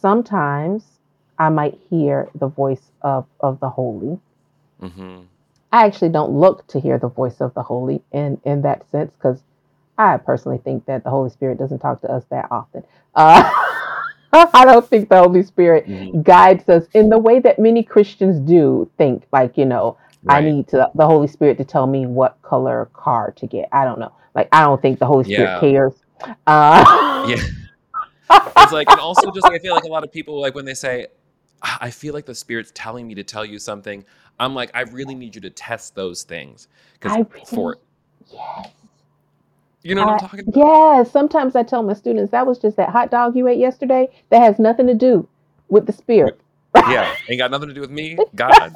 Sometimes 0.00 0.84
I 1.38 1.48
might 1.48 1.78
hear 1.90 2.28
the 2.34 2.46
voice 2.46 2.90
of, 3.02 3.26
of 3.40 3.60
the 3.60 3.68
holy. 3.68 4.18
Mm-hmm. 4.80 5.22
I 5.72 5.86
actually 5.86 6.10
don't 6.10 6.32
look 6.32 6.66
to 6.68 6.78
hear 6.78 6.98
the 6.98 7.08
voice 7.08 7.40
of 7.40 7.52
the 7.54 7.62
holy 7.62 8.02
in, 8.12 8.40
in 8.44 8.62
that 8.62 8.88
sense 8.90 9.12
because 9.14 9.42
I 9.98 10.16
personally 10.18 10.58
think 10.58 10.86
that 10.86 11.04
the 11.04 11.10
Holy 11.10 11.30
Spirit 11.30 11.58
doesn't 11.58 11.80
talk 11.80 12.00
to 12.02 12.10
us 12.10 12.24
that 12.30 12.48
often. 12.50 12.84
Uh, 13.14 13.50
I 14.32 14.64
don't 14.64 14.86
think 14.88 15.08
the 15.08 15.18
Holy 15.18 15.42
Spirit 15.42 15.86
mm-hmm. 15.86 16.22
guides 16.22 16.68
us 16.68 16.86
in 16.92 17.08
the 17.08 17.18
way 17.18 17.38
that 17.40 17.58
many 17.58 17.82
Christians 17.82 18.38
do 18.40 18.90
think, 18.98 19.24
like, 19.32 19.56
you 19.56 19.64
know, 19.64 19.96
right. 20.24 20.44
I 20.44 20.48
need 20.48 20.68
to, 20.68 20.90
the 20.94 21.06
Holy 21.06 21.28
Spirit 21.28 21.58
to 21.58 21.64
tell 21.64 21.86
me 21.86 22.06
what 22.06 22.40
color 22.42 22.88
car 22.92 23.32
to 23.32 23.46
get. 23.46 23.68
I 23.72 23.84
don't 23.84 23.98
know. 23.98 24.12
Like 24.34 24.48
I 24.52 24.62
don't 24.62 24.80
think 24.82 24.98
the 24.98 25.06
Holy 25.06 25.24
Spirit 25.24 25.40
yeah. 25.40 25.60
cares. 25.60 25.94
Uh, 26.46 27.26
yeah. 27.28 27.42
It's 28.56 28.72
like, 28.72 28.88
and 28.90 28.98
also 29.00 29.30
just 29.30 29.44
like 29.44 29.52
I 29.52 29.58
feel 29.58 29.74
like 29.74 29.84
a 29.84 29.88
lot 29.88 30.02
of 30.02 30.10
people 30.10 30.40
like 30.40 30.54
when 30.54 30.64
they 30.64 30.74
say, 30.74 31.08
I 31.62 31.90
feel 31.90 32.14
like 32.14 32.26
the 32.26 32.34
Spirit's 32.34 32.72
telling 32.74 33.06
me 33.06 33.14
to 33.14 33.22
tell 33.22 33.44
you 33.44 33.58
something. 33.58 34.04
I'm 34.40 34.54
like, 34.54 34.70
I 34.74 34.82
really 34.82 35.14
need 35.14 35.34
you 35.34 35.40
to 35.42 35.50
test 35.50 35.94
those 35.94 36.22
things 36.24 36.68
because 36.94 37.12
really, 37.12 37.44
for 37.46 37.78
yes. 38.32 38.70
You 39.82 39.94
know 39.94 40.06
what 40.06 40.10
I, 40.10 40.14
am 40.14 40.18
talking 40.20 40.40
about? 40.40 40.56
Yeah. 40.56 41.02
Sometimes 41.04 41.54
I 41.54 41.62
tell 41.62 41.82
my 41.82 41.92
students 41.92 42.32
that 42.32 42.46
was 42.46 42.58
just 42.58 42.76
that 42.78 42.88
hot 42.88 43.10
dog 43.10 43.36
you 43.36 43.46
ate 43.46 43.58
yesterday. 43.58 44.08
That 44.30 44.40
has 44.40 44.58
nothing 44.58 44.86
to 44.86 44.94
do 44.94 45.28
with 45.68 45.86
the 45.86 45.92
spirit. 45.92 46.40
yeah, 46.74 47.14
ain't 47.28 47.38
got 47.38 47.50
nothing 47.50 47.68
to 47.68 47.74
do 47.74 47.82
with 47.82 47.90
me. 47.90 48.16
God 48.34 48.74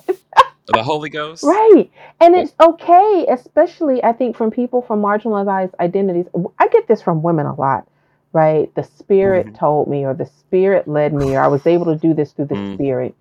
the 0.72 0.82
Holy 0.82 1.10
Ghost. 1.10 1.44
Right. 1.44 1.90
And 2.20 2.34
it's 2.34 2.54
okay, 2.60 3.26
especially 3.30 4.02
I 4.02 4.12
think 4.12 4.36
from 4.36 4.50
people 4.50 4.82
from 4.82 5.00
marginalized 5.02 5.74
identities. 5.80 6.26
I 6.58 6.68
get 6.68 6.88
this 6.88 7.02
from 7.02 7.22
women 7.22 7.46
a 7.46 7.54
lot, 7.54 7.88
right? 8.32 8.74
The 8.74 8.82
spirit 8.82 9.46
mm-hmm. 9.46 9.56
told 9.56 9.88
me 9.88 10.04
or 10.04 10.14
the 10.14 10.26
spirit 10.26 10.86
led 10.86 11.14
me 11.14 11.36
or 11.36 11.40
I 11.40 11.48
was 11.48 11.66
able 11.66 11.86
to 11.86 11.96
do 11.96 12.14
this 12.14 12.32
through 12.32 12.46
the 12.46 12.54
mm. 12.54 12.74
spirit. 12.74 13.14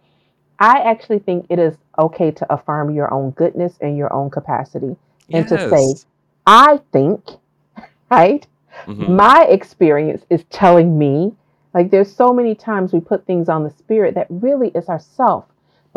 I 0.60 0.80
actually 0.80 1.20
think 1.20 1.46
it 1.50 1.60
is 1.60 1.76
okay 1.98 2.32
to 2.32 2.54
affirm 2.54 2.94
your 2.94 3.14
own 3.14 3.32
goodness 3.32 3.78
and 3.80 3.98
your 3.98 4.12
own 4.12 4.30
capacity 4.30 4.96
and 5.32 5.50
yes. 5.50 5.50
to 5.50 5.70
say, 5.70 6.04
I 6.46 6.80
think, 6.92 7.24
right? 8.12 8.46
Mm-hmm. 8.86 9.16
My 9.16 9.46
experience 9.46 10.26
is 10.30 10.44
telling 10.50 10.98
me 10.98 11.34
like 11.74 11.92
there's 11.92 12.12
so 12.12 12.34
many 12.34 12.56
times 12.56 12.92
we 12.92 13.00
put 13.00 13.26
things 13.26 13.50
on 13.50 13.64
the 13.64 13.70
spirit 13.70 14.16
that 14.16 14.26
really 14.30 14.70
is 14.70 14.90
ourself 14.90 15.46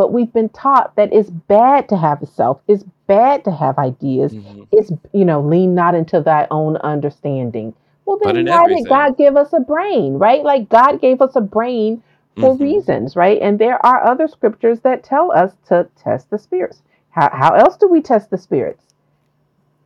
but 0.00 0.14
we've 0.14 0.32
been 0.32 0.48
taught 0.48 0.96
that 0.96 1.12
it's 1.12 1.28
bad 1.28 1.86
to 1.86 1.94
have 1.94 2.22
a 2.22 2.26
self 2.26 2.58
it's 2.66 2.84
bad 3.06 3.44
to 3.44 3.50
have 3.50 3.76
ideas 3.76 4.32
mm-hmm. 4.32 4.62
it's 4.72 4.90
you 5.12 5.26
know 5.26 5.42
lean 5.42 5.74
not 5.74 5.94
into 5.94 6.22
thy 6.22 6.46
own 6.50 6.78
understanding 6.78 7.74
well 8.06 8.18
then 8.24 8.46
why 8.46 8.62
everything. 8.62 8.84
did 8.84 8.88
god 8.88 9.18
give 9.18 9.36
us 9.36 9.52
a 9.52 9.60
brain 9.60 10.14
right 10.14 10.42
like 10.42 10.70
god 10.70 11.02
gave 11.02 11.20
us 11.20 11.36
a 11.36 11.40
brain 11.42 12.02
for 12.36 12.54
mm-hmm. 12.54 12.62
reasons 12.62 13.14
right 13.14 13.42
and 13.42 13.58
there 13.58 13.84
are 13.84 14.02
other 14.06 14.26
scriptures 14.26 14.80
that 14.80 15.04
tell 15.04 15.30
us 15.32 15.52
to 15.68 15.86
test 16.02 16.30
the 16.30 16.38
spirits 16.38 16.80
how, 17.10 17.28
how 17.34 17.52
else 17.52 17.76
do 17.76 17.86
we 17.86 18.00
test 18.00 18.30
the 18.30 18.38
spirits 18.38 18.82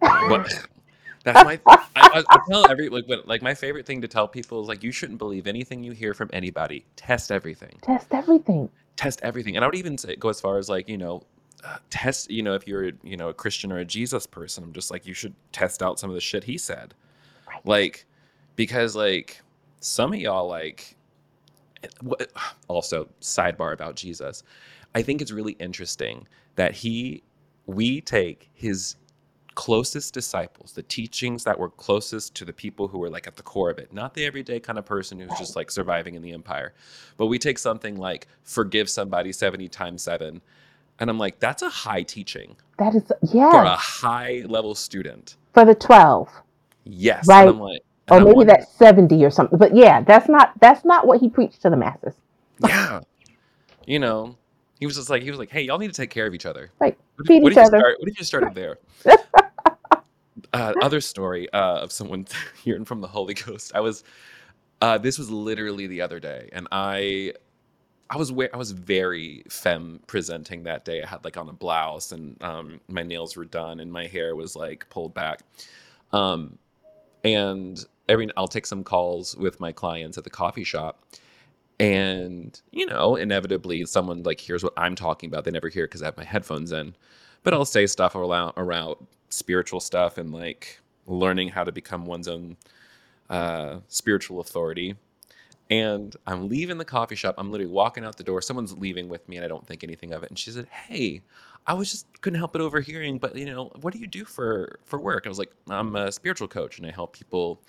That's 1.24 1.42
my. 1.42 1.58
I, 1.96 2.22
I, 2.28 2.38
tell 2.50 2.70
every 2.70 2.90
like, 2.90 3.06
like 3.24 3.40
my 3.40 3.54
favorite 3.54 3.86
thing 3.86 4.02
to 4.02 4.08
tell 4.08 4.28
people 4.28 4.60
is 4.60 4.68
like 4.68 4.82
you 4.82 4.92
shouldn't 4.92 5.18
believe 5.18 5.46
anything 5.46 5.82
you 5.82 5.92
hear 5.92 6.12
from 6.12 6.28
anybody. 6.34 6.84
Test 6.96 7.32
everything. 7.32 7.78
Test 7.80 8.08
everything 8.12 8.68
test 8.96 9.20
everything. 9.22 9.56
And 9.56 9.64
I 9.64 9.68
would 9.68 9.74
even 9.76 9.98
say, 9.98 10.16
go 10.16 10.28
as 10.28 10.40
far 10.40 10.58
as 10.58 10.68
like, 10.68 10.88
you 10.88 10.98
know, 10.98 11.22
uh, 11.64 11.78
test, 11.90 12.30
you 12.30 12.42
know, 12.42 12.54
if 12.54 12.68
you're, 12.68 12.92
you 13.02 13.16
know, 13.16 13.28
a 13.28 13.34
Christian 13.34 13.72
or 13.72 13.78
a 13.78 13.84
Jesus 13.84 14.26
person, 14.26 14.62
I'm 14.64 14.72
just 14.72 14.90
like, 14.90 15.06
you 15.06 15.14
should 15.14 15.34
test 15.52 15.82
out 15.82 15.98
some 15.98 16.10
of 16.10 16.14
the 16.14 16.20
shit 16.20 16.44
he 16.44 16.58
said. 16.58 16.94
Right. 17.48 17.64
Like, 17.64 18.06
because 18.56 18.94
like 18.94 19.40
some 19.80 20.12
of 20.12 20.18
y'all, 20.18 20.48
like, 20.48 20.96
also 22.68 23.08
sidebar 23.20 23.72
about 23.72 23.96
Jesus, 23.96 24.42
I 24.94 25.02
think 25.02 25.20
it's 25.20 25.32
really 25.32 25.52
interesting 25.52 26.26
that 26.56 26.72
he, 26.72 27.22
we 27.66 28.00
take 28.00 28.50
his 28.54 28.96
closest 29.54 30.14
disciples, 30.14 30.72
the 30.72 30.82
teachings 30.82 31.44
that 31.44 31.58
were 31.58 31.70
closest 31.70 32.34
to 32.36 32.44
the 32.44 32.52
people 32.52 32.88
who 32.88 32.98
were 32.98 33.10
like 33.10 33.26
at 33.26 33.36
the 33.36 33.42
core 33.42 33.70
of 33.70 33.78
it, 33.78 33.92
not 33.92 34.14
the 34.14 34.24
everyday 34.24 34.60
kind 34.60 34.78
of 34.78 34.84
person 34.84 35.18
who's 35.18 35.38
just 35.38 35.56
like 35.56 35.70
surviving 35.70 36.14
in 36.14 36.22
the 36.22 36.32
empire. 36.32 36.74
But 37.16 37.26
we 37.26 37.38
take 37.38 37.58
something 37.58 37.96
like 37.96 38.26
forgive 38.42 38.90
somebody 38.90 39.32
70 39.32 39.68
times 39.68 40.02
7 40.02 40.40
and 40.98 41.10
I'm 41.10 41.18
like 41.18 41.40
that's 41.40 41.62
a 41.62 41.68
high 41.68 42.02
teaching. 42.02 42.56
That 42.78 42.94
is 42.94 43.10
yeah. 43.32 43.50
For 43.50 43.62
a 43.62 43.76
high 43.76 44.44
level 44.46 44.74
student. 44.74 45.36
For 45.52 45.64
the 45.64 45.74
12. 45.74 46.28
Yes. 46.84 47.26
Right. 47.26 47.48
Like, 47.48 47.82
or 48.10 48.20
maybe 48.20 48.44
that's 48.44 48.70
70 48.72 49.24
or 49.24 49.30
something. 49.30 49.58
But 49.58 49.74
yeah, 49.74 50.02
that's 50.02 50.28
not 50.28 50.52
that's 50.60 50.84
not 50.84 51.06
what 51.06 51.20
he 51.20 51.28
preached 51.28 51.62
to 51.62 51.70
the 51.70 51.76
masses. 51.76 52.14
yeah. 52.60 53.00
You 53.86 53.98
know, 53.98 54.36
he 54.80 54.86
was 54.86 54.96
just 54.96 55.10
like 55.10 55.22
he 55.22 55.30
was 55.30 55.38
like, 55.38 55.50
"Hey, 55.50 55.62
y'all 55.62 55.78
need 55.78 55.88
to 55.88 55.94
take 55.94 56.10
care 56.10 56.26
of 56.26 56.34
each 56.34 56.46
other." 56.46 56.70
Right. 56.78 56.96
What, 57.16 57.26
Feed 57.28 57.42
what 57.42 57.52
each 57.52 57.56
did 57.56 57.64
other. 57.64 57.76
You 57.76 57.80
start, 57.80 57.96
what 58.00 58.06
did 58.06 58.18
you 58.18 58.24
started 58.24 58.54
there? 58.54 58.78
Uh, 60.52 60.74
other 60.80 61.00
story 61.00 61.50
uh, 61.52 61.78
of 61.78 61.92
someone 61.92 62.26
hearing 62.64 62.84
from 62.84 63.00
the 63.00 63.08
Holy 63.08 63.34
Ghost. 63.34 63.72
I 63.74 63.80
was. 63.80 64.04
Uh, 64.80 64.98
this 64.98 65.18
was 65.18 65.30
literally 65.30 65.86
the 65.86 66.02
other 66.02 66.20
day, 66.20 66.50
and 66.52 66.68
I, 66.70 67.32
I 68.10 68.16
was 68.18 68.32
I 68.52 68.56
was 68.56 68.72
very 68.72 69.44
femme 69.48 70.00
presenting 70.06 70.64
that 70.64 70.84
day. 70.84 71.02
I 71.02 71.06
had 71.06 71.24
like 71.24 71.36
on 71.36 71.48
a 71.48 71.52
blouse, 71.52 72.12
and 72.12 72.42
um, 72.42 72.80
my 72.88 73.02
nails 73.02 73.36
were 73.36 73.46
done, 73.46 73.80
and 73.80 73.90
my 73.92 74.06
hair 74.06 74.36
was 74.36 74.56
like 74.56 74.88
pulled 74.90 75.14
back. 75.14 75.40
Um, 76.12 76.58
and 77.24 77.82
every 78.08 78.28
I'll 78.36 78.48
take 78.48 78.66
some 78.66 78.84
calls 78.84 79.36
with 79.36 79.60
my 79.60 79.72
clients 79.72 80.18
at 80.18 80.24
the 80.24 80.30
coffee 80.30 80.64
shop, 80.64 81.04
and 81.80 82.60
you 82.70 82.86
know 82.86 83.16
inevitably 83.16 83.84
someone 83.84 84.22
like 84.22 84.38
hears 84.40 84.62
what 84.62 84.72
i'm 84.76 84.94
talking 84.94 85.28
about 85.28 85.44
they 85.44 85.50
never 85.50 85.68
hear 85.68 85.86
because 85.86 86.02
i 86.02 86.04
have 86.04 86.16
my 86.16 86.24
headphones 86.24 86.70
in 86.70 86.94
but 87.42 87.52
i'll 87.52 87.64
say 87.64 87.86
stuff 87.86 88.14
around 88.14 88.52
around 88.56 88.94
spiritual 89.34 89.80
stuff 89.80 90.18
and 90.18 90.32
like 90.32 90.80
learning 91.06 91.48
how 91.48 91.64
to 91.64 91.72
become 91.72 92.06
one's 92.06 92.28
own 92.28 92.56
uh, 93.30 93.78
spiritual 93.88 94.40
authority. 94.40 94.96
And 95.70 96.14
i'm 96.26 96.48
leaving 96.48 96.76
the 96.78 96.84
coffee 96.84 97.14
shop. 97.14 97.36
I'm 97.38 97.50
literally 97.50 97.72
walking 97.72 98.04
out 98.04 98.16
the 98.16 98.24
door. 98.24 98.42
Someone's 98.42 98.76
leaving 98.76 99.08
with 99.08 99.26
me 99.28 99.36
and 99.36 99.44
i 99.44 99.48
don't 99.48 99.66
think 99.66 99.82
anything 99.82 100.12
of 100.12 100.22
it. 100.22 100.28
And 100.30 100.38
she 100.38 100.50
said 100.50 100.66
hey 100.68 101.22
i 101.66 101.72
was 101.72 101.90
just 101.90 102.20
couldn't 102.20 102.38
help 102.38 102.52
but 102.52 102.60
overhearing 102.60 103.16
but 103.18 103.34
you 103.34 103.46
know 103.46 103.72
what 103.80 103.94
do 103.94 103.98
you 103.98 104.06
do 104.06 104.24
for 104.24 104.78
for 104.84 104.98
work? 104.98 105.22
I 105.24 105.30
was 105.30 105.38
like 105.38 105.52
i'm 105.70 105.96
a 105.96 106.12
spiritual 106.12 106.48
coach 106.48 106.78
and 106.78 106.86
i 106.86 106.90
help 106.90 107.14
people 107.14 107.60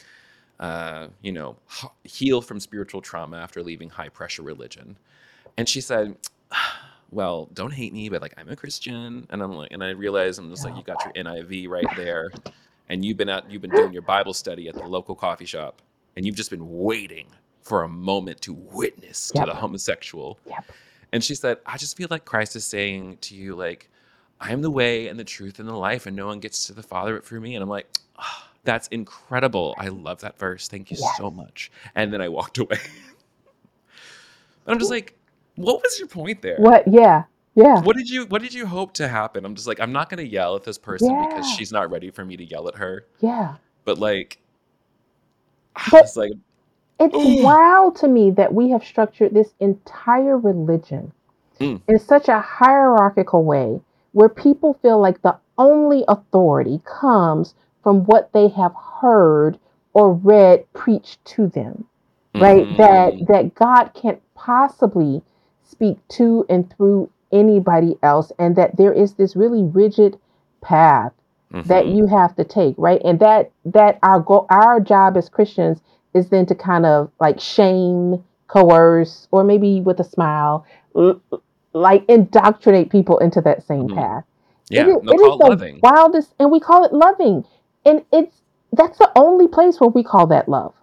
uh, 0.59 1.07
you 1.21 1.31
know, 1.31 1.57
heal 2.03 2.41
from 2.41 2.59
spiritual 2.59 3.01
trauma 3.01 3.37
after 3.37 3.61
leaving 3.61 3.89
high 3.89 4.09
pressure 4.09 4.41
religion. 4.41 4.97
And 5.57 5.67
she 5.67 5.81
said, 5.81 6.15
well, 7.11 7.49
don't 7.53 7.71
hate 7.71 7.93
me, 7.93 8.09
but 8.09 8.21
like 8.21 8.33
I'm 8.37 8.49
a 8.49 8.55
Christian. 8.55 9.27
And 9.29 9.41
I'm 9.41 9.51
like, 9.51 9.71
and 9.71 9.83
I 9.83 9.91
realized 9.91 10.39
I'm 10.39 10.49
just 10.49 10.65
like, 10.65 10.75
you 10.75 10.83
got 10.83 11.03
your 11.05 11.25
NIV 11.25 11.69
right 11.69 11.87
there. 11.95 12.31
And 12.89 13.03
you've 13.03 13.17
been 13.17 13.29
out, 13.29 13.49
you've 13.49 13.61
been 13.61 13.71
doing 13.71 13.93
your 13.93 14.01
Bible 14.01 14.33
study 14.33 14.67
at 14.67 14.75
the 14.75 14.87
local 14.87 15.15
coffee 15.15 15.45
shop. 15.45 15.81
And 16.15 16.25
you've 16.25 16.35
just 16.35 16.49
been 16.49 16.67
waiting 16.79 17.27
for 17.61 17.83
a 17.83 17.89
moment 17.89 18.41
to 18.41 18.53
witness 18.53 19.31
yep. 19.33 19.45
to 19.45 19.51
the 19.51 19.57
homosexual. 19.57 20.39
Yep. 20.45 20.71
And 21.11 21.23
she 21.23 21.35
said, 21.35 21.57
I 21.65 21.77
just 21.77 21.97
feel 21.97 22.07
like 22.09 22.25
Christ 22.25 22.55
is 22.55 22.65
saying 22.65 23.17
to 23.21 23.35
you, 23.35 23.55
like, 23.55 23.89
I 24.39 24.51
am 24.51 24.61
the 24.61 24.69
way 24.69 25.07
and 25.07 25.19
the 25.19 25.23
truth 25.23 25.59
and 25.59 25.67
the 25.67 25.73
life, 25.73 26.05
and 26.05 26.15
no 26.15 26.27
one 26.27 26.39
gets 26.39 26.67
to 26.67 26.73
the 26.73 26.83
Father 26.83 27.15
but 27.15 27.25
through 27.25 27.41
me. 27.41 27.55
And 27.55 27.63
I'm 27.63 27.69
like, 27.69 27.87
oh, 28.19 28.43
that's 28.63 28.87
incredible. 28.89 29.75
I 29.77 29.87
love 29.87 30.21
that 30.21 30.37
verse. 30.37 30.67
Thank 30.67 30.91
you 30.91 30.97
yes. 30.99 31.17
so 31.17 31.31
much. 31.31 31.71
And 31.95 32.13
then 32.13 32.21
I 32.21 32.29
walked 32.29 32.57
away. 32.57 32.77
And 34.67 34.73
I'm 34.73 34.79
just 34.79 34.89
like, 34.89 35.15
what 35.55 35.81
was 35.81 35.99
your 35.99 36.07
point 36.07 36.41
there? 36.41 36.57
What? 36.57 36.87
Yeah. 36.87 37.23
Yeah. 37.55 37.81
What 37.81 37.95
did 37.95 38.09
you 38.09 38.25
what 38.25 38.41
did 38.41 38.53
you 38.53 38.65
hope 38.65 38.93
to 38.95 39.07
happen? 39.07 39.45
I'm 39.45 39.55
just 39.55 39.67
like, 39.67 39.79
I'm 39.79 39.93
not 39.93 40.09
gonna 40.09 40.23
yell 40.23 40.55
at 40.55 40.63
this 40.63 40.77
person 40.77 41.11
yeah. 41.11 41.27
because 41.27 41.49
she's 41.51 41.71
not 41.71 41.89
ready 41.89 42.11
for 42.11 42.25
me 42.25 42.35
to 42.37 42.43
yell 42.43 42.67
at 42.67 42.75
her. 42.75 43.07
Yeah. 43.21 43.55
But 43.85 43.97
like 43.97 44.39
but 45.91 46.03
it's 46.03 46.17
like 46.17 46.31
it's 46.99 47.15
Ooh. 47.15 47.43
wild 47.43 47.95
to 47.97 48.07
me 48.07 48.31
that 48.31 48.53
we 48.53 48.69
have 48.69 48.83
structured 48.83 49.33
this 49.33 49.53
entire 49.59 50.37
religion 50.37 51.11
mm. 51.59 51.81
in 51.87 51.99
such 51.99 52.27
a 52.27 52.39
hierarchical 52.39 53.43
way 53.43 53.81
where 54.11 54.29
people 54.29 54.77
feel 54.81 54.99
like 54.99 55.21
the 55.21 55.37
only 55.57 56.03
authority 56.07 56.81
comes 56.85 57.53
from 57.83 58.05
what 58.05 58.31
they 58.33 58.47
have 58.49 58.73
heard 59.01 59.59
or 59.93 60.13
read 60.13 60.65
preached 60.73 61.23
to 61.25 61.47
them 61.47 61.85
right 62.35 62.65
mm-hmm. 62.65 62.77
that 62.77 63.27
that 63.27 63.55
god 63.55 63.89
can't 63.93 64.21
possibly 64.35 65.21
speak 65.65 65.97
to 66.07 66.45
and 66.49 66.71
through 66.75 67.09
anybody 67.31 67.97
else 68.03 68.31
and 68.39 68.55
that 68.55 68.77
there 68.77 68.93
is 68.93 69.13
this 69.13 69.35
really 69.35 69.63
rigid 69.63 70.17
path 70.61 71.11
mm-hmm. 71.51 71.67
that 71.67 71.87
you 71.87 72.05
have 72.07 72.35
to 72.35 72.43
take 72.43 72.75
right 72.77 73.01
and 73.03 73.19
that 73.19 73.51
that 73.65 73.99
our 74.03 74.19
goal, 74.19 74.45
our 74.49 74.79
job 74.79 75.17
as 75.17 75.27
christians 75.27 75.81
is 76.13 76.29
then 76.29 76.45
to 76.45 76.55
kind 76.55 76.85
of 76.85 77.11
like 77.19 77.39
shame 77.39 78.23
coerce 78.47 79.27
or 79.31 79.43
maybe 79.43 79.81
with 79.81 79.99
a 79.99 80.03
smile 80.03 80.65
l- 80.95 81.21
like 81.73 82.05
indoctrinate 82.07 82.89
people 82.89 83.17
into 83.17 83.41
that 83.41 83.65
same 83.65 83.87
mm-hmm. 83.87 83.97
path 83.97 84.23
yeah 84.69 84.83
it 84.83 84.87
is, 84.87 84.95
it 85.03 85.15
is 85.15 85.37
the 85.39 85.47
loving. 85.49 85.79
wildest 85.81 86.33
and 86.39 86.51
we 86.51 86.59
call 86.59 86.85
it 86.85 86.93
loving 86.93 87.43
and 87.85 88.03
it's 88.13 88.41
that's 88.71 88.97
the 88.97 89.11
only 89.15 89.47
place 89.47 89.79
where 89.79 89.89
we 89.89 90.03
call 90.03 90.27
that 90.27 90.47
love 90.47 90.73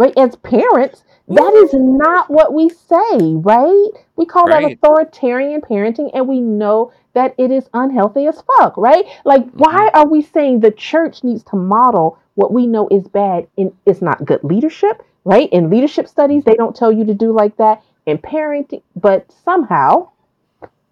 right 0.00 0.16
as 0.16 0.34
parents 0.36 1.04
that 1.28 1.52
is 1.62 1.74
not 1.74 2.30
what 2.30 2.54
we 2.54 2.70
say 2.70 3.34
right 3.34 3.90
we 4.16 4.24
call 4.24 4.46
right. 4.46 4.62
that 4.62 4.72
authoritarian 4.72 5.60
parenting 5.60 6.10
and 6.14 6.26
we 6.26 6.40
know 6.40 6.90
that 7.12 7.34
it 7.36 7.50
is 7.50 7.68
unhealthy 7.74 8.26
as 8.26 8.42
fuck 8.56 8.76
right 8.78 9.04
like 9.26 9.42
mm-hmm. 9.42 9.58
why 9.58 9.90
are 9.92 10.08
we 10.08 10.22
saying 10.22 10.58
the 10.58 10.70
church 10.70 11.22
needs 11.22 11.44
to 11.44 11.54
model 11.54 12.18
what 12.34 12.52
we 12.52 12.66
know 12.66 12.88
is 12.90 13.06
bad 13.08 13.46
and 13.58 13.72
it's 13.84 14.00
not 14.00 14.24
good 14.24 14.42
leadership 14.42 15.04
right 15.24 15.50
in 15.52 15.68
leadership 15.68 16.08
studies 16.08 16.44
they 16.44 16.54
don't 16.54 16.74
tell 16.74 16.90
you 16.90 17.04
to 17.04 17.14
do 17.14 17.30
like 17.30 17.56
that 17.58 17.82
in 18.06 18.16
parenting 18.16 18.82
but 18.96 19.30
somehow 19.44 20.08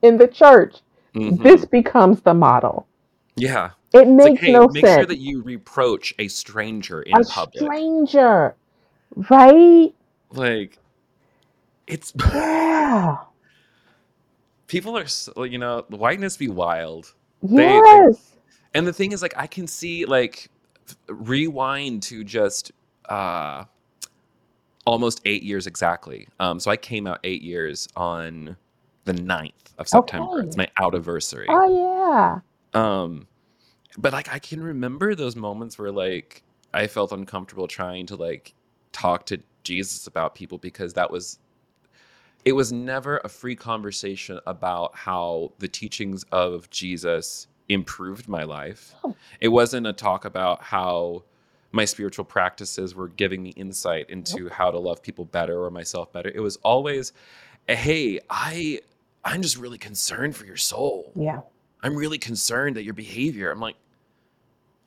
in 0.02 0.18
the 0.18 0.28
church 0.28 0.76
mm-hmm. 1.14 1.42
this 1.42 1.64
becomes 1.64 2.20
the 2.20 2.34
model 2.34 2.86
yeah 3.36 3.70
it 3.94 4.06
makes 4.06 4.30
like, 4.32 4.40
hey, 4.40 4.52
no 4.52 4.68
make 4.68 4.84
sense. 4.84 4.84
Make 4.84 4.94
sure 4.98 5.06
that 5.06 5.18
you 5.18 5.42
reproach 5.42 6.14
a 6.18 6.28
stranger 6.28 7.00
in 7.00 7.16
a 7.16 7.24
public. 7.24 7.64
stranger, 7.64 8.54
right? 9.30 9.94
Like, 10.30 10.78
it's 11.86 12.12
yeah. 12.32 13.16
people 14.66 14.96
are, 14.96 15.06
so, 15.06 15.44
you 15.44 15.58
know, 15.58 15.84
whiteness 15.88 16.36
be 16.36 16.48
wild. 16.48 17.14
Yes. 17.42 18.16
They, 18.16 18.78
and 18.78 18.86
the 18.86 18.92
thing 18.92 19.12
is, 19.12 19.22
like, 19.22 19.34
I 19.36 19.46
can 19.46 19.66
see, 19.66 20.04
like, 20.04 20.50
rewind 21.08 22.02
to 22.02 22.24
just 22.24 22.72
uh 23.10 23.64
almost 24.88 25.20
eight 25.26 25.42
years 25.42 25.66
exactly. 25.66 26.26
Um, 26.40 26.58
so 26.58 26.70
I 26.70 26.76
came 26.76 27.06
out 27.06 27.20
eight 27.22 27.42
years 27.42 27.88
on 27.94 28.56
the 29.04 29.12
9th 29.12 29.52
of 29.76 29.86
September. 29.86 30.38
Okay. 30.38 30.46
It's 30.46 30.56
my 30.56 30.68
out 30.78 30.94
anniversary. 30.94 31.46
Oh 31.50 32.40
yeah. 32.74 32.80
Um, 32.80 33.26
but 33.98 34.14
like 34.14 34.32
I 34.32 34.38
can 34.38 34.62
remember 34.62 35.14
those 35.14 35.36
moments 35.36 35.78
where 35.78 35.92
like 35.92 36.42
I 36.72 36.86
felt 36.86 37.12
uncomfortable 37.12 37.68
trying 37.68 38.06
to 38.06 38.16
like 38.16 38.54
talk 38.92 39.26
to 39.26 39.40
Jesus 39.64 40.06
about 40.06 40.34
people 40.34 40.58
because 40.58 40.94
that 40.94 41.10
was 41.10 41.38
it 42.44 42.52
was 42.52 42.72
never 42.72 43.18
a 43.24 43.28
free 43.28 43.56
conversation 43.56 44.38
about 44.46 44.94
how 44.96 45.52
the 45.58 45.68
teachings 45.68 46.24
of 46.32 46.70
Jesus 46.70 47.48
improved 47.68 48.28
my 48.28 48.44
life. 48.44 48.94
Oh. 49.04 49.14
It 49.40 49.48
wasn't 49.48 49.86
a 49.86 49.92
talk 49.92 50.24
about 50.24 50.62
how 50.62 51.24
my 51.72 51.84
spiritual 51.84 52.24
practices 52.24 52.94
were 52.94 53.08
giving 53.08 53.42
me 53.42 53.50
insight 53.50 54.08
into 54.08 54.44
Nope. 54.44 54.52
how 54.52 54.70
to 54.70 54.78
love 54.78 55.02
people 55.02 55.26
better 55.26 55.62
or 55.62 55.70
myself 55.70 56.10
better. 56.12 56.30
It 56.34 56.40
was 56.40 56.56
always, 56.58 57.12
hey, 57.68 58.20
I 58.30 58.80
I'm 59.24 59.42
just 59.42 59.58
really 59.58 59.76
concerned 59.78 60.34
for 60.36 60.46
your 60.46 60.56
soul. 60.56 61.12
Yeah. 61.14 61.40
I'm 61.82 61.94
really 61.96 62.18
concerned 62.18 62.78
at 62.78 62.84
your 62.84 62.94
behavior. 62.94 63.50
I'm 63.50 63.60
like, 63.60 63.76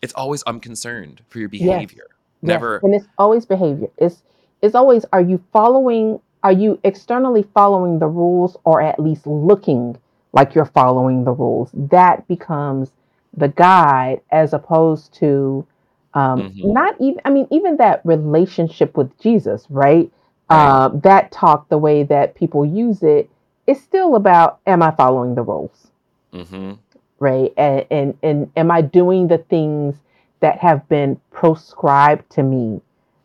it's 0.02 0.14
always 0.14 0.42
I'm 0.48 0.60
concerned 0.60 1.22
for 1.30 1.38
your 1.40 1.50
Yes. 1.52 2.08
Behavior. 2.44 2.62
Yes. 2.62 2.68
Never. 2.70 2.84
And 2.84 2.94
it's 2.96 3.08
always 3.18 3.46
behavior. 3.46 3.90
It's 3.98 4.24
it's 4.62 4.76
always 4.76 5.06
are 5.14 5.22
you 5.22 5.44
following 5.52 6.20
are 6.44 6.52
you 6.52 6.80
externally 6.84 7.44
following 7.44 8.00
the 8.00 8.08
rules 8.08 8.58
or 8.64 8.82
at 8.82 9.00
least 9.00 9.26
looking 9.28 9.98
like 10.34 10.56
you're 10.56 10.66
following 10.66 11.24
the 11.24 11.32
rules? 11.32 11.72
That 11.74 12.28
becomes 12.28 12.92
the 13.36 13.48
guide 13.50 14.22
as 14.32 14.54
opposed 14.54 15.14
to 15.16 15.66
um 16.14 16.46
Mhm. 16.46 16.64
not 16.64 16.96
even 17.00 17.22
I 17.26 17.30
mean 17.30 17.48
even 17.52 17.78
that 17.78 18.02
relationship 18.06 18.98
with 18.98 19.18
Jesus, 19.20 19.66
right? 19.70 20.12
Right. 20.50 20.76
Uh, 20.76 20.90
that 20.90 21.32
talk 21.32 21.70
the 21.70 21.78
way 21.78 22.04
that 22.04 22.36
people 22.36 22.66
use 22.66 23.04
it 23.04 23.30
is 23.68 23.82
still 23.82 24.16
about 24.16 24.60
am 24.68 24.82
I 24.84 24.92
following 24.92 25.36
the 25.36 25.44
rules? 25.44 25.88
hmm 26.32 26.74
right 27.20 27.54
and, 27.58 27.86
and 27.92 28.18
and 28.24 28.52
am 28.56 28.72
i 28.72 28.82
doing 28.82 29.28
the 29.28 29.38
things 29.38 29.96
that 30.42 30.60
have 30.60 30.88
been 30.90 31.20
proscribed 31.32 32.30
to 32.32 32.44
me 32.44 32.82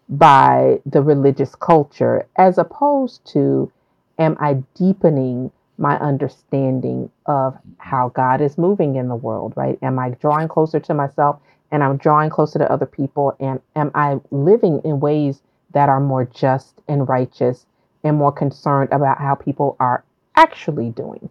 by 0.08 0.80
the 0.86 1.02
religious 1.02 1.54
culture 1.56 2.26
as 2.36 2.58
opposed 2.58 3.26
to 3.26 3.70
am 4.18 4.36
i 4.40 4.54
deepening 4.74 5.50
my 5.78 5.98
understanding 5.98 7.10
of 7.26 7.56
how 7.78 8.08
God 8.10 8.40
is 8.40 8.56
moving 8.56 8.96
in 8.96 9.08
the 9.08 9.16
world, 9.16 9.52
right? 9.56 9.78
Am 9.82 9.98
I 9.98 10.10
drawing 10.10 10.48
closer 10.48 10.80
to 10.80 10.94
myself 10.94 11.38
and 11.70 11.82
I'm 11.82 11.96
drawing 11.96 12.30
closer 12.30 12.58
to 12.58 12.70
other 12.70 12.86
people? 12.86 13.36
And 13.40 13.60
am 13.74 13.90
I 13.94 14.18
living 14.30 14.80
in 14.84 15.00
ways 15.00 15.42
that 15.72 15.88
are 15.88 16.00
more 16.00 16.24
just 16.24 16.80
and 16.88 17.08
righteous 17.08 17.66
and 18.04 18.16
more 18.16 18.32
concerned 18.32 18.90
about 18.92 19.18
how 19.18 19.34
people 19.34 19.76
are 19.78 20.04
actually 20.36 20.90
doing? 20.90 21.28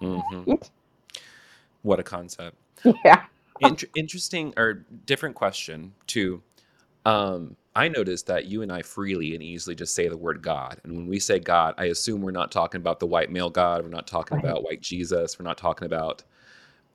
Mm-hmm. 0.00 0.54
What 1.82 1.98
a 1.98 2.04
concept. 2.04 2.56
Yeah. 3.04 3.24
Inter- 3.60 3.88
interesting 3.96 4.52
or 4.56 4.84
different 5.04 5.34
question 5.34 5.92
too. 6.06 6.42
Um, 7.04 7.56
I 7.74 7.88
noticed 7.88 8.26
that 8.26 8.46
you 8.46 8.62
and 8.62 8.70
I 8.70 8.82
freely 8.82 9.34
and 9.34 9.42
easily 9.42 9.74
just 9.74 9.94
say 9.94 10.08
the 10.08 10.16
word 10.16 10.42
God. 10.42 10.80
And 10.84 10.94
when 10.94 11.06
we 11.06 11.18
say 11.18 11.38
God, 11.38 11.74
I 11.78 11.86
assume 11.86 12.20
we're 12.20 12.30
not 12.30 12.52
talking 12.52 12.80
about 12.80 13.00
the 13.00 13.06
white 13.06 13.30
male 13.30 13.50
God. 13.50 13.82
We're 13.82 13.88
not 13.88 14.06
talking 14.06 14.36
Right. 14.36 14.44
about 14.44 14.62
white 14.62 14.80
Jesus. 14.80 15.38
We're 15.38 15.44
not 15.44 15.58
talking 15.58 15.86
about 15.86 16.22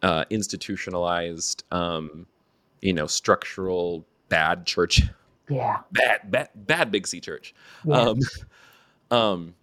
uh, 0.03 0.25
institutionalized, 0.29 1.63
um, 1.71 2.27
you 2.81 2.93
know, 2.93 3.07
structural 3.07 4.05
bad 4.29 4.65
church, 4.67 5.01
Yeah. 5.49 5.77
bad, 5.91 6.29
bad, 6.29 6.49
bad 6.53 6.91
big 6.91 7.07
C 7.07 7.19
church. 7.19 7.55
Yeah. 7.83 7.95
Um, 8.01 8.19
um, 9.11 9.55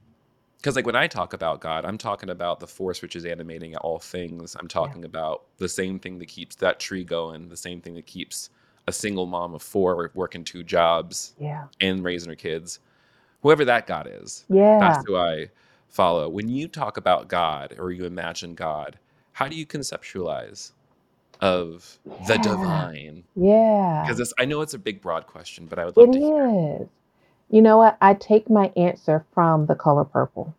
because 0.65 0.77
like 0.77 0.87
when 0.87 0.97
I 0.97 1.07
talk 1.09 1.35
about 1.35 1.61
God, 1.61 1.85
I'm 1.85 1.99
talking 1.99 2.31
about 2.31 2.59
the 2.59 2.67
force 2.67 3.03
which 3.03 3.17
is 3.17 3.27
animating 3.27 3.77
all 3.77 3.99
things. 3.99 4.57
I'm 4.59 4.67
talking 4.67 5.05
about 5.05 5.43
the 5.59 5.69
same 5.69 5.99
thing 5.99 6.19
that 6.21 6.29
keeps 6.29 6.57
that 6.57 6.81
tree 6.81 7.05
going, 7.05 7.51
the 7.51 7.57
same 7.57 7.83
thing 7.83 7.93
that 7.97 8.07
keeps 8.07 8.49
a 8.87 8.93
single 8.93 9.27
mom 9.27 9.53
of 9.55 9.61
four 9.61 10.11
working 10.15 10.43
two 10.43 10.65
jobs 10.65 11.35
yeah. 11.39 11.67
and 11.83 12.03
raising 12.03 12.31
her 12.31 12.35
kids. 12.35 12.79
Whoever 13.43 13.67
that 13.67 13.87
God 13.87 14.09
is, 14.11 14.47
Yeah. 14.49 14.79
that's 14.81 15.07
who 15.07 15.17
I 15.19 15.51
follow. 15.91 16.31
When 16.31 16.49
you 16.49 16.67
talk 16.67 16.97
about 16.97 17.29
God 17.29 17.75
or 17.79 17.93
you 17.93 18.07
imagine 18.07 18.55
God, 18.55 18.99
how 19.33 19.49
do 19.49 19.57
you 19.57 19.67
conceptualize 19.67 20.73
of 21.43 21.99
the 22.27 22.39
divine? 22.39 23.25
Yeah. 23.37 24.03
Because 24.07 24.33
I 24.39 24.47
know 24.47 24.63
it's 24.63 24.73
a 24.73 24.79
big, 24.79 25.03
broad 25.03 25.27
question, 25.27 25.67
but 25.67 25.79
I 25.79 25.85
would 25.85 25.99
love 25.99 26.09
It 26.09 26.13
to 26.13 26.19
hear. 26.21 26.81
is. 26.81 26.89
You 27.51 27.63
know 27.63 27.79
what? 27.79 27.97
I 28.01 28.15
take 28.15 28.51
my 28.51 28.73
answer 28.77 29.25
from 29.33 29.67
The 29.67 29.75
Color 29.75 30.05
Purple, 30.05 30.55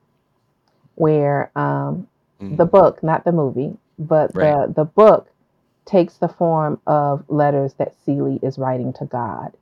where 0.96 1.52
um, 1.58 2.08
Mm. 2.42 2.58
the 2.58 2.66
book, 2.66 3.02
not 3.02 3.24
the 3.24 3.32
movie, 3.32 3.78
but 3.98 4.36
Right. 4.36 4.54
the, 4.54 4.74
the 4.76 4.86
book 4.86 5.30
takes 5.86 6.18
the 6.18 6.28
form 6.28 6.80
of 6.86 7.24
letters 7.30 7.74
that 7.76 7.96
Celie 8.04 8.40
is 8.44 8.58
writing 8.58 8.92
to 8.94 9.06
God 9.06 9.54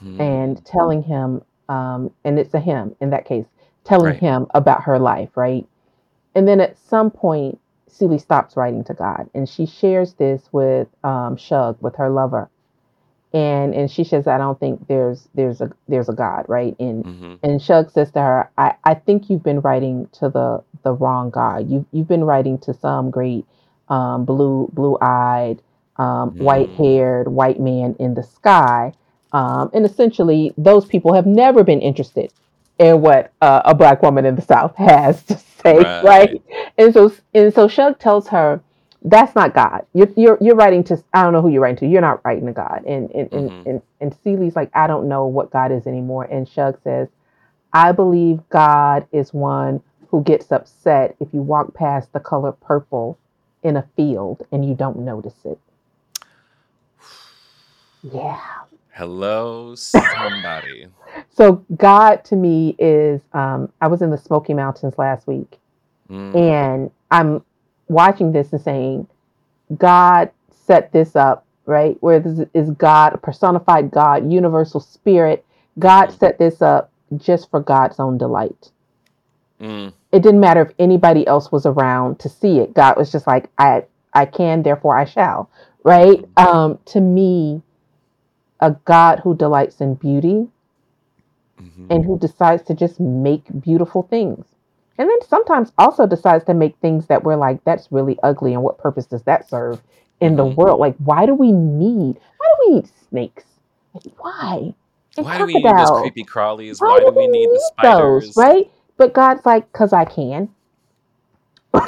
Hmm. 0.00 0.20
and 0.20 0.64
telling 0.64 1.02
him, 1.02 1.42
um, 1.68 2.10
and 2.24 2.38
it's 2.38 2.54
a 2.54 2.60
him 2.60 2.94
in 3.00 3.10
that 3.10 3.24
case, 3.24 3.46
telling 3.84 4.12
Right. 4.12 4.20
him 4.20 4.46
about 4.54 4.82
her 4.82 4.98
life, 4.98 5.36
right? 5.36 5.66
And 6.34 6.46
then 6.46 6.60
at 6.60 6.76
some 6.78 7.10
point, 7.10 7.58
Celie 7.88 8.18
stops 8.18 8.56
writing 8.56 8.84
to 8.84 8.94
God 8.94 9.28
and 9.34 9.48
she 9.48 9.66
shares 9.66 10.14
this 10.14 10.48
with 10.52 10.88
um, 11.04 11.36
Shug, 11.36 11.76
with 11.80 11.96
her 11.96 12.10
lover. 12.10 12.50
And 13.32 13.74
and 13.74 13.90
she 13.90 14.04
says, 14.04 14.26
I 14.26 14.38
don't 14.38 14.58
think 14.58 14.86
there's 14.88 15.28
there's 15.34 15.60
a 15.60 15.70
there's 15.88 16.08
a 16.08 16.12
God, 16.14 16.46
right? 16.48 16.74
And 16.80 17.04
Mhm. 17.04 17.38
and 17.42 17.62
Shug 17.62 17.90
says 17.90 18.10
to 18.12 18.20
her, 18.20 18.50
I, 18.58 18.74
I 18.84 18.94
think 18.94 19.30
you've 19.30 19.42
been 19.44 19.60
writing 19.60 20.08
to 20.14 20.28
the 20.28 20.62
the 20.82 20.92
wrong 20.94 21.30
God. 21.30 21.70
You've 21.70 21.86
you've 21.92 22.08
been 22.08 22.24
writing 22.24 22.58
to 22.60 22.74
some 22.74 23.10
great 23.10 23.46
um, 23.88 24.24
blue 24.24 24.68
blue 24.72 24.98
eyed, 25.00 25.62
um, 25.96 26.32
Mm. 26.32 26.36
white 26.38 26.70
haired 26.72 27.28
white 27.28 27.60
man 27.60 27.94
in 28.00 28.14
the 28.14 28.22
sky. 28.24 28.92
Um, 29.32 29.70
and 29.72 29.86
essentially, 29.86 30.52
those 30.58 30.86
people 30.86 31.12
have 31.14 31.26
never 31.26 31.62
been 31.62 31.80
interested 31.80 32.32
in 32.80 33.00
what 33.00 33.32
uh, 33.40 33.62
a 33.64 33.74
black 33.76 34.02
woman 34.02 34.26
in 34.26 34.34
the 34.34 34.42
South 34.42 34.74
has 34.76 35.22
to 35.24 35.36
say, 35.38 35.76
Right. 35.78 36.02
right? 36.02 36.42
And 36.78 36.92
so 36.92 37.12
and 37.32 37.54
so 37.54 37.68
Shug 37.68 38.00
tells 38.00 38.26
her, 38.28 38.60
that's 39.02 39.34
not 39.34 39.54
God. 39.54 39.86
You're, 39.94 40.10
you're 40.16 40.38
you're 40.40 40.56
writing 40.56 40.84
to 40.84 41.02
I 41.14 41.22
don't 41.22 41.32
know 41.32 41.42
who 41.42 41.50
you're 41.50 41.62
writing 41.62 41.78
to. 41.78 41.86
You're 41.88 42.02
not 42.02 42.24
writing 42.24 42.46
to 42.46 42.52
God. 42.52 42.84
And 42.86 43.10
and 43.12 43.32
and 43.32 43.52
Mhm. 43.52 43.66
and, 43.66 43.82
and 44.00 44.14
Celie's 44.24 44.56
like 44.56 44.70
I 44.74 44.86
don't 44.86 45.08
know 45.08 45.26
what 45.26 45.50
God 45.50 45.72
is 45.72 45.86
anymore. 45.86 46.24
And 46.24 46.48
Shug 46.48 46.78
says, 46.84 47.08
I 47.72 47.92
believe 47.92 48.40
God 48.50 49.06
is 49.12 49.34
one 49.34 49.82
who 50.10 50.22
gets 50.24 50.52
upset 50.52 51.16
if 51.20 51.34
you 51.34 51.42
walk 51.42 51.74
past 51.74 52.12
the 52.12 52.20
color 52.20 52.52
purple 52.52 53.18
in 53.62 53.76
a 53.76 53.88
field 53.96 54.46
and 54.52 54.64
you 54.68 54.74
don't 54.74 54.98
notice 55.00 55.36
it. 55.44 55.58
Yeah. 58.02 58.40
Hello, 58.92 59.74
somebody. 59.76 60.88
So 61.36 61.64
God 61.76 62.24
to 62.26 62.36
me 62.36 62.76
is 62.78 63.20
um, 63.32 63.72
I 63.80 63.88
was 63.88 64.02
in 64.02 64.10
the 64.10 64.18
Smoky 64.18 64.54
Mountains 64.54 64.94
last 64.98 65.26
week 65.26 65.58
Mm. 66.10 66.34
and 66.38 66.90
I'm 67.10 67.44
watching 67.90 68.32
this 68.32 68.52
and 68.52 68.62
saying, 68.62 69.06
God 69.76 70.30
set 70.66 70.92
this 70.92 71.16
up, 71.16 71.44
right? 71.66 71.96
Where 72.00 72.20
this 72.20 72.46
is 72.54 72.70
God, 72.70 73.20
personified 73.22 73.90
God, 73.90 74.30
universal 74.32 74.80
spirit. 74.80 75.44
God 75.78 76.08
Mhm. 76.08 76.18
set 76.18 76.38
this 76.38 76.62
up 76.62 76.90
just 77.16 77.50
for 77.50 77.60
God's 77.60 77.98
own 77.98 78.16
delight. 78.18 78.70
Mm. 79.60 79.92
It 80.12 80.22
didn't 80.22 80.40
matter 80.40 80.62
if 80.62 80.72
anybody 80.78 81.26
else 81.26 81.52
was 81.52 81.66
around 81.66 82.18
to 82.20 82.28
see 82.28 82.58
it. 82.60 82.74
God 82.74 82.96
was 82.96 83.12
just 83.12 83.26
like, 83.26 83.50
I 83.58 83.84
I 84.12 84.26
can, 84.26 84.62
therefore 84.62 84.96
I 84.96 85.04
shall. 85.04 85.48
Right? 85.84 86.24
Um, 86.36 86.78
to 86.86 87.00
me, 87.00 87.62
a 88.60 88.72
God 88.84 89.20
who 89.20 89.34
delights 89.36 89.80
in 89.80 89.94
beauty 89.94 90.48
Mhm. 91.60 91.86
and 91.90 92.04
who 92.04 92.18
decides 92.18 92.62
to 92.64 92.74
just 92.74 93.00
make 93.00 93.44
beautiful 93.60 94.02
things. 94.02 94.44
And 95.00 95.08
then 95.08 95.18
sometimes 95.26 95.72
also 95.78 96.06
decides 96.06 96.44
to 96.44 96.54
make 96.54 96.76
things 96.76 97.06
that 97.06 97.24
we're 97.24 97.36
like, 97.36 97.64
that's 97.64 97.90
really 97.90 98.18
ugly. 98.22 98.52
And 98.52 98.62
what 98.62 98.76
purpose 98.76 99.06
does 99.06 99.22
that 99.22 99.48
serve 99.48 99.80
in 100.20 100.36
the 100.36 100.44
Mhm. 100.44 100.56
world? 100.56 100.78
Like, 100.78 100.94
why 100.98 101.24
do 101.24 101.34
we 101.34 101.52
need, 101.52 102.20
why 102.36 102.46
do 102.46 102.68
we 102.68 102.74
need 102.74 102.90
snakes? 103.08 103.44
Like, 103.94 104.04
why? 104.22 104.74
And 105.16 105.24
Why 105.24 105.38
do 105.38 105.46
we 105.46 105.54
need 105.54 105.78
those 105.78 105.90
creepy 105.90 106.22
crawlies? 106.22 106.80
Why, 106.80 107.00
do 107.00 107.12
we 107.16 107.28
need 107.28 107.48
the 107.50 107.72
those, 107.80 108.36
right? 108.36 108.70
But 108.98 109.14
God's 109.14 109.46
like, 109.46 109.72
because 109.72 109.94
I 109.94 110.04
can. 110.04 110.50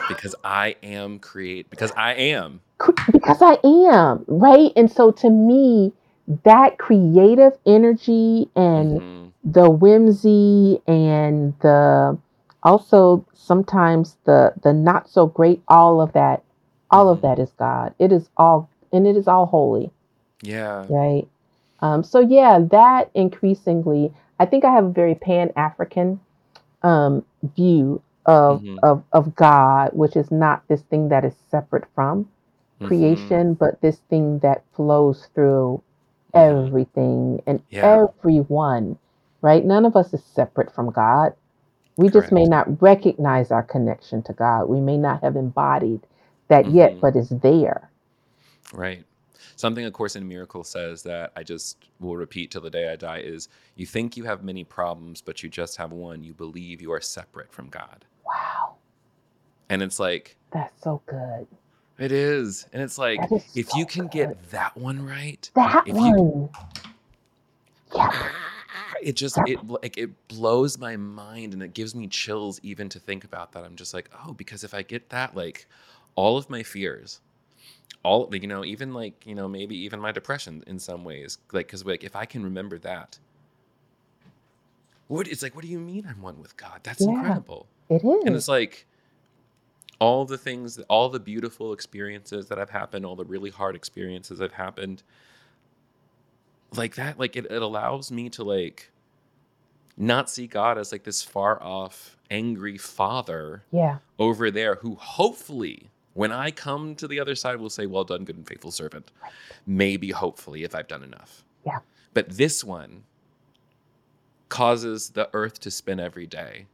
Because 0.08 0.34
I 0.42 0.76
am 0.82 1.18
create. 1.18 1.68
Because 1.68 1.92
I 1.94 2.14
am. 2.14 2.62
Because 3.12 3.42
I 3.42 3.58
am, 3.64 4.24
right? 4.26 4.72
And 4.74 4.90
so 4.90 5.12
to 5.12 5.28
me, 5.30 5.92
that 6.44 6.78
creative 6.78 7.52
energy 7.66 8.50
and 8.56 9.00
Mhm. 9.00 9.32
the 9.44 9.70
whimsy 9.70 10.80
and 10.86 11.54
the 11.60 12.18
also 12.62 13.24
sometimes 13.34 14.16
the 14.24 14.52
the 14.62 14.72
not 14.72 15.08
so 15.08 15.26
great 15.26 15.62
all 15.68 16.00
of 16.00 16.12
that 16.12 16.42
all 16.90 17.08
of 17.08 17.20
Mhm. 17.20 17.22
that 17.22 17.38
is 17.38 17.50
god 17.58 17.94
it 17.98 18.12
is 18.12 18.28
all 18.36 18.68
and 18.92 19.06
it 19.06 19.16
is 19.16 19.28
all 19.28 19.46
holy 19.46 19.90
Yeah. 20.42 20.86
right 20.88 21.26
um 21.80 22.02
so 22.02 22.20
yeah 22.20 22.58
that 22.58 23.10
increasingly 23.14 24.12
i 24.38 24.44
think 24.46 24.64
i 24.64 24.72
have 24.72 24.84
a 24.84 24.90
very 24.92 25.14
pan-african 25.14 26.20
um 26.82 27.24
view 27.56 28.00
of 28.26 28.62
Mhm. 28.62 28.78
of 28.82 29.02
of 29.12 29.34
god 29.34 29.90
which 29.92 30.16
is 30.16 30.30
not 30.30 30.66
this 30.68 30.82
thing 30.82 31.08
that 31.08 31.24
is 31.24 31.34
separate 31.50 31.86
from 31.94 32.28
Mhm. 32.80 32.88
creation 32.88 33.54
but 33.54 33.80
this 33.80 33.98
thing 34.10 34.38
that 34.40 34.62
flows 34.74 35.26
through 35.34 35.82
Mhm. 36.34 36.72
everything 36.72 37.42
and 37.46 37.62
Yeah. 37.70 37.82
everyone, 37.82 38.98
right? 39.42 39.64
None 39.64 39.84
of 39.84 39.96
us 39.96 40.12
is 40.14 40.22
separate 40.24 40.72
from 40.72 40.90
God. 40.90 41.34
We 42.02 42.10
just 42.10 42.32
may 42.32 42.44
not 42.44 42.82
recognize 42.82 43.50
our 43.52 43.62
connection 43.62 44.22
to 44.24 44.32
God. 44.32 44.64
We 44.66 44.80
may 44.80 44.98
not 44.98 45.22
have 45.22 45.36
embodied 45.36 46.00
that 46.48 46.70
yet, 46.70 46.94
Mhm. 46.94 47.00
but 47.00 47.16
it's 47.16 47.30
there. 47.30 47.90
Right. 48.72 49.04
Something, 49.56 49.84
of 49.84 49.92
course, 49.92 50.16
in 50.16 50.26
Miracle 50.26 50.64
says 50.64 51.02
that 51.04 51.32
I 51.36 51.42
just 51.44 51.78
will 52.00 52.16
repeat 52.16 52.50
till 52.50 52.62
the 52.62 52.70
day 52.70 52.90
I 52.92 52.96
die 52.96 53.18
is 53.20 53.48
you 53.76 53.86
think 53.86 54.16
you 54.16 54.24
have 54.24 54.42
many 54.42 54.64
problems, 54.64 55.22
but 55.22 55.42
you 55.42 55.48
just 55.48 55.76
have 55.76 55.92
one. 55.92 56.24
You 56.24 56.34
believe 56.34 56.82
you 56.82 56.92
are 56.92 57.00
separate 57.00 57.52
from 57.52 57.68
God. 57.68 58.04
Wow, 58.26 58.76
And 59.70 59.82
it's 59.82 60.00
like, 60.00 60.36
that's 60.52 60.82
so 60.82 61.02
good. 61.06 61.46
it 61.98 62.12
is. 62.12 62.66
And 62.72 62.82
it's 62.82 62.98
like, 62.98 63.20
is 63.30 63.44
if 63.54 63.70
so 63.70 63.78
you 63.78 63.86
can 63.86 64.04
good. 64.04 64.10
get 64.10 64.50
that 64.50 64.76
one 64.76 65.04
right, 65.04 65.50
That 65.54 65.86
if 65.86 65.94
you 65.94 65.94
one. 65.96 66.50
Yeah. 67.94 68.28
It 69.02 69.16
just 69.16 69.38
it 69.46 69.58
like 69.66 69.96
it 69.98 70.28
blows 70.28 70.78
my 70.78 70.96
mind 70.96 71.52
and 71.52 71.62
it 71.62 71.74
gives 71.74 71.94
me 71.94 72.06
chills 72.06 72.60
even 72.62 72.88
to 72.88 72.98
think 72.98 73.24
about 73.24 73.52
that 73.52 73.64
i'm 73.64 73.76
just 73.76 73.94
like 73.94 74.10
oh 74.24 74.32
because 74.32 74.64
if 74.64 74.74
i 74.74 74.82
get 74.82 75.08
that 75.10 75.34
like 75.36 75.66
all 76.14 76.36
of 76.36 76.48
my 76.50 76.62
fears 76.62 77.20
all 78.04 78.28
you 78.34 78.46
know 78.46 78.64
even 78.64 78.92
like 78.94 79.26
you 79.26 79.34
know 79.34 79.48
maybe 79.48 79.76
even 79.76 80.00
my 80.00 80.12
depression 80.12 80.62
in 80.66 80.78
some 80.78 81.04
ways 81.04 81.38
like 81.52 81.66
because 81.66 81.84
like 81.84 82.04
if 82.04 82.16
i 82.16 82.24
can 82.24 82.42
remember 82.42 82.78
that 82.78 83.18
what 85.08 85.28
it's 85.28 85.42
like 85.42 85.54
what 85.54 85.62
do 85.62 85.70
you 85.70 85.78
mean 85.78 86.06
i'm 86.08 86.22
one 86.22 86.40
with 86.40 86.56
god 86.56 86.80
that's 86.82 87.02
Yeah. 87.02 87.10
incredible 87.10 87.66
It 87.90 87.96
is. 88.04 88.24
and 88.26 88.34
it's 88.36 88.48
like 88.48 88.86
all 90.00 90.24
the 90.24 90.38
things 90.38 90.78
all 90.88 91.08
the 91.08 91.20
beautiful 91.20 91.72
experiences 91.72 92.48
that 92.48 92.58
have 92.58 92.70
happened 92.70 93.06
all 93.06 93.16
the 93.16 93.24
really 93.24 93.50
hard 93.50 93.76
experiences 93.76 94.38
that 94.38 94.50
have 94.50 94.64
happened 94.66 95.02
like 96.74 96.94
that 96.96 97.18
like 97.18 97.36
it, 97.36 97.46
it 97.50 97.62
allows 97.62 98.10
me 98.10 98.28
to 98.30 98.42
like 98.44 98.90
not 99.96 100.30
see 100.30 100.46
god 100.46 100.78
as 100.78 100.90
like 100.92 101.04
this 101.04 101.22
far 101.22 101.62
off 101.62 102.16
angry 102.30 102.78
father 102.78 103.62
yeah. 103.70 103.98
over 104.18 104.50
there 104.50 104.76
who 104.76 104.94
hopefully 104.94 105.90
When 106.14 106.30
I 106.32 106.50
come 106.50 106.94
to 106.96 107.08
the 107.08 107.20
other 107.20 107.34
side, 107.34 107.58
we'll 107.58 107.70
say, 107.70 107.86
Well 107.86 108.04
done, 108.04 108.24
good 108.24 108.36
and 108.36 108.46
faithful 108.46 108.70
servant. 108.70 109.10
Maybe, 109.66 110.10
hopefully, 110.10 110.62
if 110.62 110.74
I've 110.74 110.88
done 110.88 111.02
enough. 111.02 111.42
Yeah. 111.64 111.78
But 112.12 112.28
this 112.36 112.62
one 112.62 113.04
causes 114.50 115.10
the 115.10 115.30
earth 115.32 115.58
to 115.60 115.70
spin 115.70 115.98
every 115.98 116.26
day 116.26 116.66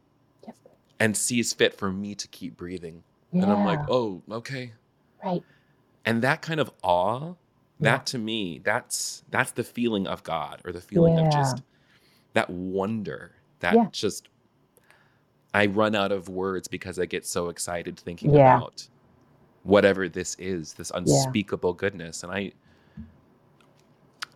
and 0.99 1.15
sees 1.15 1.53
fit 1.53 1.73
for 1.73 1.89
me 1.91 2.15
to 2.15 2.27
keep 2.27 2.57
breathing. 2.57 3.03
Yeah. 3.31 3.43
And 3.43 3.51
I'm 3.53 3.65
like, 3.65 3.79
Oh, 3.89 4.21
okay. 4.29 4.73
right. 5.23 5.43
And 6.05 6.21
that 6.21 6.41
kind 6.41 6.59
of 6.59 6.71
awe. 6.83 7.35
That 7.79 8.05
to 8.07 8.17
me, 8.17 8.59
that's 8.63 9.23
that's 9.29 9.51
the 9.51 9.63
feeling 9.63 10.07
of 10.07 10.23
God 10.23 10.61
or 10.65 10.71
the 10.71 10.81
feeling 10.81 11.17
of 11.17 11.31
just 11.31 11.61
that 12.33 12.49
wonder 12.49 13.35
that 13.59 13.73
Yeah. 13.75 13.87
just 13.91 14.29
I 15.53 15.65
run 15.65 15.95
out 15.95 16.11
of 16.11 16.29
words 16.29 16.67
because 16.67 16.99
I 16.99 17.05
get 17.05 17.25
so 17.25 17.49
excited 17.49 17.97
thinking 17.99 18.33
Yeah. 18.33 18.57
about 18.57 18.87
whatever 19.63 20.07
this 20.07 20.35
is, 20.39 20.73
this 20.73 20.91
unspeakable 20.93 21.73
goodness. 21.73 22.23
And 22.23 22.31
I 22.31 22.51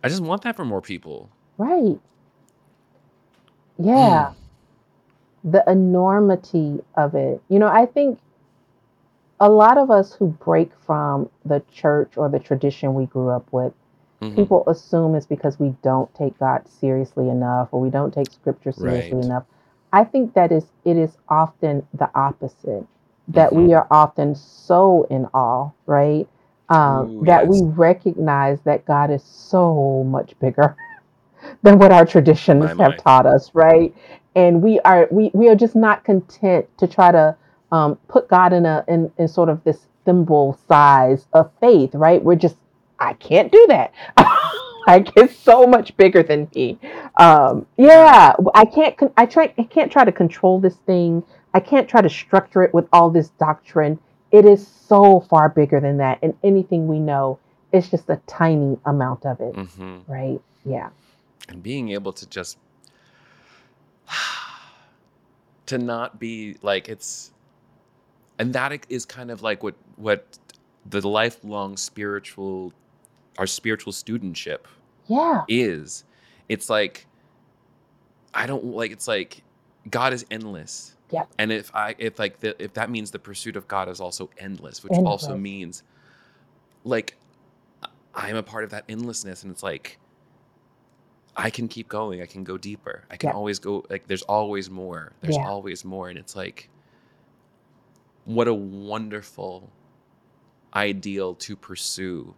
I 0.02 0.08
just 0.08 0.22
want 0.22 0.42
that 0.42 0.56
for 0.56 0.64
more 0.64 0.82
people. 0.82 1.30
Right. 1.56 1.98
Yeah. 3.78 4.30
Hmm. 4.30 5.50
The 5.50 5.64
enormity 5.70 6.82
of 6.96 7.14
it. 7.14 7.42
You 7.48 7.58
know, 7.58 7.68
I 7.68 7.86
think 7.86 8.18
a 9.44 9.50
lot 9.50 9.76
of 9.76 9.90
us 9.90 10.14
who 10.14 10.28
break 10.28 10.70
from 10.86 11.28
the 11.44 11.62
church 11.70 12.14
or 12.16 12.30
the 12.30 12.38
tradition 12.38 12.94
we 12.94 13.04
grew 13.04 13.28
up 13.28 13.46
with, 13.52 13.74
Mhm. 14.22 14.34
people 14.36 14.64
assume 14.66 15.14
it's 15.14 15.26
because 15.26 15.60
we 15.60 15.74
don't 15.82 16.12
take 16.14 16.38
God 16.38 16.66
seriously 16.66 17.28
enough 17.28 17.68
or 17.70 17.78
we 17.78 17.90
don't 17.90 18.12
take 18.14 18.32
scripture 18.32 18.72
seriously 18.72 19.18
Right. 19.18 19.24
enough. 19.26 19.44
I 19.92 20.04
think 20.04 20.32
that 20.32 20.50
is 20.50 20.64
it 20.86 20.96
is 20.96 21.18
often 21.28 21.86
the 21.92 22.10
opposite. 22.14 22.86
That 23.28 23.52
we 23.54 23.74
Mhm. 23.74 23.76
are 23.76 23.86
often 23.90 24.34
so 24.34 25.06
in 25.10 25.26
awe, 25.34 25.70
right? 25.86 26.26
Um, 26.70 27.10
Ooh, 27.10 27.24
that 27.26 27.46
we 27.46 27.60
recognize 27.62 28.62
that 28.62 28.86
God 28.86 29.10
is 29.10 29.22
so 29.22 30.04
much 30.04 30.38
bigger 30.38 30.74
than 31.62 31.78
what 31.78 31.92
our 31.92 32.06
traditions 32.06 32.64
My, 32.64 32.72
have 32.72 32.92
my. 32.92 32.96
taught 32.96 33.26
us, 33.26 33.50
right? 33.54 33.94
And 34.34 34.62
we 34.62 34.80
are 34.80 35.06
we 35.10 35.30
we 35.34 35.50
are 35.50 35.54
just 35.54 35.76
not 35.76 36.02
content 36.02 36.66
to 36.78 36.86
try 36.86 37.12
to 37.12 37.36
um, 37.72 37.96
put 38.08 38.28
God 38.28 38.52
in 38.52 38.66
a 38.66 38.84
in, 38.88 39.10
in 39.18 39.28
sort 39.28 39.48
of 39.48 39.62
this 39.64 39.86
thimble 40.04 40.58
size 40.68 41.26
of 41.32 41.50
faith, 41.60 41.94
right? 41.94 42.22
We're 42.22 42.36
just 42.36 42.56
I 42.98 43.14
can't 43.14 43.50
do 43.50 43.66
that. 43.68 43.92
like 44.86 45.08
it's 45.16 45.36
so 45.36 45.66
much 45.66 45.96
bigger 45.96 46.22
than 46.22 46.48
me. 46.54 46.78
Um, 47.16 47.66
yeah, 47.76 48.34
I 48.54 48.64
can't. 48.64 48.94
I 49.16 49.26
try. 49.26 49.52
I 49.58 49.64
can't 49.64 49.90
try 49.90 50.04
to 50.04 50.12
control 50.12 50.60
this 50.60 50.76
thing. 50.86 51.22
I 51.52 51.60
can't 51.60 51.88
try 51.88 52.00
to 52.00 52.08
structure 52.10 52.62
it 52.62 52.74
with 52.74 52.86
all 52.92 53.10
this 53.10 53.28
doctrine. 53.38 53.98
It 54.30 54.44
is 54.44 54.66
so 54.66 55.20
far 55.20 55.48
bigger 55.48 55.80
than 55.80 55.98
that, 55.98 56.18
and 56.22 56.34
anything 56.42 56.88
we 56.88 56.98
know, 56.98 57.38
it's 57.72 57.88
just 57.88 58.10
a 58.10 58.20
tiny 58.26 58.76
amount 58.84 59.24
of 59.24 59.40
it, 59.40 59.54
Mhm. 59.54 60.02
right? 60.08 60.40
Yeah. 60.64 60.88
and 61.48 61.62
being 61.62 61.90
able 61.90 62.12
to 62.14 62.26
just 62.28 62.56
to 65.66 65.78
not 65.78 66.18
be 66.18 66.56
like 66.62 66.88
it's 66.88 67.32
and 68.38 68.52
that 68.52 68.84
is 68.88 69.04
kind 69.06 69.30
of 69.30 69.42
like 69.42 69.62
what 69.62 69.74
what 69.96 70.38
the 70.90 71.00
lifelong 71.06 71.76
spiritual 71.76 72.72
our 73.38 73.46
spiritual 73.46 73.92
studentship 73.92 74.60
Yeah. 75.06 75.42
is 75.48 76.04
it's 76.48 76.68
like 76.70 77.06
i 78.34 78.46
don't 78.46 78.64
like 78.64 78.90
it's 78.90 79.08
like 79.08 79.42
god 79.90 80.12
is 80.12 80.24
endless 80.30 80.96
Yep. 81.10 81.28
and 81.38 81.52
if 81.52 81.74
i 81.74 81.94
if 81.98 82.18
like 82.18 82.40
the 82.40 82.60
if 82.62 82.74
that 82.74 82.90
means 82.90 83.10
the 83.10 83.18
pursuit 83.18 83.56
of 83.56 83.68
god 83.68 83.88
is 83.88 84.00
also 84.00 84.30
endless 84.38 84.82
which 84.82 84.92
also 85.06 85.36
means 85.36 85.82
like 86.84 87.16
i'm 88.14 88.36
a 88.36 88.42
part 88.42 88.64
of 88.64 88.70
that 88.70 88.84
endlessness 88.88 89.42
and 89.42 89.52
it's 89.52 89.62
like 89.62 89.98
i 91.36 91.50
can 91.50 91.68
keep 91.68 91.88
going 91.88 92.20
i 92.22 92.26
can 92.26 92.42
go 92.44 92.56
deeper 92.58 93.04
i 93.10 93.16
can 93.16 93.28
Yep. 93.28 93.36
always 93.36 93.58
go 93.58 93.84
like 93.90 94.06
there's 94.06 94.22
always 94.22 94.70
more 94.70 95.12
there's 95.20 95.36
Yeah. 95.36 95.48
always 95.48 95.84
more 95.84 96.08
and 96.08 96.18
it's 96.18 96.34
like 96.36 96.68
what 98.24 98.48
a 98.48 98.54
wonderful 98.54 99.70
ideal 100.74 101.34
to 101.34 101.56
pursue 101.56 102.34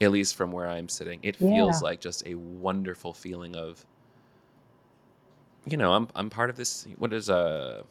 at 0.00 0.10
least 0.12 0.36
from 0.36 0.52
where 0.52 0.68
i'm 0.68 0.88
sitting 0.88 1.20
it 1.22 1.36
feels 1.36 1.82
like 1.82 2.00
just 2.00 2.26
a 2.26 2.34
wonderful 2.34 3.12
feeling 3.14 3.56
of 3.56 3.84
you 5.66 5.76
know 5.76 5.92
i'm 5.92 6.08
i'm 6.14 6.30
part 6.30 6.50
of 6.50 6.56
this 6.56 6.86
what 6.98 7.12
is 7.12 7.30
uh 7.30 7.82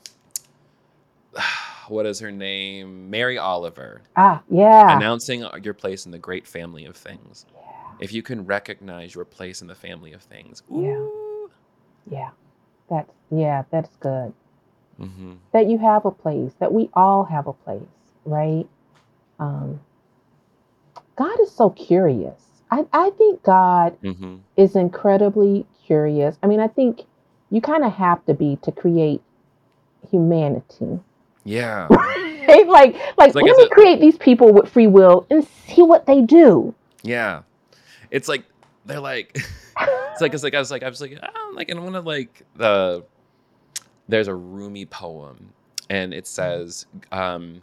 what 1.89 2.05
is 2.05 2.19
her 2.19 2.31
name 2.31 3.09
mary 3.09 3.37
oliver 3.37 4.01
Ah. 4.15 4.41
Yeah. 4.49 4.97
announcing 4.97 5.45
your 5.63 5.73
place 5.75 6.05
in 6.05 6.11
the 6.11 6.19
great 6.19 6.47
family 6.47 6.85
of 6.85 6.95
things 6.97 7.45
if 7.99 8.13
you 8.13 8.23
can 8.23 8.45
recognize 8.45 9.15
your 9.15 9.25
place 9.25 9.61
in 9.61 9.67
the 9.67 9.75
family 9.75 10.13
of 10.13 10.21
things 10.23 10.63
Yeah. 10.71 11.05
Yeah. 12.11 12.29
That's 12.89 13.11
yeah. 13.31 13.63
That's 13.71 13.95
good. 13.97 14.33
Mhm. 14.99 15.37
That 15.51 15.67
you 15.67 15.77
have 15.79 16.05
a 16.05 16.11
place. 16.11 16.53
That 16.59 16.71
we 16.73 16.89
all 16.93 17.23
have 17.25 17.47
a 17.47 17.53
place, 17.53 17.81
right? 18.25 18.65
Um, 19.39 19.79
God 21.15 21.39
is 21.41 21.51
so 21.51 21.69
curious. 21.69 22.41
I 22.71 22.85
I 22.93 23.09
think 23.11 23.43
God 23.43 23.97
Mhm. 24.01 24.39
is 24.57 24.75
incredibly 24.75 25.65
curious. 25.85 26.37
I 26.41 26.47
mean, 26.47 26.59
I 26.59 26.67
think 26.67 27.03
you 27.51 27.61
kind 27.61 27.83
of 27.83 27.93
have 27.93 28.25
to 28.25 28.33
be 28.33 28.57
to 28.63 28.71
create 28.71 29.21
humanity. 30.09 30.99
yeah 31.43 31.87
Right? 32.47 32.65
like, 32.67 32.95
like, 33.17 33.35
like 33.35 33.35
let 33.35 33.57
me 33.57 33.63
a- 33.65 33.69
create 33.69 33.99
these 33.99 34.17
people 34.17 34.51
with 34.53 34.67
free 34.69 34.87
will 34.87 35.25
and 35.29 35.45
see 35.67 35.81
what 35.83 36.05
they 36.05 36.21
do. 36.21 36.73
Yeah, 37.03 37.41
it's 38.11 38.27
like 38.27 38.45
they're 38.85 38.99
like 38.99 39.31
it's 40.11 40.21
like 40.21 40.33
it's 40.33 40.43
like 40.43 40.53
I 40.55 40.59
was 40.59 40.71
like 40.71 40.83
I 40.83 40.89
was 40.89 41.01
like 41.01 41.17
oh, 41.21 41.53
like 41.55 41.69
and 41.69 41.83
one 41.83 41.95
of 41.95 42.05
like 42.05 42.43
the 42.55 43.03
there's 44.07 44.27
a 44.27 44.35
Rumi 44.35 44.85
poem 44.85 45.53
and 45.89 46.13
it 46.13 46.27
says 46.27 46.85
um, 47.11 47.61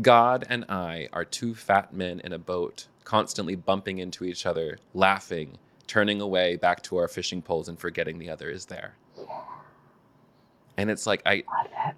God 0.00 0.44
and 0.48 0.64
I 0.68 1.08
are 1.12 1.24
two 1.24 1.54
fat 1.54 1.92
men 1.92 2.20
in 2.20 2.32
a 2.32 2.38
boat 2.38 2.86
constantly 3.04 3.56
bumping 3.56 3.98
into 3.98 4.24
each 4.24 4.46
other, 4.46 4.78
laughing, 4.94 5.58
turning 5.86 6.20
away 6.20 6.56
back 6.56 6.82
to 6.84 6.96
our 6.96 7.08
fishing 7.08 7.42
poles 7.42 7.68
and 7.68 7.78
forgetting 7.78 8.18
the 8.18 8.30
other 8.30 8.48
is 8.48 8.66
there. 8.66 8.94
And 10.76 10.90
it's 10.90 11.06
like 11.06 11.22
I 11.26 11.44
Oh, 11.48 11.66
that's, 11.74 11.96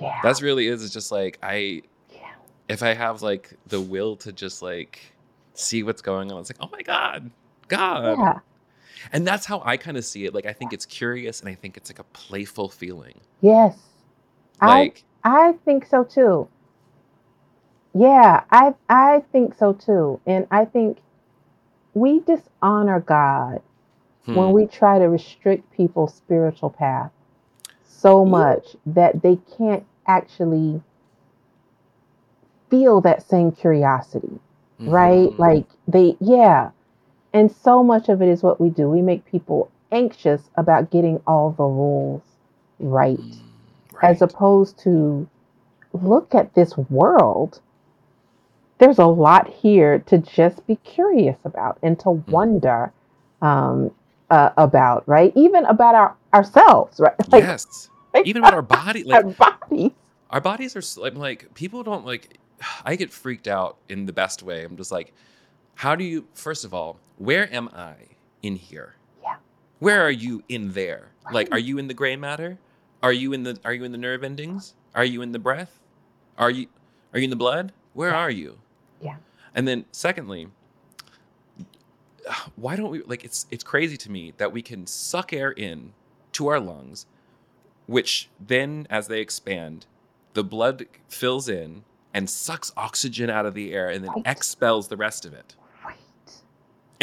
yeah. 0.00 0.20
that's 0.22 0.42
really 0.42 0.68
is 0.68 0.84
it's 0.84 0.92
just 0.92 1.12
like 1.12 1.38
I 1.42 1.82
yeah. 2.12 2.32
if 2.68 2.82
I 2.82 2.94
have 2.94 3.22
like 3.22 3.54
the 3.66 3.80
will 3.80 4.16
to 4.16 4.32
just 4.32 4.62
like 4.62 5.12
see 5.54 5.82
what's 5.82 6.02
going 6.02 6.32
on, 6.32 6.40
it's 6.40 6.50
like, 6.50 6.58
oh 6.60 6.68
my 6.72 6.82
God, 6.82 7.30
God. 7.68 8.18
Yeah. 8.18 8.38
And 9.12 9.26
that's 9.26 9.46
how 9.46 9.62
I 9.64 9.76
kind 9.76 9.96
of 9.96 10.04
see 10.04 10.24
it. 10.24 10.34
Like, 10.34 10.46
I 10.46 10.52
think 10.52 10.72
it's 10.72 10.86
curious 10.86 11.40
and 11.40 11.48
I 11.48 11.54
think 11.54 11.76
it's 11.76 11.90
like 11.90 11.98
a 11.98 12.04
playful 12.04 12.68
feeling. 12.68 13.20
Yes. 13.40 13.78
Like, 14.60 15.04
I 15.24 15.52
I 15.52 15.52
think 15.64 15.86
so 15.86 16.04
too. 16.04 16.48
Yeah, 17.94 18.44
I 18.50 18.74
I 18.88 19.20
think 19.32 19.54
so 19.54 19.72
too. 19.72 20.20
And 20.26 20.46
I 20.50 20.64
think 20.64 20.98
we 21.94 22.20
dishonor 22.20 23.00
God 23.00 23.62
hmm, 24.26 24.32
when 24.32 24.52
we 24.52 24.66
try 24.66 24.98
to 24.98 25.06
restrict 25.08 25.70
people's 25.72 26.14
spiritual 26.14 26.70
path 26.70 27.12
so 27.84 28.24
much 28.24 28.76
that 28.86 29.22
they 29.22 29.36
can't 29.58 29.86
actually 30.06 30.82
feel 32.70 33.00
that 33.02 33.22
same 33.28 33.52
curiosity, 33.52 34.40
right? 34.84 35.32
mhm, 35.32 35.38
Like 35.38 35.66
they 35.86 36.16
yeah. 36.20 36.70
And 37.34 37.52
so 37.52 37.84
much 37.84 38.10
of 38.10 38.22
it 38.22 38.28
is 38.30 38.44
what 38.44 38.60
we 38.60 38.70
do. 38.70 38.90
We 38.90 39.02
make 39.02 39.26
people 39.26 39.72
anxious 39.92 40.50
about 40.56 40.92
getting 40.92 41.22
all 41.28 41.52
the 41.52 41.64
rules 41.64 42.22
right 42.80 43.20
mm, 43.20 43.40
as 44.02 44.22
opposed 44.22 44.78
to 44.80 45.28
look 45.92 46.34
at 46.34 46.54
this 46.54 46.76
world. 46.76 47.60
There's 48.78 48.98
a 48.98 49.06
lot 49.06 49.48
here 49.48 50.00
to 50.00 50.18
just 50.18 50.66
be 50.66 50.76
curious 50.76 51.38
about 51.44 51.78
and 51.82 51.98
to 52.00 52.10
Mm-hmm. 52.28 52.32
wonder 52.32 52.92
um, 53.42 53.92
uh, 54.30 54.50
about, 54.58 55.08
right? 55.08 55.32
Even 55.36 55.64
about 55.66 55.94
our 55.96 56.16
ourselves, 56.34 57.00
right? 57.32 57.48
yes. 57.48 57.90
like 58.14 58.24
Even 58.24 58.40
about 58.42 58.54
our 58.54 58.62
body, 58.62 59.04
our 59.12 59.22
like, 59.22 59.24
bodies. 59.24 59.92
our 60.30 60.40
bodies 60.40 60.76
are 60.76 61.02
like, 61.02 61.16
like, 61.16 61.54
people 61.54 61.82
don't 61.84 62.06
like, 62.06 62.38
I 62.84 62.96
get 62.96 63.12
freaked 63.12 63.48
out 63.48 63.78
in 63.88 64.06
the 64.06 64.12
best 64.12 64.42
way. 64.42 64.64
I'm 64.64 64.76
just 64.76 64.92
like, 64.92 65.14
how 65.76 65.94
do 65.96 66.04
you, 66.04 66.26
first 66.34 66.64
of 66.64 66.72
all, 66.74 66.98
where 67.18 67.52
am 67.52 67.68
I 67.74 67.94
in 68.42 68.56
here? 68.56 68.94
Yeah. 69.22 69.36
Where 69.78 70.02
are 70.02 70.10
you 70.10 70.42
in 70.48 70.72
there? 70.72 71.08
Like, 71.32 71.48
are 71.52 71.58
you 71.58 71.78
in 71.78 71.88
the 71.88 71.94
gray 71.94 72.16
matter? 72.16 72.58
Are 73.02 73.12
you 73.12 73.32
in 73.32 73.42
the, 73.42 73.58
are 73.64 73.72
you 73.72 73.84
in 73.84 73.92
the 73.92 73.98
nerve 73.98 74.24
endings? 74.24 74.74
Are 74.94 75.04
you 75.04 75.22
in 75.22 75.32
the 75.32 75.38
breath? 75.38 75.78
Are 76.38 76.50
you, 76.50 76.66
are 77.12 77.18
you 77.18 77.24
in 77.24 77.30
the 77.30 77.36
blood? 77.36 77.72
Where 77.92 78.10
Yeah. 78.10 78.16
are 78.18 78.30
you? 78.30 78.58
Yeah. 79.00 79.16
And 79.54 79.66
then 79.68 79.84
secondly, 79.92 80.48
why 82.56 82.74
don't 82.74 82.90
we 82.90 83.02
like 83.02 83.22
it's 83.22 83.46
it's 83.50 83.62
crazy 83.62 83.96
to 83.98 84.10
me 84.10 84.32
that 84.38 84.50
we 84.50 84.62
can 84.62 84.86
suck 84.86 85.32
air 85.34 85.50
in 85.50 85.92
to 86.32 86.46
our 86.46 86.58
lungs 86.58 87.04
which 87.86 88.30
then 88.40 88.86
as 88.88 89.08
they 89.08 89.20
expand 89.20 89.84
the 90.32 90.42
blood 90.42 90.86
fills 91.06 91.50
in 91.50 91.84
and 92.14 92.30
sucks 92.30 92.72
oxygen 92.78 93.28
out 93.28 93.44
of 93.44 93.52
the 93.52 93.74
air 93.74 93.90
and 93.90 94.02
then 94.04 94.10
Right. 94.12 94.22
expels 94.26 94.88
the 94.88 94.96
rest 94.96 95.26
of 95.26 95.34
it. 95.34 95.54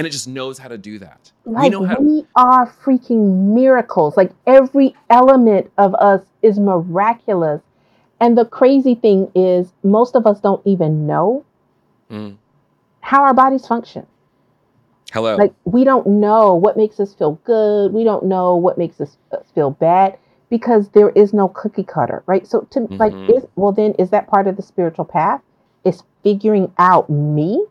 And 0.02 0.08
it 0.08 0.10
just 0.10 0.28
knows 0.28 0.58
how 0.58 0.68
to 0.68 0.80
do 0.80 0.98
that. 0.98 1.32
we 1.46 1.54
Like 1.54 1.72
know 1.74 1.84
how 1.84 2.00
we 2.00 2.26
are 2.36 2.66
freaking 2.84 3.54
miracles. 3.54 4.18
Like 4.18 4.32
every 4.48 4.96
element 5.12 5.72
of 5.78 5.94
us 5.94 6.24
is 6.42 6.58
miraculous. 6.58 7.62
And 8.20 8.36
the 8.36 8.46
crazy 8.46 8.96
thing 8.96 9.32
is, 9.36 9.72
most 9.84 10.16
of 10.16 10.26
us 10.26 10.40
don't 10.40 10.66
even 10.66 11.06
know 11.06 11.46
Mm. 12.10 12.38
how 13.02 13.22
our 13.22 13.36
bodies 13.36 13.68
function. 13.68 14.08
Hello. 15.14 15.36
Like 15.36 15.54
we 15.66 15.84
don't 15.84 16.08
know 16.08 16.56
what 16.56 16.78
makes 16.78 17.00
us 17.00 17.14
feel 17.14 17.34
good. 17.44 17.94
We 17.94 18.04
don't 18.04 18.26
know 18.26 18.56
what 18.56 18.80
makes 18.80 19.00
us 19.00 19.18
uh, 19.32 19.38
feel 19.54 19.70
bad 19.70 20.18
because 20.50 20.90
there 20.90 21.12
is 21.12 21.32
no 21.32 21.48
cookie 21.48 21.84
cutter, 21.84 22.24
right? 22.26 22.48
So 22.48 22.62
to 22.72 22.90
like 22.98 23.14
Mhm. 23.14 23.38
is 23.38 23.46
well 23.56 23.72
then 23.72 23.94
is 24.00 24.10
that 24.10 24.26
part 24.26 24.48
of 24.48 24.56
the 24.56 24.64
spiritual 24.64 25.06
path? 25.06 25.44
Is 25.84 26.02
figuring 26.24 26.74
out 26.80 27.08
me 27.08 27.68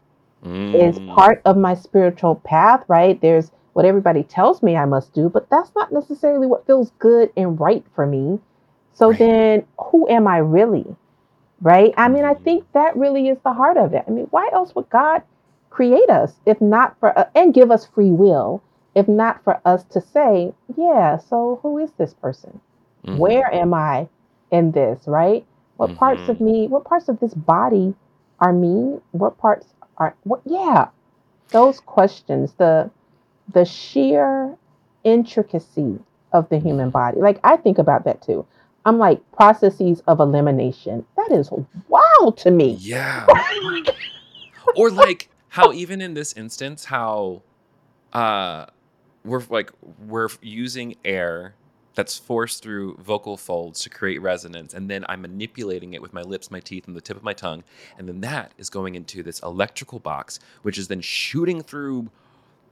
is 0.73 0.99
Mm. 0.99 1.05
part 1.07 1.43
of 1.45 1.57
my 1.57 1.75
spiritual 1.75 2.37
path, 2.37 2.85
right? 2.89 3.21
There's 3.21 3.51
what 3.75 3.85
everybody 3.87 4.23
tells 4.25 4.63
me 4.63 4.77
I 4.77 4.85
must 4.87 5.13
do, 5.13 5.29
but 5.29 5.49
that's 5.51 5.75
not 5.75 5.93
necessarily 5.93 6.47
what 6.47 6.67
feels 6.67 6.91
good 6.99 7.33
and 7.37 7.59
right 7.61 7.85
for 7.95 8.07
me. 8.07 8.41
So 8.93 9.13
Right. 9.13 9.19
then 9.19 9.67
who 9.79 10.09
am 10.09 10.27
I 10.27 10.39
really? 10.39 10.97
Right? 11.61 11.95
I 11.97 12.09
mean, 12.09 12.25
I 12.25 12.35
Mhm. 12.35 12.45
think 12.45 12.67
that 12.73 12.97
really 12.97 13.29
is 13.29 13.39
the 13.41 13.53
heart 13.53 13.77
of 13.79 13.95
it. 13.95 14.05
I 14.07 14.11
mean, 14.11 14.27
why 14.31 14.51
else 14.53 14.75
would 14.75 14.89
God 14.91 15.23
create 15.71 16.09
us 16.11 16.41
if 16.47 16.61
not 16.61 16.99
for 17.01 17.17
uh, 17.19 17.27
and 17.35 17.55
give 17.55 17.71
us 17.71 17.87
free 17.87 18.11
will 18.11 18.63
if 18.95 19.09
not 19.09 19.43
for 19.45 19.61
us 19.65 19.85
to 19.85 20.01
say, 20.01 20.53
yeah, 20.77 21.17
so 21.19 21.61
who 21.63 21.79
is 21.79 21.93
this 21.93 22.15
person? 22.15 22.61
Mhm. 23.05 23.19
Where 23.19 23.53
am 23.55 23.75
I 23.75 24.09
in 24.51 24.73
this, 24.73 25.07
right? 25.07 25.47
What 25.77 25.95
parts 25.95 26.29
of 26.29 26.41
me, 26.41 26.67
what 26.69 26.85
parts 26.85 27.09
of 27.09 27.21
this 27.21 27.35
body 27.35 27.95
are 28.41 28.53
me? 28.53 29.01
What 29.13 29.39
parts 29.39 29.75
are 30.01 30.17
what 30.25 30.41
yeah. 30.45 30.89
Those 31.51 31.79
questions, 31.81 32.55
the 32.55 32.91
the 33.53 33.65
sheer 33.65 34.57
intricacy 35.05 35.99
of 36.33 36.49
the 36.49 36.59
human 36.59 36.91
body. 36.91 37.21
Like 37.21 37.39
I 37.45 37.57
think 37.57 37.79
about 37.79 38.05
that 38.05 38.23
too. 38.23 38.47
I'm 38.85 38.99
like 38.99 39.21
processes 39.33 40.03
of 40.07 40.21
elimination. 40.21 41.05
That 41.17 41.31
is 41.33 41.51
wow 41.89 42.35
to 42.39 42.51
me. 42.51 42.77
Yeah. 42.81 43.27
or 44.77 44.91
like 44.91 45.29
how 45.49 45.73
even 45.73 46.01
in 46.01 46.15
this 46.15 46.33
instance 46.33 46.87
how 46.87 47.43
uh 48.13 48.67
we're 49.25 49.43
like 49.51 49.71
we're 50.07 50.29
using 50.41 50.97
air 51.05 51.55
that's 51.95 52.17
forced 52.17 52.63
through 52.63 52.97
vocal 52.97 53.37
folds 53.37 53.81
to 53.81 53.91
create 53.91 54.21
resonance 54.23 54.73
and 54.75 54.89
then 54.89 55.05
i'm 55.09 55.21
manipulating 55.23 55.93
it 55.93 56.01
with 56.01 56.13
my 56.13 56.23
lips 56.23 56.51
my 56.51 56.61
teeth 56.61 56.87
and 56.87 56.97
the 56.97 57.01
tip 57.01 57.17
of 57.17 57.23
my 57.23 57.33
tongue 57.33 57.65
and 57.99 58.09
then 58.09 58.21
that 58.21 58.53
is 58.59 58.71
going 58.71 58.95
into 58.95 59.23
this 59.23 59.41
electrical 59.41 59.99
box 59.99 60.39
which 60.63 60.79
is 60.79 60.89
then 60.89 61.01
shooting 61.01 61.63
through 61.63 62.09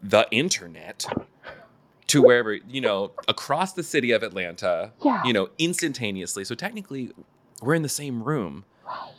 the 0.02 0.26
internet 0.30 1.04
to 2.06 2.22
wherever 2.22 2.54
you 2.54 2.80
know 2.80 3.10
across 3.26 3.72
the 3.72 3.82
city 3.82 4.12
of 4.12 4.22
atlanta 4.22 4.92
Yeah. 5.04 5.22
you 5.24 5.32
know 5.32 5.48
instantaneously 5.58 6.44
so 6.44 6.54
technically 6.54 7.10
we're 7.60 7.74
in 7.74 7.82
the 7.82 7.88
same 7.88 8.22
room 8.22 8.64
Right. 8.86 9.12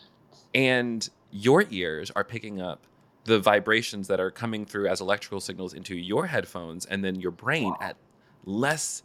and 0.56 1.10
your 1.32 1.66
ears 1.70 2.10
are 2.16 2.24
picking 2.24 2.62
up 2.62 2.84
the 3.26 3.38
vibrations 3.38 4.08
that 4.08 4.20
are 4.20 4.32
coming 4.32 4.66
through 4.66 4.88
as 4.88 5.02
electrical 5.02 5.40
signals 5.40 5.74
into 5.74 5.96
your 5.96 6.26
headphones 6.28 6.86
and 6.86 7.04
then 7.04 7.20
your 7.20 7.30
brain 7.32 7.74
at 7.82 7.98
less 8.46 9.04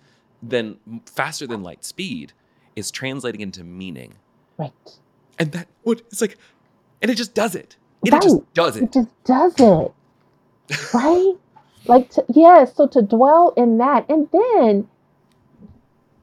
than 0.48 0.78
faster 1.06 1.46
than 1.46 1.62
light 1.62 1.84
speed 1.84 2.32
is 2.76 2.90
translating 2.90 3.40
into 3.40 3.64
meaning 3.64 4.14
Right. 4.58 4.72
and 5.38 5.52
that 5.52 5.68
what 5.82 6.00
it's 6.00 6.20
like 6.20 6.36
and 7.02 7.10
it 7.10 7.16
just 7.16 7.34
does 7.34 7.54
it 7.54 7.76
it 8.04 8.12
just 8.22 8.52
does 8.54 8.76
It 8.76 8.82
it 8.84 8.92
just 8.92 9.24
does 9.24 9.54
it. 9.58 9.92
right? 10.94 11.34
Like, 11.86 12.10
to, 12.10 12.24
yeah, 12.28 12.64
so 12.64 12.86
to 12.88 13.00
dwell 13.02 13.52
in 13.56 13.78
that. 13.78 14.08
And 14.10 14.28
then 14.32 14.88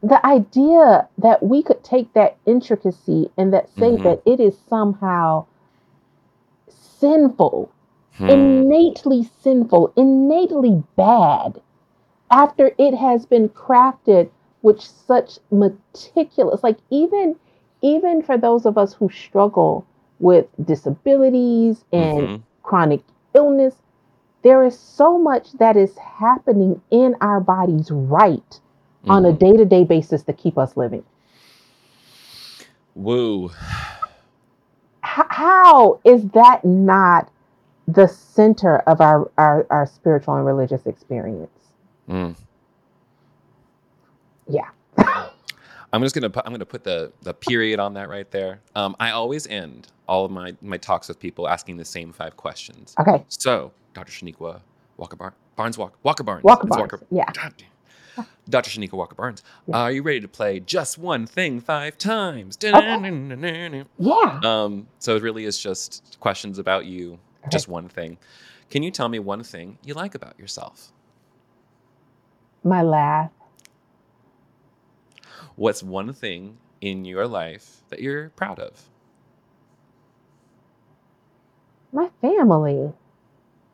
the 0.03 0.24
idea 0.26 1.07
that 1.17 1.41
we 1.43 1.61
could 1.63 1.84
take 1.84 2.13
that 2.13 2.38
intricacy 2.45 3.32
and 3.38 3.51
that 3.53 3.69
say 3.69 3.91
Mhm. 3.91 4.03
that 4.03 4.22
it 4.26 4.39
is 4.39 4.57
somehow 4.69 5.45
sinful, 6.69 7.72
Hmm. 8.17 8.30
innately 8.30 9.24
sinful, 9.41 9.93
innately 9.95 10.84
bad 10.95 11.61
after 12.32 12.71
it 12.77 12.93
has 12.95 13.25
been 13.25 13.49
crafted 13.49 14.29
with 14.61 14.82
such 14.82 15.39
meticulous 15.51 16.63
like 16.63 16.77
even 16.89 17.36
even 17.82 18.21
for 18.21 18.38
those 18.38 18.65
of 18.65 18.77
us 18.77 18.93
who 18.93 19.09
struggle 19.09 19.86
with 20.19 20.47
disabilities 20.63 21.84
and 21.91 22.27
Mhm. 22.27 22.41
chronic 22.63 23.01
illness, 23.34 23.75
there 24.43 24.63
is 24.63 24.77
so 24.77 25.17
much 25.17 25.51
that 25.53 25.75
is 25.75 25.97
happening 25.97 26.82
in 26.91 27.15
our 27.21 27.39
bodies 27.39 27.89
right 27.91 28.59
on 29.09 29.25
a 29.25 29.32
Mhm. 29.32 29.39
day 29.39 29.51
to 29.53 29.65
day 29.65 29.84
basis 29.84 30.23
to 30.23 30.34
keep 30.34 30.57
us 30.57 30.77
living. 30.77 31.03
woo 32.93 33.49
how 35.01 35.99
is 36.03 36.27
that 36.29 36.63
not 36.63 37.29
the 37.88 38.07
center 38.07 38.77
of 38.79 39.01
our, 39.01 39.29
our, 39.38 39.65
our 39.69 39.86
spiritual 39.86 40.36
and 40.36 40.45
religious 40.45 40.86
experience? 40.86 41.61
Mm. 42.12 42.36
Yeah. 44.47 44.70
I'm 45.93 46.01
just 46.01 46.16
gonna 46.16 46.30
put, 46.30 46.45
I'm 46.45 46.51
gonna 46.53 46.66
put 46.66 46.84
the 46.84 47.12
the 47.22 47.34
period 47.34 47.80
on 47.80 47.93
that 47.95 48.09
right 48.09 48.30
there. 48.32 48.59
Um, 48.76 48.95
I 48.99 49.12
always 49.12 49.45
end 49.47 49.88
all 50.07 50.26
of 50.26 50.32
my 50.32 50.55
my 50.62 50.78
talks 50.78 51.07
with 51.07 51.20
people 51.20 51.47
asking 51.47 51.78
the 51.78 51.86
same 51.86 52.12
five 52.14 52.38
questions. 52.38 52.95
Okay. 52.99 53.24
So, 53.28 53.72
Dr. 53.93 54.12
Chanequa 54.12 54.62
Walker 54.97 55.16
Bar- 55.16 55.34
Barnes 55.55 55.78
Walker 55.78 55.95
Walker 56.03 56.24
Barnes 56.24 56.43
Walker 56.43 56.68
Barnes. 56.68 56.93
Yeah. 57.09 57.26
God. 57.34 57.53
Dr. 58.49 58.70
Chanequa 58.70 58.93
Walker 58.93 59.16
Barnes, 59.16 59.41
Yeah. 59.68 59.78
are 59.78 59.91
you 59.91 60.01
ready 60.03 60.20
to 60.20 60.28
play 60.28 60.59
just 60.59 60.97
one 60.97 61.26
thing 61.26 61.59
five 61.62 61.97
times? 61.97 62.57
Yeah. 62.62 62.97
Um, 64.43 64.88
so 64.99 65.16
it 65.16 65.24
really 65.24 65.45
is 65.45 65.57
just 65.57 66.18
questions 66.20 66.59
about 66.59 66.86
you, 66.86 67.14
Okay. 67.41 67.49
just 67.51 67.68
one 67.70 67.88
thing. 67.88 68.18
Can 68.70 68.84
you 68.84 68.91
tell 68.91 69.07
me 69.09 69.20
one 69.20 69.43
thing 69.43 69.78
you 69.86 69.93
like 69.93 70.14
about 70.16 70.38
yourself? 70.39 70.91
My 72.64 72.82
laugh. 72.82 73.32
What's 75.55 75.84
one 75.84 76.14
thing 76.14 76.57
in 76.80 77.05
your 77.05 77.28
life 77.28 77.82
that 77.89 77.99
you're 77.99 78.30
proud 78.30 78.59
of? 78.59 78.82
My 81.91 82.09
family. 82.22 82.93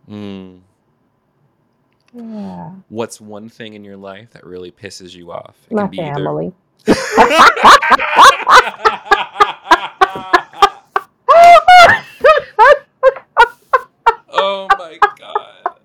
Mm. 0.10 0.62
Yeah. 2.14 2.72
What's 2.90 3.22
one 3.22 3.50
thing 3.50 3.74
in 3.74 3.84
your 3.84 3.98
life 3.98 4.32
that 4.32 4.46
really 4.46 4.72
pisses 4.72 5.14
you 5.14 5.32
off? 5.32 5.56
It 5.70 5.76
My 5.76 5.84
can 5.84 5.92
be 5.92 6.02
either- 6.02 6.14
family. 6.16 6.54
oh 14.30 14.68
my 14.78 14.98
god. 15.18 15.78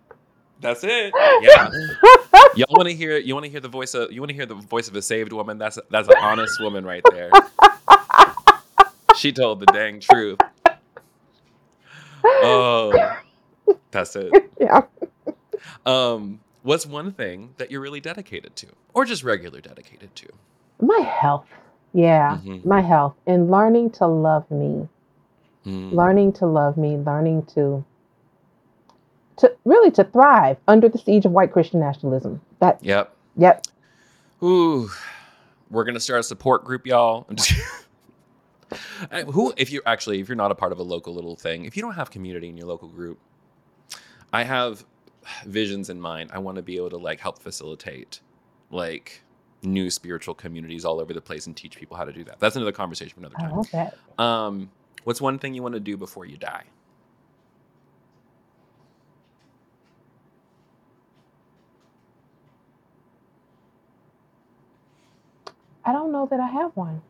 That's 0.60 0.84
it. 0.84 1.12
Yeah. 1.42 1.70
Y'all 2.56 2.66
want 2.70 2.88
to 2.88 2.94
hear 2.94 3.16
you 3.18 3.34
want 3.34 3.44
to 3.44 3.50
hear 3.50 3.60
the 3.60 3.68
voice 3.68 3.94
of 3.94 4.12
you 4.12 4.20
want 4.20 4.30
to 4.30 4.34
hear 4.34 4.46
the 4.46 4.54
voice 4.54 4.88
of 4.88 4.96
a 4.96 5.02
saved 5.02 5.32
woman? 5.32 5.58
That's 5.58 5.78
a, 5.78 5.82
that's 5.90 6.08
an 6.08 6.16
honest 6.20 6.60
woman 6.60 6.84
right 6.84 7.02
there. 7.10 7.30
She 9.14 9.30
told 9.30 9.60
the 9.60 9.66
dang 9.66 10.00
truth. 10.00 10.38
Oh. 12.24 13.18
That's 13.90 14.16
it. 14.16 14.50
yeah. 14.60 14.82
Um 15.84 16.40
what's 16.62 16.86
one 16.86 17.12
thing 17.12 17.54
that 17.58 17.70
you're 17.70 17.80
really 17.80 18.00
dedicated 18.00 18.56
to 18.56 18.68
or 18.94 19.04
just 19.04 19.22
regular 19.22 19.60
dedicated 19.60 20.14
to? 20.16 20.28
My 20.80 21.00
health. 21.00 21.46
Yeah. 21.92 22.38
Mhm. 22.42 22.64
My 22.64 22.80
health 22.80 23.14
and 23.26 23.50
learning 23.50 23.90
to 23.92 24.06
love 24.06 24.50
me. 24.50 24.88
Mm. 25.66 25.92
learning 25.92 26.32
to 26.34 26.46
love 26.46 26.76
me, 26.76 26.96
learning 26.96 27.44
to 27.54 27.84
to 29.38 29.52
really 29.64 29.90
to 29.92 30.04
thrive 30.04 30.58
under 30.68 30.88
the 30.88 30.98
siege 30.98 31.24
of 31.26 31.32
white 31.32 31.52
Christian 31.52 31.80
nationalism. 31.80 32.40
That 32.60 32.82
Yep. 32.82 33.16
yep. 33.36 33.66
Ooh, 34.42 34.90
we're 35.70 35.84
gonna 35.84 36.00
start 36.00 36.20
a 36.20 36.24
support 36.24 36.64
group, 36.64 36.86
y'all. 36.86 37.26
I'm 37.28 37.36
just 37.36 37.52
Uh, 39.10 39.24
who, 39.24 39.52
if 39.56 39.72
you 39.72 39.82
actually, 39.86 40.20
if 40.20 40.28
you're 40.28 40.36
not 40.36 40.50
a 40.52 40.54
part 40.54 40.72
of 40.72 40.78
a 40.78 40.82
local 40.82 41.14
little 41.14 41.36
thing, 41.36 41.64
if 41.64 41.76
you 41.76 41.82
don't 41.82 41.94
have 41.94 42.10
community 42.10 42.48
in 42.48 42.56
your 42.56 42.66
local 42.66 42.88
group, 42.88 43.18
I 44.32 44.44
have 44.44 44.84
visions 45.46 45.90
in 45.90 46.00
mind. 46.00 46.30
I 46.32 46.38
want 46.38 46.56
to 46.56 46.62
be 46.62 46.76
able 46.76 46.90
to 46.90 46.98
like 46.98 47.20
help 47.20 47.40
facilitate 47.40 48.20
like 48.70 49.22
new 49.62 49.90
spiritual 49.90 50.34
communities 50.34 50.84
all 50.84 51.00
over 51.00 51.12
the 51.14 51.20
place 51.20 51.46
and 51.46 51.56
teach 51.56 51.76
people 51.78 51.96
how 51.96 52.04
to 52.04 52.12
do 52.12 52.24
that. 52.24 52.40
That's 52.40 52.56
another 52.56 52.72
conversation 52.72 53.14
for 53.14 53.20
another 53.20 53.36
I 53.36 53.42
time. 53.42 53.56
love 53.56 53.70
that. 53.72 53.98
Um, 54.18 54.70
what's 55.04 55.20
one 55.20 55.38
thing 55.38 55.54
you 55.54 55.62
want 55.62 55.74
to 55.74 55.80
do 55.80 55.96
before 55.96 56.26
you 56.26 56.38
die? 56.38 56.64
I 65.84 65.92
don't 65.92 66.12
know 66.12 66.26
that 66.30 66.40
I 66.40 66.48
have 66.48 66.76
one. 66.76 67.02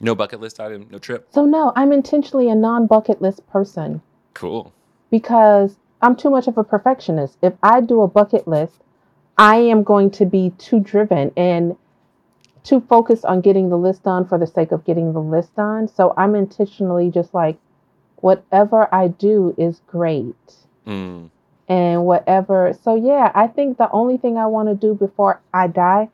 No 0.00 0.14
bucket 0.14 0.40
list 0.40 0.60
item, 0.60 0.86
no 0.90 0.98
trip. 0.98 1.28
So 1.32 1.44
no, 1.44 1.72
I'm 1.74 1.92
intentionally 1.92 2.50
a 2.50 2.54
non-bucket 2.54 3.22
list 3.22 3.46
person 3.46 4.02
Cool. 4.34 4.72
because 5.10 5.76
I'm 6.02 6.16
too 6.16 6.28
much 6.28 6.46
of 6.46 6.58
a 6.58 6.64
perfectionist. 6.64 7.38
If 7.42 7.54
I 7.62 7.80
do 7.80 8.02
a 8.02 8.08
bucket 8.08 8.46
list, 8.46 8.74
I 9.38 9.56
am 9.56 9.82
going 9.82 10.10
to 10.12 10.26
be 10.26 10.52
too 10.58 10.80
driven 10.80 11.32
and 11.36 11.76
too 12.62 12.80
focused 12.80 13.24
on 13.24 13.40
getting 13.40 13.70
the 13.70 13.78
list 13.78 14.02
done 14.02 14.26
for 14.26 14.38
the 14.38 14.46
sake 14.46 14.72
of 14.72 14.84
getting 14.84 15.12
the 15.12 15.20
list 15.20 15.54
done. 15.54 15.88
So 15.88 16.12
I'm 16.16 16.34
intentionally 16.34 17.10
just 17.10 17.32
like, 17.32 17.56
whatever 18.16 18.92
I 18.92 19.08
do 19.08 19.54
is 19.56 19.80
great. 19.86 20.34
Mm. 20.86 21.30
And 21.68 22.04
whatever. 22.04 22.76
So, 22.82 22.94
yeah, 22.94 23.32
I 23.34 23.46
think 23.46 23.78
the 23.78 23.90
only 23.90 24.18
thing 24.18 24.36
I 24.36 24.46
want 24.46 24.68
to 24.68 24.74
do 24.74 24.94
before 24.94 25.40
I 25.52 25.66
die 25.66 26.08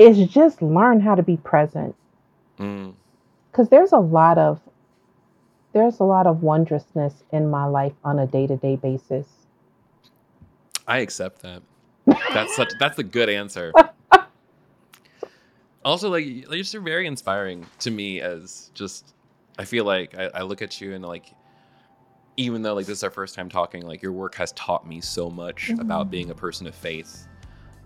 is 0.00 0.26
just 0.28 0.62
learn 0.62 1.00
how 1.00 1.14
to 1.14 1.22
be 1.22 1.36
present. 1.36 1.94
Mm. 2.58 2.94
Because 3.50 3.68
there's 3.68 3.92
a 3.92 3.98
lot 3.98 4.38
of 4.38 4.60
there's 5.72 6.00
a 6.00 6.04
lot 6.04 6.26
of 6.26 6.42
wondrousness 6.42 7.14
in 7.32 7.48
my 7.48 7.64
life 7.64 7.92
on 8.02 8.18
a 8.18 8.26
day-to-day 8.26 8.76
basis. 8.76 9.26
I 10.88 10.98
accept 10.98 11.42
that. 11.42 11.62
That's 12.32 12.56
such. 12.56 12.72
That's 12.80 12.98
a 12.98 13.04
good 13.04 13.28
answer. 13.28 13.72
also, 15.84 16.10
like 16.10 16.24
you're 16.26 16.56
just 16.56 16.74
very 16.74 17.06
inspiring 17.06 17.66
to 17.80 17.90
me. 17.90 18.20
As 18.20 18.70
just, 18.74 19.14
I 19.58 19.64
feel 19.64 19.84
like 19.84 20.16
I, 20.16 20.30
I 20.34 20.42
look 20.42 20.62
at 20.62 20.80
you 20.80 20.94
and 20.94 21.04
like, 21.04 21.32
even 22.36 22.62
though 22.62 22.74
like 22.74 22.86
this 22.86 22.98
is 22.98 23.04
our 23.04 23.10
first 23.10 23.34
time 23.34 23.48
talking, 23.48 23.82
like 23.82 24.02
your 24.02 24.12
work 24.12 24.34
has 24.36 24.50
taught 24.52 24.88
me 24.88 25.00
so 25.00 25.30
much 25.30 25.70
about 25.78 26.06
Mhm. 26.08 26.10
being 26.10 26.30
a 26.30 26.34
person 26.34 26.66
of 26.66 26.74
faith, 26.74 27.28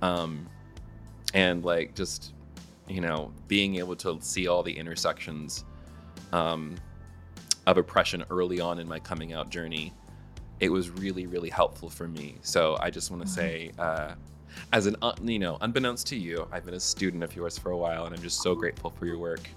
um, 0.01 0.49
and 1.35 1.65
like 1.65 1.95
just, 1.95 2.33
you 2.89 3.01
know, 3.03 3.31
being 3.49 3.77
able 3.77 3.97
to 3.97 4.19
see 4.23 4.47
all 4.49 4.63
the 4.63 4.73
intersections, 4.73 5.65
um, 6.33 6.77
of 7.67 7.77
oppression 7.79 8.25
early 8.31 8.61
on 8.61 8.79
in 8.79 8.87
my 8.89 8.99
coming 9.01 9.33
out 9.33 9.49
journey 9.51 9.93
it 10.61 10.69
was 10.71 10.89
really 10.91 11.27
really 11.27 11.51
helpful 11.51 11.91
for 11.91 12.07
me. 12.07 12.37
So 12.43 12.77
i 12.81 12.89
just 12.91 13.11
want 13.11 13.23
to 13.23 13.29
Mhm. 13.29 13.35
say 13.35 13.71
uh, 13.79 14.15
as 14.73 14.87
an 14.87 14.97
un, 15.03 15.17
you 15.27 15.39
know 15.41 15.59
unbeknownst 15.63 16.07
to 16.09 16.17
you 16.17 16.47
i've 16.53 16.65
been 16.65 16.75
a 16.75 16.81
student 16.81 17.25
of 17.25 17.35
yours 17.35 17.59
for 17.59 17.73
a 17.73 17.77
while 17.77 18.05
and 18.07 18.15
i'm 18.15 18.23
just 18.23 18.41
so 18.41 18.55
grateful 18.55 18.91
for 18.91 19.07
your 19.07 19.19
work. 19.19 19.49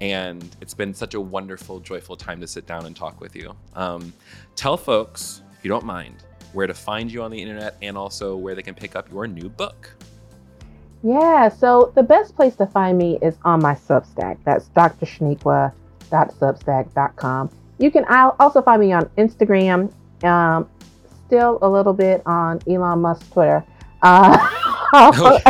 And 0.00 0.54
it's 0.60 0.74
been 0.74 0.94
such 0.94 1.14
a 1.14 1.20
wonderful 1.20 1.80
joyful 1.80 2.16
time 2.16 2.40
to 2.40 2.46
sit 2.46 2.66
down 2.66 2.86
and 2.86 2.94
talk 2.94 3.20
with 3.20 3.34
you. 3.34 3.56
Um, 3.74 4.12
tell 4.54 4.76
folks 4.76 5.42
if 5.58 5.64
you 5.64 5.68
don't 5.70 5.84
mind 5.84 6.22
where 6.52 6.68
to 6.68 6.74
find 6.74 7.10
you 7.10 7.22
on 7.22 7.32
the 7.32 7.40
internet 7.42 7.76
and 7.82 7.98
also 7.98 8.36
where 8.36 8.54
they 8.54 8.62
can 8.62 8.74
pick 8.74 8.94
up 8.94 9.10
your 9.10 9.26
new 9.26 9.48
book 9.48 9.92
Yeah, 11.02 11.48
so 11.48 11.92
the 11.94 12.02
best 12.02 12.34
place 12.34 12.56
to 12.56 12.66
find 12.66 12.98
me 12.98 13.20
is 13.22 13.36
on 13.44 13.62
my 13.62 13.74
Substack. 13.74 14.38
That's 14.44 14.68
drchanequa.substack.com. 14.70 17.50
You 17.78 17.92
can 17.92 18.04
also 18.40 18.62
find 18.62 18.80
me 18.80 18.92
on 18.92 19.04
Instagram, 19.16 19.92
um, 20.24 20.68
still 21.26 21.60
a 21.62 21.68
little 21.68 21.92
bit 21.92 22.22
on 22.26 22.60
Elon 22.66 23.00
Musk's 23.00 23.30
Twitter. 23.30 23.64
Uh, 24.02 24.36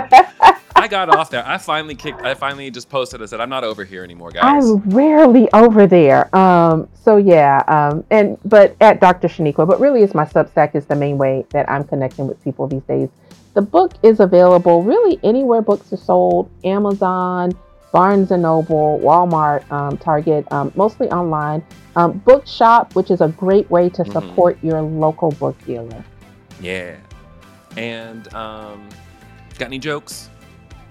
i 0.74 0.86
got 0.88 1.14
off 1.14 1.30
there 1.30 1.46
i 1.46 1.58
finally 1.58 1.94
kicked 1.94 2.22
i 2.22 2.32
finally 2.34 2.70
just 2.70 2.88
posted 2.88 3.20
I 3.20 3.26
said 3.26 3.40
i'm 3.40 3.50
not 3.50 3.62
over 3.62 3.84
here 3.84 4.02
anymore 4.02 4.30
guys 4.30 4.64
I'm 4.64 4.78
rarely 4.90 5.48
over 5.52 5.86
there. 5.86 6.34
Um, 6.34 6.88
so 6.94 7.16
yeah, 7.16 7.62
um, 7.68 8.04
and 8.10 8.38
but 8.44 8.76
at 8.80 9.00
Dr. 9.00 9.28
Chanequa, 9.28 9.66
but 9.66 9.80
really 9.80 10.02
it's 10.02 10.14
my 10.14 10.24
Substack 10.24 10.74
is 10.74 10.86
the 10.86 10.96
main 10.96 11.18
way 11.18 11.44
that 11.50 11.70
I'm 11.70 11.84
connecting 11.84 12.26
with 12.26 12.42
people 12.44 12.66
these 12.66 12.82
days. 12.82 13.08
The 13.54 13.62
book 13.62 13.94
is 14.02 14.20
available 14.20 14.82
really 14.82 15.18
anywhere 15.22 15.62
books 15.62 15.92
are 15.92 15.96
sold: 15.96 16.50
Amazon, 16.64 17.52
Barnes 17.92 18.30
and 18.30 18.42
Noble, 18.42 19.00
Walmart, 19.02 19.70
um, 19.72 19.96
Target, 19.98 20.50
um, 20.52 20.72
mostly 20.76 21.08
online. 21.10 21.64
Um, 21.96 22.18
Bookshop, 22.18 22.94
which 22.94 23.10
is 23.10 23.20
a 23.20 23.28
great 23.28 23.68
way 23.70 23.88
to 23.90 24.04
Mhm. 24.04 24.12
support 24.12 24.58
your 24.62 24.80
local 24.82 25.32
book 25.32 25.56
dealer. 25.66 26.04
Yeah. 26.60 26.94
And 27.76 28.32
um, 28.34 28.88
got 29.58 29.66
any 29.66 29.78
jokes? 29.78 30.28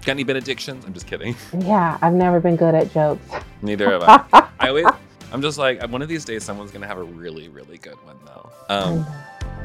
Got 0.04 0.12
any 0.12 0.24
benedictions? 0.24 0.84
I'm 0.84 0.92
just 0.92 1.06
kidding. 1.06 1.34
Yeah, 1.60 1.96
I've 2.02 2.12
never 2.14 2.40
been 2.40 2.56
good 2.56 2.74
at 2.74 2.92
jokes. 2.92 3.22
Neither 3.62 3.90
have 3.90 4.02
I. 4.32 4.48
I 4.60 4.68
always, 4.68 4.86
I'm 5.32 5.42
just 5.42 5.58
like, 5.58 5.82
one 5.88 6.02
of 6.02 6.08
these 6.08 6.24
days, 6.24 6.44
someone's 6.44 6.70
gonna 6.70 6.86
have 6.86 6.98
a 6.98 7.04
really, 7.04 7.48
really 7.48 7.78
good 7.78 7.96
one 8.04 8.16
though. 8.24 8.50
Um, 8.68 9.06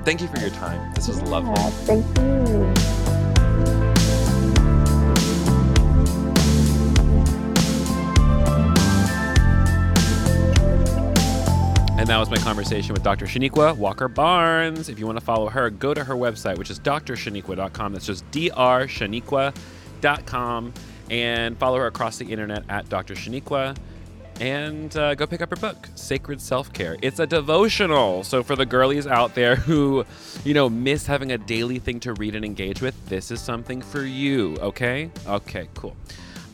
thank 0.04 0.22
you 0.22 0.28
for 0.28 0.40
your 0.40 0.52
time. 0.52 0.94
This 0.94 1.08
was 1.08 1.22
lovely. 1.24 1.56
Thank 1.86 2.18
you. 2.18 3.04
And 12.04 12.10
that 12.10 12.20
was 12.20 12.30
my 12.30 12.36
conversation 12.36 12.92
with 12.92 13.02
Dr. 13.02 13.26
Chanequa 13.26 13.78
Walker 13.78 14.10
Barnes. 14.10 14.90
If 14.90 15.00
you 15.00 15.06
want 15.06 15.18
to 15.20 15.24
follow 15.24 15.48
her, 15.48 15.70
go 15.70 15.94
to 15.94 16.04
her 16.04 16.16
website, 16.16 16.58
which 16.58 16.70
is 16.70 16.78
drchanequa.com. 16.82 17.94
That's 17.94 18.06
just 18.06 18.30
drchanequa.com. 18.32 20.74
And 21.10 21.58
follow 21.58 21.78
her 21.78 21.88
across 21.88 22.18
the 22.18 22.26
internet 22.26 22.66
at 22.68 22.90
Dr. 22.90 23.14
Chanequa. 23.14 23.78
And 24.40 24.96
uh, 24.98 25.16
go 25.16 25.26
pick 25.28 25.42
up 25.42 25.50
her 25.52 25.56
book, 25.56 25.88
Sacred 25.96 26.42
Self 26.42 26.74
Care. 26.74 26.98
It's 27.02 27.20
a 27.20 27.28
devotional. 27.28 28.24
So 28.24 28.44
for 28.44 28.56
the 28.56 28.66
girlies 28.66 29.08
out 29.08 29.36
there 29.36 29.56
who, 29.56 30.06
you 30.44 30.54
know, 30.54 30.70
miss 30.70 31.06
having 31.06 31.32
a 31.32 31.38
daily 31.38 31.80
thing 31.80 32.00
to 32.02 32.14
read 32.14 32.36
and 32.36 32.44
engage 32.44 32.82
with, 32.82 33.08
this 33.08 33.32
is 33.32 33.42
something 33.42 33.82
for 33.82 34.04
you. 34.04 34.58
Okay? 34.58 35.12
Okay, 35.28 35.70
cool. 35.76 35.96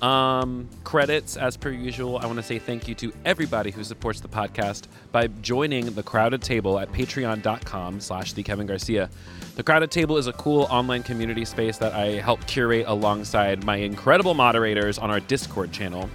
Um, 0.02 0.70
credits, 0.86 1.36
as 1.36 1.58
per 1.58 1.72
usual, 1.72 2.18
I 2.20 2.26
want 2.26 2.38
to 2.38 2.44
say 2.44 2.58
thank 2.58 2.88
you 2.88 2.96
to 2.96 3.12
everybody 3.26 3.72
who 3.72 3.84
supports 3.84 4.22
the 4.22 4.30
podcast 4.30 4.86
by 5.12 5.28
joining 5.28 5.94
the 5.94 6.04
Crowded 6.04 6.42
Table 6.42 6.80
at 6.80 6.92
patreon.com 6.92 8.00
slash 8.00 8.34
the 8.34 8.44
Kevin 8.44 8.66
Garcia. 8.66 9.10
The 9.56 9.64
Crowded 9.64 9.92
Table 9.92 10.16
is 10.18 10.28
a 10.28 10.34
cool 10.34 10.64
online 10.70 11.04
community 11.04 11.44
space 11.44 11.78
that 11.80 11.94
I 11.94 12.12
help 12.22 12.46
curate 12.48 12.86
alongside 12.88 13.66
my 13.66 13.76
incredible 13.76 14.34
moderators 14.34 14.98
on 14.98 15.12
our 15.12 15.20
Discord 15.20 15.74
channel. 15.74 16.10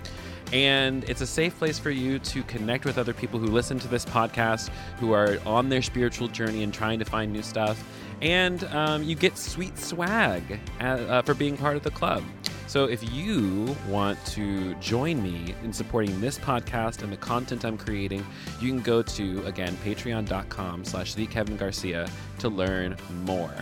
And 0.53 1.05
it's 1.05 1.20
a 1.20 1.26
safe 1.26 1.59
place 1.59 1.78
for 1.78 1.90
you 1.90 2.18
to 2.20 2.42
connect 2.45 2.84
with 2.84 2.99
other 2.99 3.12
people 3.12 3.40
who 3.40 3.47
listen 3.47 3.78
to 3.80 3.88
this 3.88 4.05
podcast, 4.05 4.70
who 4.99 5.12
are 5.12 5.38
on 5.45 5.68
their 5.68 5.82
spiritual 5.82 6.28
journey 6.28 6.62
and 6.62 6.72
trying 6.72 6.99
to 6.99 7.05
find 7.05 7.32
new 7.32 7.42
stuff. 7.42 7.82
And 8.22 8.62
um, 8.64 9.03
you 9.03 9.16
get 9.16 9.36
sweet 9.36 9.78
swag 9.78 10.61
uh, 10.80 10.84
uh, 10.84 11.22
for 11.22 11.34
being 11.34 11.57
part 11.57 11.76
of 11.76 11.82
the 11.82 11.90
club. 11.90 12.22
So 12.66 12.86
if 12.86 13.12
you 13.12 13.76
want 13.88 14.24
to 14.26 14.74
join 14.76 15.22
me 15.22 15.55
in 15.62 15.72
supporting 15.72 16.20
this 16.20 16.38
podcast 16.38 17.03
and 17.03 17.12
the 17.12 17.16
content 17.16 17.64
I'm 17.64 17.78
creating, 17.78 18.26
you 18.61 18.68
can 18.68 18.80
go 18.80 19.03
to, 19.03 19.47
again, 19.47 19.76
patreon.com 19.84 20.84
slash 20.84 21.14
the 21.14 21.26
Kevin 21.26 21.57
Garcia 21.57 22.09
to 22.38 22.49
learn 22.49 22.97
more. 23.24 23.55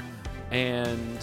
And 0.50 1.18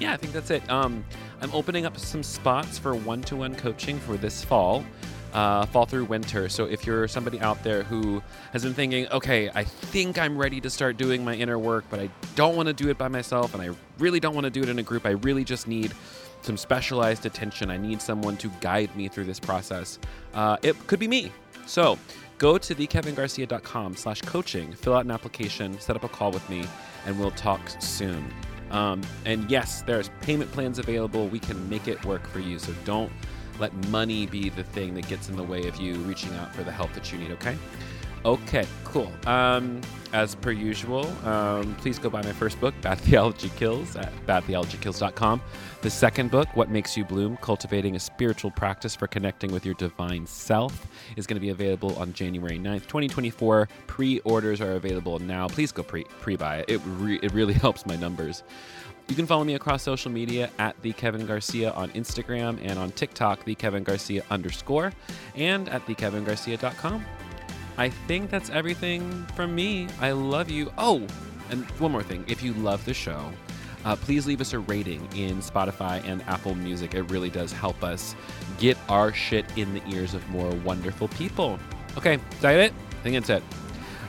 yeah, 0.00 0.12
I 0.12 0.16
think 0.16 0.32
that's 0.32 0.50
it. 0.50 0.68
Um, 0.70 1.04
I'm 1.40 1.52
opening 1.52 1.86
up 1.86 1.98
some 1.98 2.22
spots 2.22 2.78
for 2.78 2.94
one-to-one 2.94 3.54
coaching 3.54 3.98
for 4.00 4.16
this 4.16 4.42
fall. 4.42 4.84
Uh, 5.32 5.64
fall 5.66 5.86
through 5.86 6.06
winter. 6.06 6.48
So 6.48 6.64
if 6.64 6.84
you're 6.84 7.06
somebody 7.06 7.38
out 7.38 7.62
there 7.62 7.84
who 7.84 8.20
has 8.52 8.64
been 8.64 8.74
thinking, 8.74 9.06
okay, 9.10 9.48
I 9.54 9.62
think 9.62 10.18
I'm 10.18 10.36
ready 10.36 10.60
to 10.60 10.68
start 10.68 10.96
doing 10.96 11.24
my 11.24 11.36
inner 11.36 11.56
work, 11.56 11.84
but 11.88 12.00
I 12.00 12.10
don't 12.34 12.56
want 12.56 12.66
to 12.66 12.72
do 12.72 12.88
it 12.88 12.98
by 12.98 13.06
myself, 13.06 13.54
and 13.54 13.62
I 13.62 13.70
really 14.00 14.18
don't 14.18 14.34
want 14.34 14.46
to 14.46 14.50
do 14.50 14.60
it 14.60 14.68
in 14.68 14.80
a 14.80 14.82
group. 14.82 15.06
I 15.06 15.10
really 15.10 15.44
just 15.44 15.68
need 15.68 15.92
some 16.42 16.56
specialized 16.56 17.26
attention. 17.26 17.70
I 17.70 17.76
need 17.76 18.02
someone 18.02 18.38
to 18.38 18.50
guide 18.60 18.94
me 18.96 19.06
through 19.06 19.26
this 19.26 19.38
process. 19.38 20.00
Uh, 20.34 20.56
it 20.62 20.76
could 20.88 20.98
be 20.98 21.06
me. 21.06 21.30
So 21.64 21.96
go 22.38 22.58
to 22.58 22.74
thekevingarcia.com 22.74 23.94
slash 23.94 24.22
coaching, 24.22 24.72
fill 24.72 24.94
out 24.94 25.04
an 25.04 25.12
application, 25.12 25.78
set 25.78 25.94
up 25.94 26.02
a 26.02 26.08
call 26.08 26.32
with 26.32 26.48
me, 26.50 26.64
and 27.06 27.16
we'll 27.20 27.30
talk 27.32 27.60
soon. 27.78 28.24
Um, 28.70 29.02
and 29.24 29.50
yes, 29.50 29.82
there's 29.82 30.10
payment 30.20 30.50
plans 30.52 30.78
available. 30.78 31.28
We 31.28 31.40
can 31.40 31.68
make 31.68 31.88
it 31.88 32.04
work 32.04 32.26
for 32.28 32.38
you. 32.38 32.58
So 32.58 32.72
don't 32.84 33.12
let 33.58 33.72
money 33.88 34.26
be 34.26 34.48
the 34.48 34.64
thing 34.64 34.94
that 34.94 35.08
gets 35.08 35.28
in 35.28 35.36
the 35.36 35.42
way 35.42 35.66
of 35.68 35.76
you 35.76 35.94
reaching 35.96 36.34
out 36.36 36.54
for 36.54 36.62
the 36.62 36.72
help 36.72 36.92
that 36.94 37.12
you 37.12 37.18
need, 37.18 37.30
okay? 37.32 37.56
Okay, 38.24 38.66
cool. 38.84 39.10
Um, 39.26 39.80
as 40.12 40.34
per 40.34 40.50
usual, 40.50 41.06
um, 41.26 41.74
please 41.76 41.98
go 41.98 42.10
buy 42.10 42.22
my 42.22 42.32
first 42.32 42.60
book, 42.60 42.74
Bad 42.82 42.98
Theology 43.00 43.50
Kills, 43.56 43.96
at 43.96 44.12
badtheologykills.com. 44.26 45.40
The 45.82 45.90
second 45.90 46.30
book, 46.30 46.48
What 46.54 46.68
Makes 46.68 46.96
You 46.96 47.04
Bloom 47.04 47.38
Cultivating 47.38 47.96
a 47.96 48.00
Spiritual 48.00 48.50
Practice 48.50 48.94
for 48.94 49.06
Connecting 49.06 49.52
with 49.52 49.64
Your 49.64 49.74
Divine 49.74 50.26
Self, 50.26 50.86
is 51.16 51.26
going 51.26 51.36
to 51.36 51.40
be 51.40 51.48
available 51.48 51.96
on 51.96 52.12
January 52.12 52.58
9th, 52.58 52.82
2024. 52.82 53.68
Pre 53.86 54.18
orders 54.20 54.60
are 54.60 54.72
available 54.72 55.18
now. 55.18 55.48
Please 55.48 55.72
go 55.72 55.82
pre 55.82 56.04
buy 56.36 56.58
it. 56.58 56.68
It, 56.68 56.80
re- 56.84 57.20
it 57.22 57.32
really 57.32 57.54
helps 57.54 57.86
my 57.86 57.96
numbers. 57.96 58.42
You 59.08 59.16
can 59.16 59.26
follow 59.26 59.42
me 59.42 59.54
across 59.54 59.82
social 59.82 60.10
media 60.10 60.50
at 60.58 60.80
the 60.82 60.92
Kevin 60.92 61.26
Garcia 61.26 61.72
on 61.72 61.90
Instagram 61.90 62.58
and 62.62 62.78
on 62.78 62.92
TikTok, 62.92 63.44
the 63.44 63.56
Kevin 63.56 63.82
Garcia 63.82 64.22
underscore, 64.30 64.92
and 65.34 65.68
at 65.68 65.84
thekevingarcia.com. 65.86 67.04
I 67.76 67.88
think 67.88 68.30
that's 68.30 68.50
everything 68.50 69.26
from 69.34 69.54
me. 69.54 69.88
I 70.00 70.12
love 70.12 70.50
you. 70.50 70.72
Oh, 70.78 71.06
and 71.50 71.64
one 71.80 71.92
more 71.92 72.02
thing. 72.02 72.24
If 72.28 72.42
you 72.42 72.52
love 72.54 72.84
the 72.84 72.94
show, 72.94 73.32
uh, 73.84 73.96
please 73.96 74.26
leave 74.26 74.40
us 74.40 74.52
a 74.52 74.58
rating 74.58 75.00
in 75.14 75.38
Spotify 75.38 76.04
and 76.04 76.22
Apple 76.22 76.54
Music. 76.54 76.94
It 76.94 77.02
really 77.04 77.30
does 77.30 77.52
help 77.52 77.82
us 77.82 78.14
get 78.58 78.76
our 78.88 79.12
shit 79.12 79.46
in 79.56 79.72
the 79.72 79.82
ears 79.88 80.14
of 80.14 80.28
more 80.28 80.50
wonderful 80.50 81.08
people. 81.08 81.58
Okay, 81.96 82.14
is 82.14 82.40
that 82.40 82.58
it? 82.58 82.72
I 82.72 83.02
think 83.02 83.14
that's 83.14 83.30
it. 83.30 83.42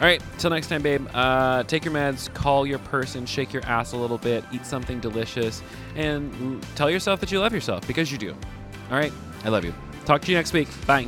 All 0.02 0.08
right, 0.08 0.22
till 0.40 0.50
next 0.50 0.68
time, 0.68 0.82
babe. 0.82 1.08
Uh, 1.14 1.64
take 1.64 1.86
your 1.86 1.94
meds, 1.94 2.34
call 2.34 2.66
your 2.66 2.80
person, 2.80 3.26
shake 3.26 3.54
your 3.54 3.64
ass 3.66 3.94
a 3.94 3.98
little 3.98 4.18
bit, 4.18 4.44
eat 4.52 4.66
something 4.66 5.00
delicious, 5.00 5.62
and 5.96 6.64
tell 6.76 6.90
yourself 6.90 7.20
that 7.20 7.32
you 7.32 7.40
love 7.40 7.54
yourself 7.54 7.86
because 7.88 8.12
you 8.12 8.18
do. 8.18 8.36
All 8.90 8.98
right, 8.98 9.14
I 9.46 9.50
love 9.50 9.64
you. 9.64 9.74
Talk 10.06 10.22
to 10.24 10.32
you 10.32 10.38
next 10.38 10.54
week. 10.54 10.68
Bye. 10.88 11.08